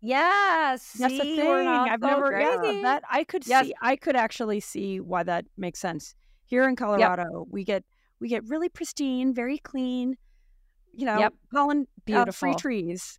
Yes, 0.00 0.92
that's 0.98 1.18
the 1.18 1.24
thing. 1.24 1.66
I've 1.68 2.00
so 2.00 2.06
never 2.06 2.30
yeah, 2.40 2.72
that 2.82 3.02
I 3.10 3.24
could 3.24 3.46
Yes. 3.46 3.66
see. 3.66 3.74
I 3.80 3.96
could 3.96 4.16
actually 4.16 4.60
see 4.60 5.00
why 5.00 5.22
that 5.24 5.46
makes 5.56 5.80
sense. 5.80 6.14
Here 6.46 6.68
in 6.68 6.76
Colorado, 6.76 7.46
we 7.50 7.64
get 7.64 7.84
we 8.20 8.28
get 8.28 8.44
really 8.48 8.68
pristine, 8.68 9.34
very 9.34 9.58
clean. 9.58 10.16
You 10.92 11.06
know, 11.06 11.18
Yep. 11.18 11.34
pollen 11.52 11.80
uh, 11.80 11.84
Beautiful. 12.04 12.32
free 12.32 12.54
trees. 12.54 13.18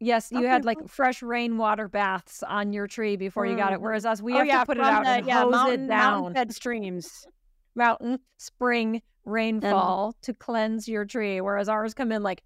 Yes, 0.00 0.32
you 0.32 0.38
Oh, 0.46 0.48
had 0.48 0.64
like 0.64 0.78
beautiful. 0.78 0.94
fresh 0.94 1.22
rainwater 1.22 1.86
baths 1.86 2.42
on 2.42 2.72
your 2.72 2.86
tree 2.86 3.16
before 3.16 3.44
you 3.46 3.54
got 3.56 3.72
it. 3.74 3.78
Mhm. 3.78 3.82
Whereas 3.82 4.06
us, 4.06 4.22
we 4.22 4.32
oh, 4.32 4.38
have 4.38 4.46
yeah, 4.46 4.60
to 4.60 4.66
put 4.66 4.76
it 4.78 4.80
from 4.80 4.88
out 4.88 5.04
the, 5.04 5.10
and 5.10 5.26
yeah, 5.26 5.42
hose 5.42 5.52
mountain, 5.52 5.84
it 5.84 5.88
down. 5.88 6.12
mountain-fed 6.22 6.54
streams. 6.54 7.26
mountain 7.74 8.18
spring 8.38 9.02
rainfall 9.26 10.16
to 10.22 10.32
cleanse 10.34 10.88
your 10.88 11.04
tree, 11.04 11.40
whereas 11.40 11.68
ours 11.68 11.92
come 11.94 12.10
in 12.12 12.22
like 12.22 12.42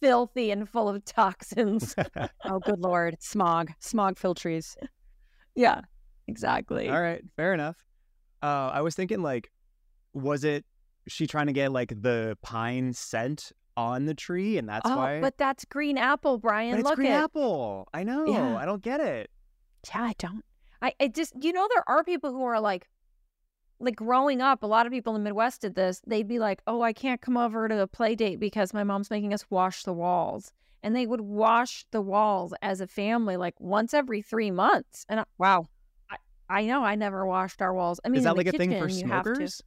filthy 0.00 0.50
and 0.50 0.68
full 0.68 0.88
of 0.88 1.02
toxins. 1.06 1.94
oh, 2.44 2.58
good 2.60 2.80
lord, 2.80 3.16
smog, 3.20 3.70
smog 3.80 4.18
filled 4.18 4.36
trees. 4.36 4.76
yeah, 5.54 5.80
exactly. 6.28 6.88
All 6.90 7.00
right, 7.00 7.22
fair 7.36 7.54
enough. 7.54 7.82
Uh, 8.42 8.70
I 8.72 8.82
was 8.82 8.94
thinking 8.94 9.22
like, 9.22 9.50
was 10.12 10.44
it 10.44 10.64
she 11.08 11.26
trying 11.26 11.46
to 11.46 11.52
get 11.52 11.72
like 11.72 11.88
the 12.02 12.36
pine 12.42 12.92
scent 12.92 13.52
on 13.86 14.06
the 14.06 14.14
tree, 14.14 14.58
and 14.58 14.68
that's 14.68 14.88
oh, 14.88 14.96
why? 14.96 15.20
but 15.20 15.36
that's 15.38 15.64
green 15.64 15.98
apple, 15.98 16.38
Bryon. 16.38 16.72
But 16.72 16.80
it's 16.80 16.88
Look 16.88 16.96
green 16.96 17.12
at 17.12 17.24
apple. 17.24 17.88
I 17.94 18.02
know. 18.02 18.26
Yeah. 18.26 18.56
I 18.56 18.64
don't 18.64 18.82
get 18.82 19.00
it. 19.00 19.30
Yeah, 19.88 20.02
I 20.02 20.14
don't. 20.18 20.44
I 20.82 20.94
it 20.98 21.14
just 21.14 21.32
you 21.42 21.52
know 21.52 21.68
there 21.74 21.84
are 21.86 22.04
people 22.04 22.30
who 22.32 22.42
are 22.42 22.60
like 22.60 22.88
like 23.80 23.96
growing 23.96 24.42
up, 24.42 24.62
a 24.62 24.66
lot 24.66 24.86
of 24.86 24.92
people 24.92 25.16
in 25.16 25.22
the 25.22 25.24
Midwest 25.28 25.62
did 25.62 25.74
this. 25.74 26.02
They'd 26.06 26.28
be 26.28 26.38
like, 26.38 26.60
"Oh, 26.66 26.82
I 26.82 26.92
can't 26.92 27.20
come 27.20 27.36
over 27.36 27.66
to 27.68 27.80
a 27.80 27.86
play 27.86 28.14
date 28.14 28.38
because 28.38 28.74
my 28.74 28.84
mom's 28.84 29.10
making 29.10 29.32
us 29.32 29.44
wash 29.50 29.84
the 29.84 29.92
walls." 29.92 30.52
And 30.82 30.96
they 30.96 31.06
would 31.06 31.20
wash 31.20 31.84
the 31.90 32.00
walls 32.00 32.54
as 32.62 32.80
a 32.80 32.86
family 32.86 33.36
like 33.36 33.58
once 33.60 33.92
every 33.92 34.22
3 34.22 34.50
months. 34.50 35.04
And 35.10 35.20
I, 35.20 35.24
Wow. 35.36 35.68
I, 36.10 36.16
I 36.48 36.64
know 36.64 36.82
I 36.82 36.94
never 36.94 37.26
washed 37.26 37.60
our 37.60 37.74
walls. 37.74 38.00
I 38.02 38.08
mean, 38.08 38.18
Is 38.18 38.24
that 38.24 38.36
like 38.36 38.46
a 38.46 38.52
thing 38.52 38.70
for 38.78 38.86
kitchen, 38.86 39.08
you 39.08 39.12
have 39.12 39.24
to. 39.24 39.34
smokers? 39.34 39.62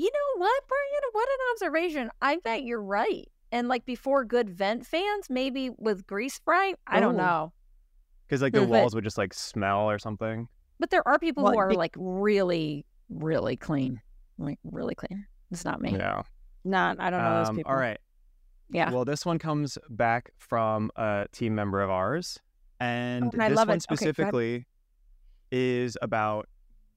You 0.00 0.10
know 0.10 0.40
what, 0.40 0.62
Bryon? 0.66 1.02
What 1.12 1.28
an 1.28 1.38
observation. 1.52 2.10
I 2.22 2.38
bet 2.42 2.62
you're 2.62 2.82
right. 2.82 3.28
And 3.52 3.68
like 3.68 3.84
before 3.84 4.24
good 4.24 4.48
vent 4.48 4.86
fans, 4.86 5.26
maybe 5.28 5.68
with 5.76 6.06
grease 6.06 6.38
fry, 6.42 6.72
I 6.86 7.00
don't 7.00 7.16
Oh. 7.16 7.18
know. 7.18 7.52
Because 8.26 8.40
like 8.40 8.54
the 8.54 8.60
But- 8.60 8.68
walls 8.70 8.94
would 8.94 9.04
just 9.04 9.18
like 9.18 9.34
smell 9.34 9.90
or 9.90 9.98
something. 9.98 10.48
But 10.78 10.88
there 10.88 11.06
are 11.06 11.18
people 11.18 11.42
Well, 11.44 11.52
who 11.52 11.58
are 11.58 11.68
be- 11.68 11.76
like 11.76 11.94
really, 11.98 12.86
really 13.10 13.56
clean. 13.56 14.00
Like 14.38 14.58
really 14.64 14.94
clean. 14.94 15.26
It's 15.50 15.66
not 15.66 15.82
me. 15.82 15.90
Yeah. 15.92 16.22
Not. 16.64 16.98
I 16.98 17.10
don't 17.10 17.22
know 17.22 17.38
those 17.40 17.48
Um, 17.50 17.56
people. 17.56 17.70
All 17.72 17.78
right. 17.78 17.98
Yeah. 18.70 18.90
Well, 18.92 19.04
this 19.04 19.26
one 19.26 19.38
comes 19.38 19.76
back 19.90 20.30
from 20.38 20.90
a 20.96 21.26
team 21.30 21.54
member 21.54 21.82
of 21.82 21.90
ours, 21.90 22.38
and 22.78 23.24
Oh, 23.26 23.30
and 23.34 23.42
I 23.42 23.50
this 23.50 23.56
love 23.56 23.68
one 23.68 23.76
it. 23.76 23.84
Okay, 23.90 23.96
specifically 23.96 24.66
is 25.50 25.98
about 26.00 26.48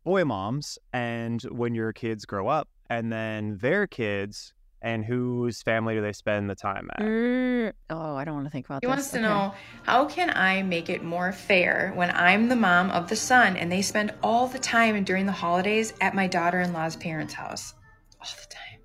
boy 0.05 0.23
moms 0.23 0.77
and 0.93 1.41
when 1.51 1.75
your 1.75 1.91
kids 1.91 2.25
grow 2.25 2.47
up, 2.47 2.69
and 2.89 3.11
then 3.11 3.57
their 3.57 3.87
kids 3.87 4.53
and 4.81 5.05
whose 5.05 5.61
family 5.61 5.95
do 5.95 6.01
they 6.01 6.13
spend 6.13 6.49
the 6.49 6.55
time 6.55 6.89
at? 6.93 7.01
Mm, 7.03 7.71
oh, 7.89 8.15
I 8.15 8.25
don't 8.25 8.35
want 8.35 8.47
to 8.47 8.51
think 8.51 8.65
about 8.65 8.81
He 8.81 8.87
this. 8.87 8.91
wants 8.91 9.11
to 9.11 9.17
Okay. 9.17 9.27
know 9.27 9.53
how 9.83 10.05
can 10.05 10.29
I 10.29 10.61
make 10.61 10.89
it 10.89 11.03
more 11.03 11.31
fair 11.31 11.93
when 11.95 12.11
I'm 12.11 12.49
the 12.49 12.55
mom 12.55 12.91
of 12.91 13.07
the 13.09 13.15
son 13.15 13.55
and 13.55 13.71
they 13.71 13.81
spend 13.81 14.13
all 14.21 14.47
the 14.47 14.59
time 14.59 15.03
during 15.03 15.25
the 15.25 15.31
holidays 15.31 15.93
at 16.01 16.13
my 16.13 16.27
daughter-in-law's 16.27 16.97
parents' 16.97 17.33
house? 17.33 17.73
All 18.19 18.27
the 18.27 18.53
time. 18.53 18.81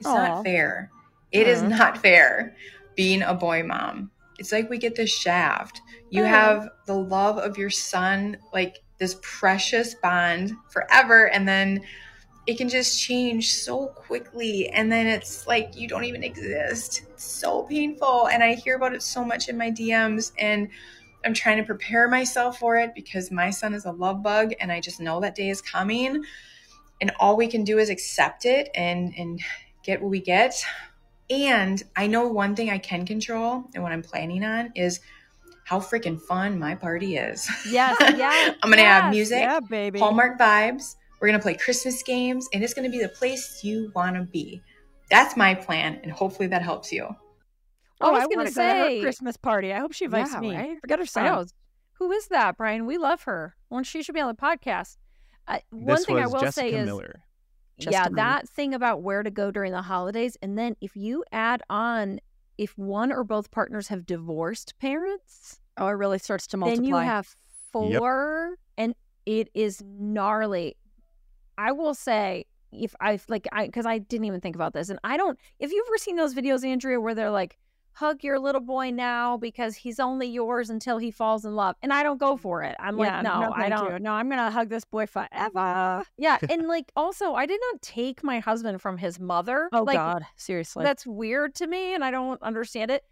It's 0.00 0.08
Aw. 0.08 0.16
not 0.16 0.44
fair. 0.44 0.90
It 1.30 1.46
is 1.46 1.62
Mhm. 1.62 1.70
not 1.70 1.98
fair 1.98 2.56
being 2.96 3.22
a 3.22 3.34
boy 3.34 3.62
mom. 3.62 4.10
It's 4.38 4.50
like 4.50 4.68
we 4.68 4.78
get 4.78 4.96
this 4.96 5.16
shaft. 5.16 5.80
You 6.10 6.24
have 6.24 6.68
the 6.86 6.94
love 6.94 7.38
of 7.38 7.56
your 7.56 7.70
son, 7.70 8.38
like 8.52 8.80
this 8.98 9.16
precious 9.22 9.94
bond 9.94 10.56
forever, 10.70 11.28
and 11.28 11.46
then 11.46 11.82
it 12.46 12.58
can 12.58 12.68
just 12.68 13.00
change 13.00 13.52
so 13.52 13.86
quickly 13.86 14.68
and 14.70 14.90
then 14.90 15.06
it's 15.06 15.46
like 15.46 15.76
you 15.76 15.86
don't 15.86 16.04
even 16.04 16.24
exist 16.24 17.02
it's 17.10 17.24
so 17.24 17.62
painful 17.64 18.28
and 18.28 18.42
i 18.42 18.54
hear 18.54 18.76
about 18.76 18.94
it 18.94 19.02
so 19.02 19.24
much 19.24 19.48
in 19.48 19.56
my 19.56 19.70
dms 19.70 20.32
and 20.38 20.68
i'm 21.24 21.34
trying 21.34 21.56
to 21.56 21.62
prepare 21.62 22.08
myself 22.08 22.58
for 22.58 22.76
it 22.76 22.94
because 22.94 23.30
my 23.30 23.50
son 23.50 23.74
is 23.74 23.84
a 23.84 23.92
love 23.92 24.22
bug 24.22 24.52
and 24.60 24.72
i 24.72 24.80
just 24.80 25.00
know 25.00 25.20
that 25.20 25.34
day 25.34 25.50
is 25.50 25.62
coming 25.62 26.22
and 27.00 27.12
all 27.20 27.36
we 27.36 27.46
can 27.46 27.64
do 27.64 27.78
is 27.78 27.88
accept 27.90 28.44
it 28.44 28.70
and 28.74 29.14
and 29.16 29.40
get 29.84 30.00
what 30.00 30.10
we 30.10 30.20
get 30.20 30.54
and 31.30 31.84
i 31.96 32.06
know 32.06 32.26
one 32.26 32.56
thing 32.56 32.70
i 32.70 32.78
can 32.78 33.06
control 33.06 33.64
and 33.74 33.82
what 33.82 33.92
i'm 33.92 34.02
planning 34.02 34.42
on 34.44 34.72
is 34.74 35.00
how 35.64 35.78
freaking 35.78 36.20
fun 36.20 36.58
my 36.58 36.74
party 36.74 37.16
is 37.16 37.48
Yes, 37.68 37.96
yes. 38.16 38.56
i'm 38.62 38.70
gonna 38.70 38.82
have 38.82 39.10
music 39.10 39.42
Yeah, 39.42 39.60
baby. 39.60 40.00
Hallmark 40.00 40.38
vibes. 40.40 40.96
We're 41.22 41.28
going 41.28 41.38
to 41.38 41.42
play 41.42 41.54
Christmas 41.54 42.02
games, 42.02 42.48
and 42.52 42.64
it's 42.64 42.74
going 42.74 42.84
to 42.84 42.90
be 42.90 43.00
the 43.00 43.08
place 43.08 43.62
you 43.62 43.92
want 43.94 44.16
to 44.16 44.22
be. 44.24 44.60
That's 45.08 45.36
my 45.36 45.54
plan, 45.54 46.00
and 46.02 46.10
hopefully 46.10 46.48
that 46.48 46.62
helps 46.62 46.90
you. 46.90 47.06
Oh, 48.00 48.08
I 48.08 48.10
was 48.10 48.24
Oh, 48.24 48.28
gonna 48.28 48.36
wanna 48.38 48.50
go 48.50 48.60
to 48.60 48.62
her 48.80 48.86
say 48.88 49.00
Christmas 49.00 49.36
party. 49.36 49.72
I 49.72 49.78
hope 49.78 49.92
she 49.92 50.06
invites 50.06 50.32
Yeah, 50.32 50.40
me. 50.40 50.56
right? 50.56 50.80
Forget 50.80 50.98
her 50.98 51.02
I 51.04 51.06
son. 51.06 51.24
know. 51.24 51.44
Who 51.92 52.10
is 52.10 52.26
that, 52.28 52.56
Bryon? 52.56 52.86
We 52.86 52.98
love 52.98 53.22
her. 53.22 53.54
Well, 53.70 53.84
she 53.84 54.02
should 54.02 54.16
be 54.16 54.20
on 54.20 54.26
the 54.26 54.34
podcast. 54.34 54.96
Uh, 55.46 55.58
one 55.70 56.02
thing 56.02 56.16
I 56.18 56.26
will 56.26 56.40
Jessica 56.40 56.52
say 56.52 56.72
is, 56.74 56.86
Miller. 56.86 57.22
yeah, 57.78 58.04
Miller. 58.04 58.16
that 58.16 58.48
thing 58.48 58.74
about 58.74 59.02
where 59.02 59.22
to 59.22 59.30
go 59.30 59.52
during 59.52 59.70
the 59.70 59.82
holidays, 59.82 60.36
and 60.42 60.58
then 60.58 60.74
if 60.80 60.96
you 60.96 61.22
add 61.30 61.62
on, 61.70 62.18
if 62.58 62.76
one 62.76 63.12
or 63.12 63.22
both 63.22 63.52
partners 63.52 63.86
have 63.88 64.04
divorced 64.06 64.76
parents, 64.80 65.60
Oh, 65.76 65.86
it 65.86 65.92
really 65.92 66.18
starts 66.18 66.48
to 66.48 66.56
multiply. 66.56 66.82
then 66.82 66.84
you 66.84 66.96
have 66.96 67.36
four, 67.70 68.56
and 68.76 68.96
it 69.24 69.48
is 69.54 69.80
gnarly. 69.86 70.76
I 71.58 71.72
will 71.72 71.94
say, 71.94 72.46
if 72.72 72.94
I 73.00 73.18
like, 73.28 73.46
I 73.52 73.66
because 73.66 73.86
I 73.86 73.98
didn't 73.98 74.24
even 74.24 74.40
think 74.40 74.56
about 74.56 74.72
this, 74.72 74.88
and 74.88 74.98
I 75.04 75.16
don't. 75.16 75.38
If 75.58 75.72
you've 75.72 75.86
ever 75.88 75.98
seen 75.98 76.16
those 76.16 76.34
videos, 76.34 76.64
Andrea, 76.64 77.00
where 77.00 77.14
they're 77.14 77.30
like, 77.30 77.58
"Hug 77.92 78.24
your 78.24 78.38
little 78.38 78.60
boy 78.60 78.90
now 78.90 79.36
because 79.36 79.76
he's 79.76 80.00
only 80.00 80.26
yours 80.26 80.70
until 80.70 80.98
he 80.98 81.10
falls 81.10 81.44
in 81.44 81.54
love," 81.54 81.76
and 81.82 81.92
I 81.92 82.02
don't 82.02 82.18
go 82.18 82.36
for 82.36 82.62
it. 82.62 82.74
I'm 82.80 82.98
yeah, 82.98 83.16
like, 83.16 83.24
no, 83.24 83.52
I 83.54 83.68
don't. 83.68 83.92
you. 83.92 83.98
No, 83.98 84.12
I'm 84.12 84.28
gonna 84.28 84.50
hug 84.50 84.70
this 84.70 84.84
boy 84.84 85.06
forever. 85.06 86.04
Yeah, 86.16 86.38
and 86.50 86.66
like 86.66 86.90
also, 86.96 87.34
I 87.34 87.46
did 87.46 87.60
not 87.72 87.82
take 87.82 88.24
my 88.24 88.40
husband 88.40 88.80
from 88.80 88.96
his 88.96 89.20
mother. 89.20 89.68
Oh 89.72 89.82
like, 89.82 89.96
God, 89.96 90.24
seriously. 90.36 90.84
that's 90.84 91.06
weird 91.06 91.54
to 91.56 91.66
me, 91.66 91.94
and 91.94 92.04
I 92.04 92.10
don't 92.10 92.40
understand 92.42 92.90
it. 92.90 93.04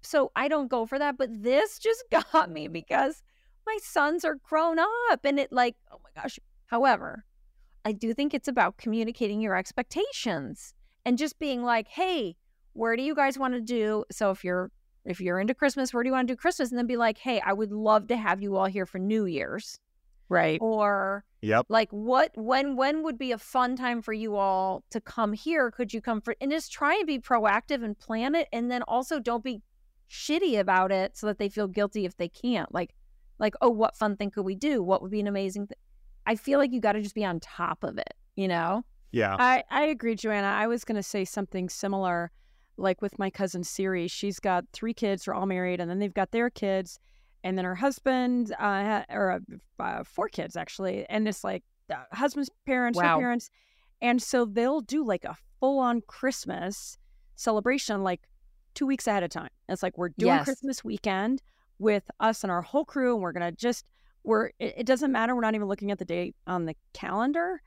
So 0.00 0.30
I 0.36 0.46
don't 0.46 0.68
go 0.68 0.86
for 0.86 0.98
that. 0.98 1.16
But 1.18 1.42
this 1.42 1.78
just 1.78 2.04
got 2.32 2.50
me 2.50 2.68
because 2.68 3.22
my 3.66 3.78
sons 3.82 4.24
are 4.24 4.36
grown 4.36 4.78
up, 4.78 5.24
and 5.24 5.40
it 5.40 5.52
like, 5.52 5.76
oh 5.90 5.98
my 6.04 6.22
gosh. 6.22 6.38
However, 6.66 7.24
I 7.88 7.92
do 7.92 8.12
think 8.12 8.34
it's 8.34 8.48
about 8.48 8.76
communicating 8.76 9.40
your 9.40 9.56
expectations 9.56 10.74
and 11.06 11.16
just 11.16 11.38
being 11.38 11.62
like, 11.62 11.88
hey, 11.88 12.36
where 12.74 12.94
do 12.96 13.02
you 13.02 13.14
guys 13.14 13.38
want 13.38 13.54
to 13.54 13.62
do? 13.62 14.04
So 14.12 14.30
if 14.30 14.44
you're 14.44 14.70
if 15.06 15.22
you're 15.22 15.40
into 15.40 15.54
Christmas, 15.54 15.94
where 15.94 16.02
do 16.02 16.08
you 16.08 16.12
want 16.12 16.28
to 16.28 16.34
do 16.34 16.36
Christmas? 16.36 16.68
And 16.68 16.78
then 16.78 16.86
be 16.86 16.98
like, 16.98 17.16
hey, 17.16 17.40
I 17.40 17.54
would 17.54 17.72
love 17.72 18.08
to 18.08 18.16
have 18.18 18.42
you 18.42 18.56
all 18.58 18.66
here 18.66 18.84
for 18.84 18.98
New 18.98 19.24
Year's. 19.24 19.80
Right. 20.28 20.58
Or 20.60 21.24
Yep. 21.40 21.64
Like 21.70 21.88
what 21.90 22.32
when 22.34 22.76
when 22.76 23.02
would 23.04 23.16
be 23.16 23.32
a 23.32 23.38
fun 23.38 23.74
time 23.74 24.02
for 24.02 24.12
you 24.12 24.36
all 24.36 24.84
to 24.90 25.00
come 25.00 25.32
here? 25.32 25.70
Could 25.70 25.94
you 25.94 26.02
come 26.02 26.20
for 26.20 26.36
and 26.42 26.50
just 26.50 26.70
try 26.70 26.94
and 26.94 27.06
be 27.06 27.18
proactive 27.18 27.82
and 27.82 27.98
plan 27.98 28.34
it 28.34 28.48
and 28.52 28.70
then 28.70 28.82
also 28.82 29.18
don't 29.18 29.42
be 29.42 29.62
shitty 30.10 30.60
about 30.60 30.92
it 30.92 31.16
so 31.16 31.26
that 31.26 31.38
they 31.38 31.48
feel 31.48 31.68
guilty 31.68 32.04
if 32.04 32.18
they 32.18 32.28
can't. 32.28 32.70
Like 32.70 32.90
like 33.38 33.54
oh 33.62 33.70
what 33.70 33.96
fun 33.96 34.18
thing 34.18 34.30
could 34.30 34.44
we 34.44 34.56
do? 34.56 34.82
What 34.82 35.00
would 35.00 35.10
be 35.10 35.20
an 35.20 35.26
amazing 35.26 35.68
thing? 35.68 35.78
I 36.28 36.36
feel 36.36 36.58
like 36.58 36.72
you 36.72 36.80
got 36.80 36.92
to 36.92 37.02
just 37.02 37.14
be 37.14 37.24
on 37.24 37.40
top 37.40 37.82
of 37.82 37.98
it, 37.98 38.14
you 38.36 38.46
know? 38.46 38.84
Yeah. 39.12 39.34
I 39.38 39.64
I 39.70 39.84
agree, 39.84 40.14
Joanna. 40.14 40.48
I 40.48 40.66
was 40.66 40.84
going 40.84 40.96
to 40.96 41.02
say 41.02 41.24
something 41.24 41.68
similar 41.68 42.30
like 42.76 43.02
with 43.02 43.18
my 43.18 43.30
cousin 43.30 43.64
Siri. 43.64 44.06
She's 44.06 44.38
got 44.38 44.64
three 44.72 44.94
kids, 44.94 45.24
they're 45.24 45.34
all 45.34 45.46
married 45.46 45.80
and 45.80 45.90
then 45.90 45.98
they've 45.98 46.14
got 46.14 46.30
their 46.30 46.50
kids 46.50 47.00
and 47.44 47.56
then 47.56 47.64
her 47.64 47.74
husband 47.74 48.54
uh, 48.58 49.02
or 49.08 49.32
uh, 49.32 49.82
uh, 49.82 50.04
four 50.04 50.28
kids 50.28 50.56
actually 50.56 51.06
and 51.08 51.28
it's 51.28 51.44
like 51.44 51.64
uh, 51.90 52.04
husband's 52.12 52.50
parents 52.66 52.98
wow. 52.98 53.14
her 53.14 53.20
parents 53.20 53.50
and 54.02 54.22
so 54.22 54.44
they'll 54.44 54.80
do 54.80 55.04
like 55.04 55.24
a 55.24 55.36
full-on 55.60 56.02
christmas 56.06 56.98
celebration 57.36 58.02
like 58.02 58.22
two 58.74 58.86
weeks 58.86 59.06
ahead 59.06 59.22
of 59.22 59.30
time 59.30 59.48
it's 59.68 59.82
like 59.82 59.96
we're 59.96 60.10
doing 60.10 60.34
yes. 60.34 60.44
christmas 60.44 60.84
weekend 60.84 61.42
with 61.78 62.10
us 62.20 62.42
and 62.42 62.50
our 62.50 62.62
whole 62.62 62.84
crew 62.84 63.14
and 63.14 63.22
we're 63.22 63.32
gonna 63.32 63.52
just 63.52 63.84
we're 64.24 64.46
it, 64.58 64.74
it 64.78 64.86
doesn't 64.86 65.12
matter 65.12 65.34
we're 65.34 65.42
not 65.42 65.54
even 65.54 65.68
looking 65.68 65.90
at 65.90 65.98
the 65.98 66.04
date 66.04 66.34
on 66.46 66.66
the 66.66 66.74
calendar 66.92 67.60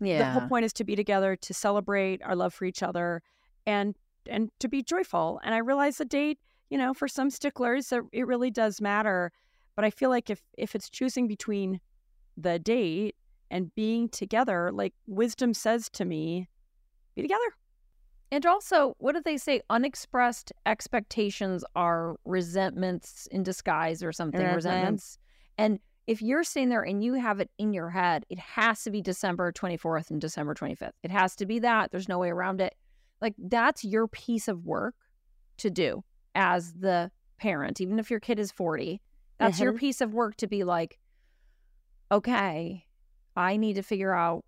yeah 0.00 0.18
the 0.18 0.40
whole 0.40 0.48
point 0.48 0.64
is 0.64 0.72
to 0.72 0.84
be 0.84 0.96
together 0.96 1.36
to 1.36 1.52
celebrate 1.52 2.22
our 2.22 2.36
love 2.36 2.52
for 2.52 2.64
each 2.64 2.82
other 2.82 3.22
and 3.66 3.96
and 4.26 4.50
to 4.58 4.68
be 4.68 4.82
joyful 4.82 5.40
and 5.44 5.54
i 5.54 5.58
realize 5.58 5.98
the 5.98 6.04
date 6.04 6.38
you 6.70 6.78
know, 6.78 6.94
for 6.94 7.08
some 7.08 7.30
sticklers, 7.30 7.92
it 8.12 8.26
really 8.26 8.50
does 8.50 8.80
matter. 8.80 9.32
But 9.74 9.84
I 9.84 9.90
feel 9.90 10.10
like 10.10 10.28
if 10.28 10.42
if 10.56 10.74
it's 10.74 10.90
choosing 10.90 11.28
between 11.28 11.80
the 12.36 12.58
date 12.58 13.16
and 13.50 13.74
being 13.74 14.08
together, 14.08 14.70
like 14.72 14.94
wisdom 15.06 15.54
says 15.54 15.88
to 15.90 16.04
me, 16.04 16.48
be 17.14 17.22
together. 17.22 17.54
And 18.30 18.44
also, 18.44 18.94
what 18.98 19.14
do 19.14 19.22
they 19.24 19.38
say? 19.38 19.62
Unexpressed 19.70 20.52
expectations 20.66 21.64
are 21.74 22.16
resentments 22.26 23.26
in 23.30 23.42
disguise 23.42 24.02
or 24.02 24.12
something. 24.12 24.42
Resentments. 24.42 25.18
And 25.56 25.80
if 26.08 26.22
you're 26.22 26.42
sitting 26.42 26.70
there 26.70 26.82
and 26.82 27.04
you 27.04 27.14
have 27.14 27.38
it 27.38 27.50
in 27.58 27.74
your 27.74 27.90
head, 27.90 28.24
it 28.30 28.38
has 28.38 28.82
to 28.84 28.90
be 28.90 29.02
December 29.02 29.52
24th 29.52 30.10
and 30.10 30.18
December 30.18 30.54
25th. 30.54 30.92
It 31.02 31.10
has 31.10 31.36
to 31.36 31.44
be 31.44 31.58
that. 31.58 31.90
There's 31.90 32.08
no 32.08 32.18
way 32.18 32.30
around 32.30 32.62
it. 32.62 32.74
Like, 33.20 33.34
that's 33.36 33.84
your 33.84 34.08
piece 34.08 34.48
of 34.48 34.64
work 34.64 34.94
to 35.58 35.68
do 35.68 36.02
as 36.34 36.72
the 36.72 37.10
parent, 37.38 37.82
even 37.82 37.98
if 37.98 38.10
your 38.10 38.20
kid 38.20 38.38
is 38.38 38.50
40, 38.50 39.02
that's 39.38 39.56
mm-hmm. 39.56 39.64
your 39.64 39.72
piece 39.74 40.00
of 40.00 40.14
work 40.14 40.36
to 40.36 40.46
be 40.46 40.64
like, 40.64 40.98
okay, 42.10 42.86
I 43.36 43.58
need 43.58 43.74
to 43.74 43.82
figure 43.82 44.14
out 44.14 44.46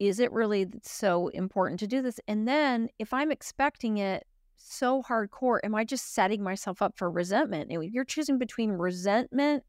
is 0.00 0.18
it 0.18 0.32
really 0.32 0.66
so 0.82 1.28
important 1.28 1.78
to 1.80 1.86
do 1.86 2.02
this? 2.02 2.18
And 2.26 2.48
then 2.48 2.88
if 2.98 3.14
I'm 3.14 3.30
expecting 3.30 3.98
it 3.98 4.26
so 4.56 5.02
hardcore, 5.02 5.60
am 5.62 5.74
I 5.74 5.84
just 5.84 6.14
setting 6.14 6.42
myself 6.42 6.82
up 6.82 6.98
for 6.98 7.10
resentment? 7.10 7.70
And 7.70 7.94
you're 7.94 8.04
choosing 8.04 8.38
between 8.38 8.72
resentment 8.72 9.62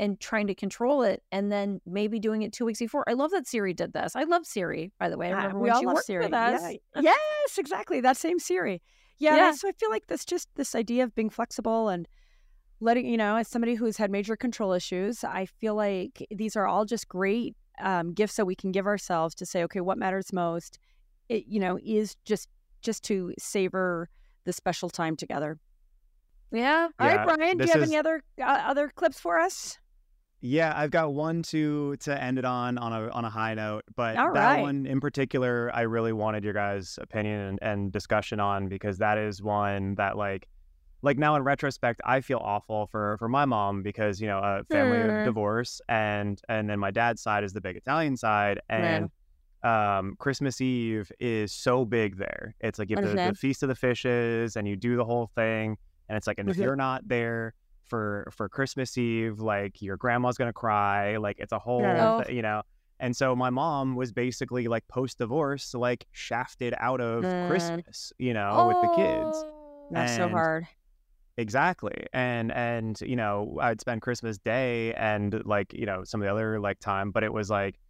and 0.00 0.18
trying 0.18 0.46
to 0.46 0.54
control 0.54 1.02
it 1.02 1.22
and 1.30 1.52
then 1.52 1.78
maybe 1.84 2.18
doing 2.18 2.40
it 2.40 2.54
two 2.54 2.64
weeks 2.64 2.78
before. 2.78 3.04
I 3.06 3.12
love 3.12 3.32
that 3.32 3.46
Siri 3.46 3.74
did 3.74 3.92
this. 3.92 4.16
I 4.16 4.24
love 4.24 4.46
Siri, 4.46 4.90
by 4.98 5.10
the 5.10 5.18
way. 5.18 5.26
I 5.30 5.36
remember 5.36 5.58
uh, 5.58 5.60
we 5.60 5.68
all 5.68 5.84
love 5.84 5.98
Siri. 5.98 6.26
Yeah. 6.30 6.78
yes, 6.96 7.58
exactly. 7.58 8.00
That 8.00 8.16
same 8.16 8.38
Siri. 8.38 8.80
Yeah, 9.18 9.36
yeah. 9.36 9.52
So 9.52 9.68
I 9.68 9.72
feel 9.72 9.90
like 9.90 10.06
that's 10.06 10.24
just 10.24 10.48
this 10.56 10.74
idea 10.74 11.04
of 11.04 11.14
being 11.14 11.28
flexible 11.28 11.90
and 11.90 12.08
letting 12.80 13.04
you 13.04 13.18
know, 13.18 13.36
as 13.36 13.48
somebody 13.48 13.74
who's 13.74 13.98
had 13.98 14.10
major 14.10 14.36
control 14.36 14.72
issues, 14.72 15.22
I 15.22 15.44
feel 15.44 15.74
like 15.74 16.26
these 16.30 16.56
are 16.56 16.66
all 16.66 16.86
just 16.86 17.06
great 17.06 17.54
um, 17.82 18.14
gifts 18.14 18.36
that 18.36 18.46
we 18.46 18.54
can 18.54 18.72
give 18.72 18.86
ourselves 18.86 19.34
to 19.34 19.44
say, 19.44 19.62
okay, 19.64 19.82
what 19.82 19.98
matters 19.98 20.32
most, 20.32 20.78
it, 21.28 21.44
you 21.46 21.60
know, 21.60 21.78
is 21.84 22.16
just 22.24 22.48
just 22.80 23.04
to 23.04 23.34
savor 23.38 24.08
the 24.46 24.54
special 24.54 24.88
time 24.88 25.14
together. 25.14 25.58
Yeah. 26.52 26.88
All 26.98 27.06
yeah, 27.06 27.16
right, 27.16 27.36
Bryon. 27.36 27.58
Do 27.58 27.66
you 27.66 27.72
have 27.72 27.82
is... 27.82 27.90
any 27.90 27.98
other 27.98 28.22
uh, 28.40 28.62
other 28.64 28.88
clips 28.88 29.20
for 29.20 29.38
us? 29.38 29.78
Yeah, 30.42 30.72
I've 30.74 30.90
got 30.90 31.12
one 31.12 31.42
to 31.44 31.96
to 31.96 32.22
end 32.22 32.38
it 32.38 32.46
on 32.46 32.78
on 32.78 32.92
a 32.92 33.10
on 33.10 33.26
a 33.26 33.30
high 33.30 33.52
note, 33.54 33.84
but 33.94 34.14
that 34.14 34.60
one 34.60 34.86
in 34.86 34.98
particular, 34.98 35.70
I 35.74 35.82
really 35.82 36.12
wanted 36.12 36.44
your 36.44 36.54
guys' 36.54 36.98
opinion 37.00 37.40
and, 37.40 37.58
and 37.60 37.92
discussion 37.92 38.40
on 38.40 38.68
because 38.68 38.98
that 38.98 39.18
is 39.18 39.42
one 39.42 39.96
that 39.96 40.16
like 40.16 40.48
like 41.02 41.18
now 41.18 41.34
in 41.36 41.42
retrospect, 41.42 42.00
I 42.06 42.22
feel 42.22 42.38
awful 42.38 42.86
for 42.86 43.18
for 43.18 43.28
my 43.28 43.44
mom 43.44 43.82
because 43.82 44.18
you 44.18 44.28
know 44.28 44.38
a 44.38 44.64
family 44.70 45.00
of 45.00 45.10
hmm. 45.10 45.24
divorce 45.24 45.82
and 45.90 46.40
and 46.48 46.70
then 46.70 46.78
my 46.78 46.90
dad's 46.90 47.20
side 47.20 47.44
is 47.44 47.52
the 47.52 47.60
big 47.60 47.76
Italian 47.76 48.16
side 48.16 48.60
and. 48.68 49.10
Um, 49.62 50.16
Christmas 50.18 50.58
Eve 50.62 51.12
is 51.20 51.52
so 51.52 51.84
big 51.84 52.16
there. 52.16 52.54
It's 52.60 52.78
like 52.78 52.88
you 52.88 52.96
have 52.96 53.04
the, 53.04 53.14
the, 53.14 53.34
feast 53.34 53.62
of 53.62 53.68
the 53.68 53.74
fishes, 53.74 54.56
and 54.56 54.66
you 54.66 54.74
do 54.74 54.96
the 54.96 55.04
whole 55.04 55.30
thing, 55.34 55.76
and 56.08 56.16
it's 56.16 56.26
like, 56.26 56.38
and 56.38 56.48
if 56.48 56.56
you're 56.56 56.76
not 56.76 57.06
there, 57.06 57.52
for 57.90 58.30
for 58.34 58.48
Christmas 58.48 58.96
Eve, 58.96 59.40
like 59.40 59.82
your 59.82 59.98
grandma's 59.98 60.38
gonna 60.38 60.52
cry, 60.52 61.18
like 61.18 61.38
it's 61.38 61.52
a 61.52 61.58
whole, 61.58 61.82
yeah. 61.82 62.22
th- 62.24 62.34
you 62.34 62.40
know. 62.40 62.62
And 63.00 63.16
so 63.16 63.34
my 63.34 63.50
mom 63.50 63.96
was 63.96 64.12
basically 64.12 64.68
like 64.68 64.86
post 64.88 65.18
divorce, 65.18 65.74
like 65.74 66.06
shafted 66.12 66.74
out 66.78 67.00
of 67.00 67.24
mm. 67.24 67.48
Christmas, 67.48 68.12
you 68.18 68.32
know, 68.34 68.50
oh, 68.52 68.68
with 68.68 68.76
the 68.82 68.88
kids. 68.88 69.36
Oh, 69.44 69.88
that's 69.90 70.12
and 70.12 70.18
so 70.18 70.28
hard. 70.28 70.66
Exactly. 71.36 72.06
And 72.12 72.52
and 72.52 73.00
you 73.00 73.16
know, 73.16 73.58
I'd 73.60 73.80
spend 73.80 74.02
Christmas 74.02 74.38
Day 74.38 74.94
and 74.94 75.42
like, 75.44 75.72
you 75.72 75.86
know, 75.86 76.04
some 76.04 76.20
of 76.20 76.26
the 76.26 76.30
other 76.30 76.60
like 76.60 76.78
time, 76.78 77.10
but 77.10 77.24
it 77.24 77.32
was 77.32 77.50
like 77.50 77.80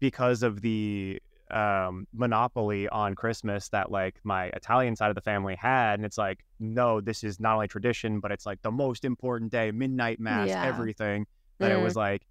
because 0.00 0.42
of 0.42 0.60
the 0.60 1.20
um, 1.52 2.06
monopoly 2.12 2.88
on 2.88 3.14
Christmas 3.14 3.68
that 3.70 3.90
like 3.90 4.20
my 4.24 4.46
Italian 4.46 4.96
side 4.96 5.08
of 5.08 5.14
the 5.14 5.20
family 5.20 5.54
had. 5.54 5.94
And 5.94 6.04
it's 6.04 6.18
like, 6.18 6.44
no, 6.58 7.00
this 7.00 7.24
is 7.24 7.40
not 7.40 7.54
only 7.54 7.68
tradition, 7.68 8.20
but 8.20 8.32
it's 8.32 8.46
like 8.46 8.60
the 8.62 8.70
most 8.70 9.04
important 9.04 9.52
day, 9.52 9.70
midnight 9.70 10.20
mass, 10.20 10.48
yeah. 10.48 10.64
everything. 10.64 11.26
That 11.58 11.70
mm. 11.70 11.78
it 11.78 11.82
was 11.82 11.96
like, 11.96 12.26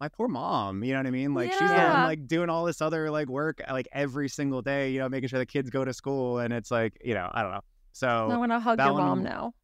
my 0.00 0.08
poor 0.08 0.28
mom, 0.28 0.84
you 0.84 0.92
know 0.92 0.98
what 0.98 1.06
I 1.06 1.10
mean? 1.10 1.34
Like 1.34 1.50
yeah. 1.50 1.58
she's 1.58 1.70
the 1.70 1.76
one 1.76 2.02
like 2.02 2.26
doing 2.26 2.50
all 2.50 2.64
this 2.64 2.82
other 2.82 3.10
like 3.10 3.28
work 3.28 3.62
like 3.70 3.88
every 3.92 4.28
single 4.28 4.60
day, 4.60 4.90
you 4.90 4.98
know, 4.98 5.08
making 5.08 5.28
sure 5.28 5.38
the 5.38 5.46
kids 5.46 5.70
go 5.70 5.84
to 5.84 5.94
school. 5.94 6.40
And 6.40 6.52
it's 6.52 6.70
like, 6.70 7.00
you 7.02 7.14
know, 7.14 7.30
I 7.32 7.42
don't 7.42 7.52
know. 7.52 7.62
So 7.92 8.28
I 8.30 8.36
want 8.36 8.52
to 8.52 8.58
hug 8.58 8.78
your 8.78 8.92
mom 8.92 9.22
now. 9.22 9.54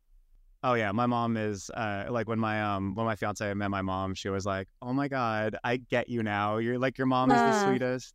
Oh 0.63 0.75
yeah, 0.75 0.93
my 0.93 1.07
mom 1.07 1.37
is 1.39 1.71
uh, 1.71 2.05
like 2.11 2.29
when 2.29 2.39
my 2.39 2.63
um 2.63 2.95
when 2.95 3.07
my 3.07 3.17
fiance 3.17 3.53
met 3.55 3.71
my 3.71 3.81
mom, 3.81 4.15
she 4.15 4.29
was 4.29 4.45
like, 4.45 4.69
"Oh 4.83 4.93
my 4.93 5.09
god, 5.09 5.57
I 5.65 5.79
get 5.79 6.11
you 6.11 6.23
now. 6.23 6.59
You're 6.59 6.79
like 6.79 6.99
your 6.99 7.07
mom 7.07 7.31
is 7.31 7.39
the 7.39 7.65
sweetest." 7.65 8.15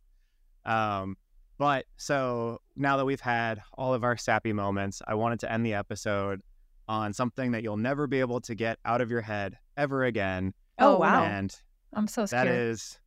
Um, 0.66 1.16
but 1.58 1.86
so 1.96 2.60
now 2.76 2.98
that 2.98 3.06
we've 3.06 3.20
had 3.20 3.60
all 3.74 3.94
of 3.94 4.04
our 4.04 4.16
sappy 4.16 4.52
moments, 4.52 5.02
I 5.06 5.14
wanted 5.14 5.40
to 5.40 5.50
end 5.50 5.64
the 5.64 5.72
episode 5.74 6.42
on 6.88 7.12
something 7.12 7.50
that 7.52 7.62
you'll 7.62 7.76
never 7.78 8.06
be 8.06 8.20
able 8.20 8.40
to 8.42 8.54
get 8.54 8.78
out 8.84 9.00
of 9.00 9.10
your 9.10 9.22
head 9.22 9.56
ever 9.76 10.04
again. 10.04 10.52
Oh, 10.78 10.98
wow. 10.98 11.24
And 11.24 11.54
I'm 11.94 12.06
so 12.08 12.26
scared. 12.26 12.48
That 12.48 12.52
is 12.52 12.98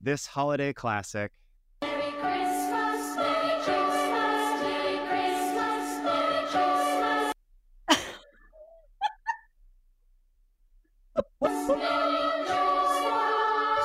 this 0.00 0.26
holiday 0.26 0.72
classic. 0.74 1.32
Merry 1.80 2.12
Christmas, 2.20 3.16
Merry 3.16 3.62
Christmas, 3.62 4.60
Merry 4.60 4.98
Christmas, 5.08 6.04
Merry 6.04 6.44
Christmas. 6.50 7.32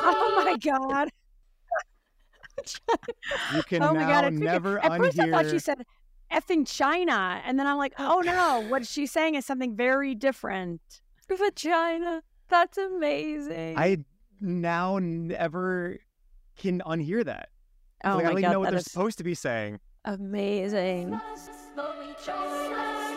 oh 0.04 0.44
my 0.46 0.58
God 0.58 1.10
you 3.56 3.64
can 3.64 3.84
oh 3.84 3.94
my 3.94 4.02
now 4.02 4.22
God, 4.22 4.34
never 4.34 4.80
At 4.80 4.92
unhear. 4.92 4.98
first, 4.98 5.20
I 5.20 5.32
thought 5.32 5.50
she 5.50 5.60
said 5.60 5.86
effing 6.32 6.68
China, 6.68 7.42
and 7.46 7.60
then 7.60 7.68
I'm 7.68 7.78
like, 7.78 7.94
oh 8.00 8.22
no, 8.22 8.66
what 8.70 8.86
she's 8.88 9.12
saying 9.12 9.36
is 9.36 9.46
something 9.46 9.76
very 9.76 10.16
different. 10.16 10.82
Vagina. 11.30 12.24
That's 12.50 12.78
amazing. 12.78 13.78
I 13.78 13.98
now 14.42 15.00
never 15.00 16.00
can 16.58 16.82
unhear 16.86 17.24
that. 17.24 17.50
Oh 18.04 18.16
like, 18.16 18.24
my 18.26 18.30
I 18.30 18.34
don't 18.34 18.42
God, 18.42 18.52
know 18.52 18.60
what 18.60 18.72
they're 18.72 18.80
supposed 18.80 19.18
to 19.20 19.24
be 19.24 19.36
saying. 19.36 19.80
Amazing. 20.06 21.20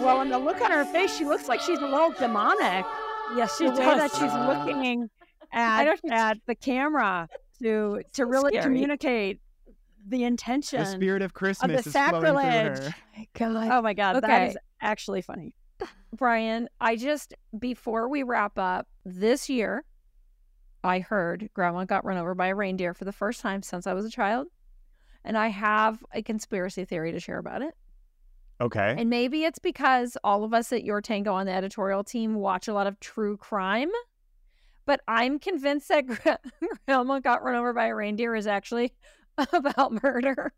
Well, 0.01 0.21
in 0.21 0.29
the 0.29 0.39
look 0.39 0.61
on 0.61 0.71
her 0.71 0.85
face, 0.85 1.17
she 1.17 1.25
looks 1.25 1.49
like 1.49 1.61
she's 1.61 1.79
a 1.79 1.87
little 1.87 2.13
demonic. 2.13 2.85
Yes, 3.37 3.57
she 3.57 3.65
the 3.65 3.71
does. 3.71 3.79
way 3.79 3.97
that 3.97 4.13
she's 4.13 4.33
looking 4.33 5.09
at, 5.53 5.99
at 6.11 6.39
the 6.47 6.55
camera 6.55 7.29
to 7.63 8.03
to 8.13 8.27
really 8.27 8.53
scary. 8.53 8.65
communicate 8.65 9.41
the 10.07 10.25
intention. 10.25 10.81
The 10.81 10.87
spirit 10.87 11.23
of 11.23 11.35
Christmas 11.35 11.79
of 11.79 11.85
the 11.85 11.89
is 11.89 11.93
sacrilege. 11.93 12.79
Her. 12.79 12.95
God. 13.39 13.69
Oh 13.73 13.83
my 13.83 13.95
god, 13.95 14.17
okay. 14.17 14.27
that 14.27 14.49
is 14.51 14.59
actually 14.81 15.23
funny. 15.23 15.55
Bryon, 16.15 16.69
I 16.81 16.97
just 16.97 17.35
before 17.59 18.09
we 18.09 18.23
wrap 18.23 18.59
up 18.59 18.87
this 19.05 19.49
year, 19.49 19.85
I 20.83 21.01
heard 21.01 21.49
grandma 21.55 21.85
got 21.85 22.05
run 22.05 22.19
over 22.19 22.35
by 22.35 22.49
a 22.49 22.55
reindeer 22.55 22.95
for 22.95 23.05
the 23.05 23.13
first 23.13 23.41
time 23.41 23.63
since 23.63 23.87
I 23.87 23.95
was 23.95 24.05
a 24.05 24.11
child. 24.11 24.49
And 25.25 25.39
I 25.39 25.49
have 25.49 26.05
a 26.13 26.23
conspiracy 26.23 26.85
theory 26.85 27.11
to 27.13 27.19
share 27.19 27.39
about 27.39 27.63
it. 27.63 27.75
Okay. 28.61 28.95
And 28.97 29.09
maybe 29.09 29.45
it's 29.45 29.59
because 29.59 30.17
all 30.23 30.45
of 30.45 30.53
us 30.53 30.73
at 30.73 30.83
YourTango 30.83 31.33
on 31.33 31.47
the 31.47 31.53
editorial 31.53 32.05
team 32.05 32.35
watch 32.35 32.69
a 32.69 32.75
lot 32.75 32.87
of 32.87 33.01
true 33.01 33.37
crime 33.39 33.91
but 34.87 35.01
I'm 35.09 35.39
convinced 35.39 35.89
that 35.89 36.07
Grandma 36.87 37.21
got 37.21 37.43
run 37.43 37.55
over 37.55 37.73
by 37.73 37.87
a 37.87 37.95
reindeer 37.95 38.35
is 38.35 38.47
actually 38.47 38.93
about 39.53 40.03
murder. 40.03 40.53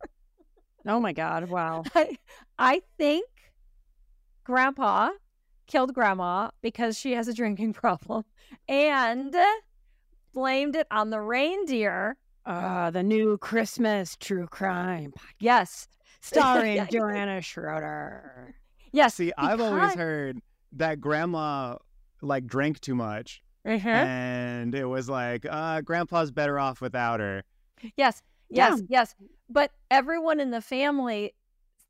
Oh 0.87 1.01
my 1.01 1.13
God! 1.13 1.49
Wow. 1.49 1.85
I, 1.95 2.19
I 2.59 2.83
think 2.97 3.29
Grandpa 4.45 5.11
killed 5.67 5.95
Grandma 5.95 6.51
because 6.63 6.97
she 6.97 7.13
has 7.13 7.29
a 7.29 7.35
drinking 7.35 7.73
problem, 7.73 8.25
and 8.69 9.35
blamed 10.33 10.77
it 10.77 10.87
on 10.91 11.11
the 11.11 11.21
reindeer. 11.21 12.17
Uh, 12.45 12.91
the 12.91 13.03
new 13.03 13.37
Christmas 13.39 14.17
true 14.21 14.47
crime. 14.47 15.13
Yes, 15.41 15.89
starring 16.21 16.87
Joanna 16.91 17.43
Schroeder. 17.43 18.55
Yes. 18.93 19.15
See, 19.15 19.27
because... 19.27 19.51
I've 19.51 19.61
always 19.61 19.95
heard 19.95 20.41
that 20.73 21.01
Grandma 21.01 21.77
like 22.23 22.47
drank 22.47 22.81
too 22.81 22.95
much 22.95 23.43
uh-huh. 23.67 23.89
And 23.89 24.75
it 24.75 24.85
was 24.85 25.09
like, 25.09 25.45
uh, 25.49 25.81
grandpa's 25.81 26.31
better 26.31 26.59
off 26.59 26.81
without 26.81 27.21
her. 27.21 27.43
Yes, 27.97 28.23
yes, 28.49 28.79
yeah. 28.79 28.87
yes. 28.89 29.15
But 29.49 29.73
everyone 29.91 30.39
in 30.41 30.51
the 30.51 30.61
family 30.61 31.35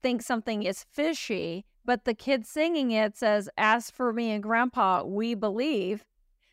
thinks 0.02 0.24
something 0.24 0.62
is 0.62 0.84
fishy, 0.90 1.64
but 1.84 2.04
the 2.04 2.14
kid 2.14 2.46
singing 2.46 2.92
it 2.92 3.16
says, 3.16 3.48
As 3.58 3.90
for 3.90 4.12
me 4.12 4.30
and 4.30 4.42
grandpa, 4.42 5.04
we 5.04 5.34
believe. 5.34 6.04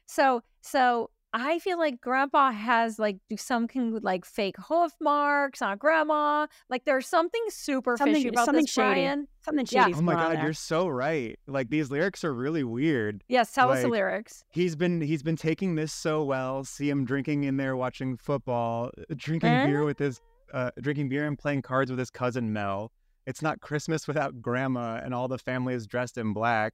So, 0.05 0.43
so 0.61 1.09
I 1.33 1.57
feel 1.57 1.79
like 1.79 1.99
grandpa 1.99 2.51
has 2.51 2.99
like 2.99 3.17
do 3.27 3.37
something 3.37 3.91
with 3.91 4.03
like 4.03 4.23
fake 4.23 4.55
hoof 4.67 4.93
marks 5.01 5.63
on 5.63 5.77
grandma. 5.77 6.45
Like 6.69 6.85
there's 6.85 7.07
something 7.07 7.41
super 7.49 7.97
something, 7.97 8.13
fishy 8.13 8.27
about 8.27 8.45
something 8.45 8.63
this, 8.63 8.71
shady. 8.71 9.01
Bryon. 9.01 9.27
Something 9.41 9.65
shady. 9.65 9.91
Yeah. 9.91 9.97
Oh 9.97 10.01
my 10.01 10.13
god, 10.13 10.43
you're 10.43 10.53
so 10.53 10.87
right. 10.87 11.39
Like 11.47 11.71
these 11.71 11.89
lyrics 11.89 12.23
are 12.23 12.33
really 12.35 12.63
weird. 12.63 13.23
Yes, 13.29 13.51
tell 13.51 13.67
like, 13.69 13.77
us 13.77 13.83
the 13.83 13.89
lyrics. 13.89 14.43
He's 14.51 14.75
been 14.75 15.01
he's 15.01 15.23
been 15.23 15.35
taking 15.35 15.73
this 15.73 15.91
so 15.91 16.23
well. 16.23 16.63
See 16.63 16.87
him 16.87 17.03
drinking 17.03 17.45
in 17.45 17.57
there 17.57 17.75
watching 17.75 18.15
football, 18.15 18.91
uh, 18.97 19.15
drinking 19.15 19.49
eh? 19.49 19.65
beer 19.65 19.83
with 19.85 19.97
his 19.97 20.21
uh, 20.53 20.69
drinking 20.81 21.09
beer 21.09 21.25
and 21.25 21.37
playing 21.37 21.63
cards 21.63 21.89
with 21.89 21.97
his 21.97 22.11
cousin 22.11 22.53
Mel. 22.53 22.91
It's 23.25 23.41
not 23.41 23.59
Christmas 23.59 24.07
without 24.07 24.39
grandma 24.39 25.01
and 25.03 25.15
all 25.15 25.27
the 25.27 25.39
family 25.39 25.73
is 25.73 25.87
dressed 25.87 26.17
in 26.19 26.33
black 26.33 26.73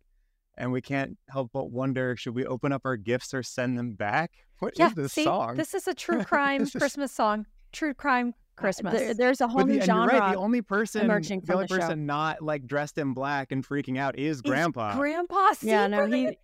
and 0.59 0.71
we 0.71 0.81
can't 0.81 1.17
help 1.29 1.51
but 1.53 1.71
wonder 1.71 2.15
should 2.15 2.35
we 2.35 2.45
open 2.45 2.71
up 2.71 2.81
our 2.85 2.97
gifts 2.97 3.33
or 3.33 3.41
send 3.41 3.77
them 3.77 3.93
back? 3.93 4.31
What 4.59 4.77
yeah, 4.77 4.87
is 4.87 4.93
this 4.93 5.13
see, 5.13 5.23
song? 5.23 5.55
This 5.55 5.73
is 5.73 5.87
a 5.87 5.93
true 5.93 6.23
crime 6.25 6.67
Christmas 6.67 7.11
song. 7.11 7.45
True 7.71 7.93
crime 7.93 8.33
uh, 8.35 8.61
Christmas. 8.61 8.93
There, 8.93 9.13
there's 9.13 9.41
a 9.41 9.47
whole 9.47 9.61
but 9.61 9.69
new 9.69 9.81
genre. 9.81 10.13
You're 10.13 10.21
right. 10.21 10.31
The 10.33 10.39
only 10.39 10.61
person, 10.61 11.05
emerging 11.05 11.41
the 11.45 11.53
only 11.53 11.67
the 11.67 11.75
person 11.75 11.89
show. 11.89 11.95
not 11.95 12.41
like 12.41 12.67
dressed 12.67 12.97
in 12.97 13.13
black 13.13 13.51
and 13.51 13.65
freaking 13.65 13.97
out 13.97 14.19
is 14.19 14.41
Grandpa. 14.41 14.95
Grandpa. 14.95 15.53
See, 15.53 15.69
yeah, 15.69 15.87
no, 15.87 16.05
he. 16.05 16.37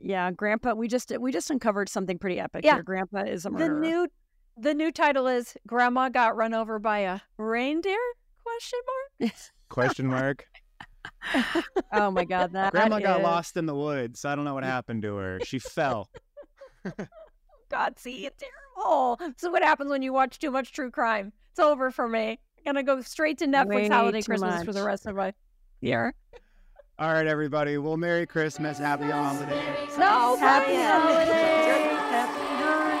Yeah, 0.00 0.30
Grandpa. 0.30 0.74
We 0.74 0.86
just 0.86 1.12
we 1.18 1.32
just 1.32 1.50
uncovered 1.50 1.88
something 1.88 2.18
pretty 2.18 2.38
epic 2.38 2.64
yeah. 2.64 2.74
here. 2.74 2.82
Grandpa 2.84 3.24
is 3.24 3.44
a 3.44 3.50
murderer. 3.50 3.74
The 3.74 3.80
new 3.80 4.08
the 4.56 4.74
new 4.74 4.92
title 4.92 5.26
is 5.26 5.56
Grandma 5.66 6.08
got 6.08 6.36
run 6.36 6.54
over 6.54 6.78
by 6.78 7.00
a 7.00 7.20
reindeer? 7.36 7.98
Question 8.42 8.78
mark. 9.20 9.32
Question 9.68 10.06
mark. 10.06 10.46
Oh 11.92 12.10
my 12.10 12.24
god, 12.24 12.52
that 12.52 12.72
grandma 12.72 12.96
is... 12.96 13.02
got 13.02 13.22
lost 13.22 13.56
in 13.56 13.66
the 13.66 13.74
woods. 13.74 14.24
I 14.24 14.34
don't 14.34 14.44
know 14.44 14.54
what 14.54 14.64
happened 14.64 15.02
to 15.02 15.16
her. 15.16 15.40
She 15.44 15.58
fell. 15.58 16.08
God, 17.68 17.98
see, 17.98 18.26
it's 18.26 18.42
terrible. 18.42 19.20
So 19.36 19.50
what 19.50 19.62
happens 19.62 19.90
when 19.90 20.02
you 20.02 20.12
watch 20.12 20.38
too 20.38 20.50
much 20.50 20.72
true 20.72 20.90
crime? 20.90 21.32
It's 21.50 21.60
over 21.60 21.90
for 21.90 22.08
me. 22.08 22.38
I'm 22.58 22.74
gonna 22.74 22.82
go 22.82 23.00
straight 23.00 23.38
to 23.38 23.46
Netflix 23.46 23.74
Way 23.74 23.88
Holiday 23.88 24.22
Christmas 24.22 24.56
much. 24.56 24.64
for 24.64 24.72
the 24.72 24.82
rest 24.82 25.06
of 25.06 25.16
my 25.16 25.32
year. 25.80 26.14
All 26.98 27.12
right, 27.12 27.26
everybody. 27.26 27.78
Well, 27.78 27.96
Merry 27.96 28.26
Christmas, 28.26 28.76
Happy 28.78 29.04
Holidays. 29.04 29.96
No, 29.96 30.36
Happy 30.36 30.74
Holidays. 30.74 31.28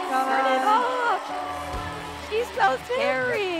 Turn 0.08 0.46
it 0.54 0.64
off. 0.64 1.18
She's 2.30 2.46
so 2.50 2.78
scary. 2.94 3.57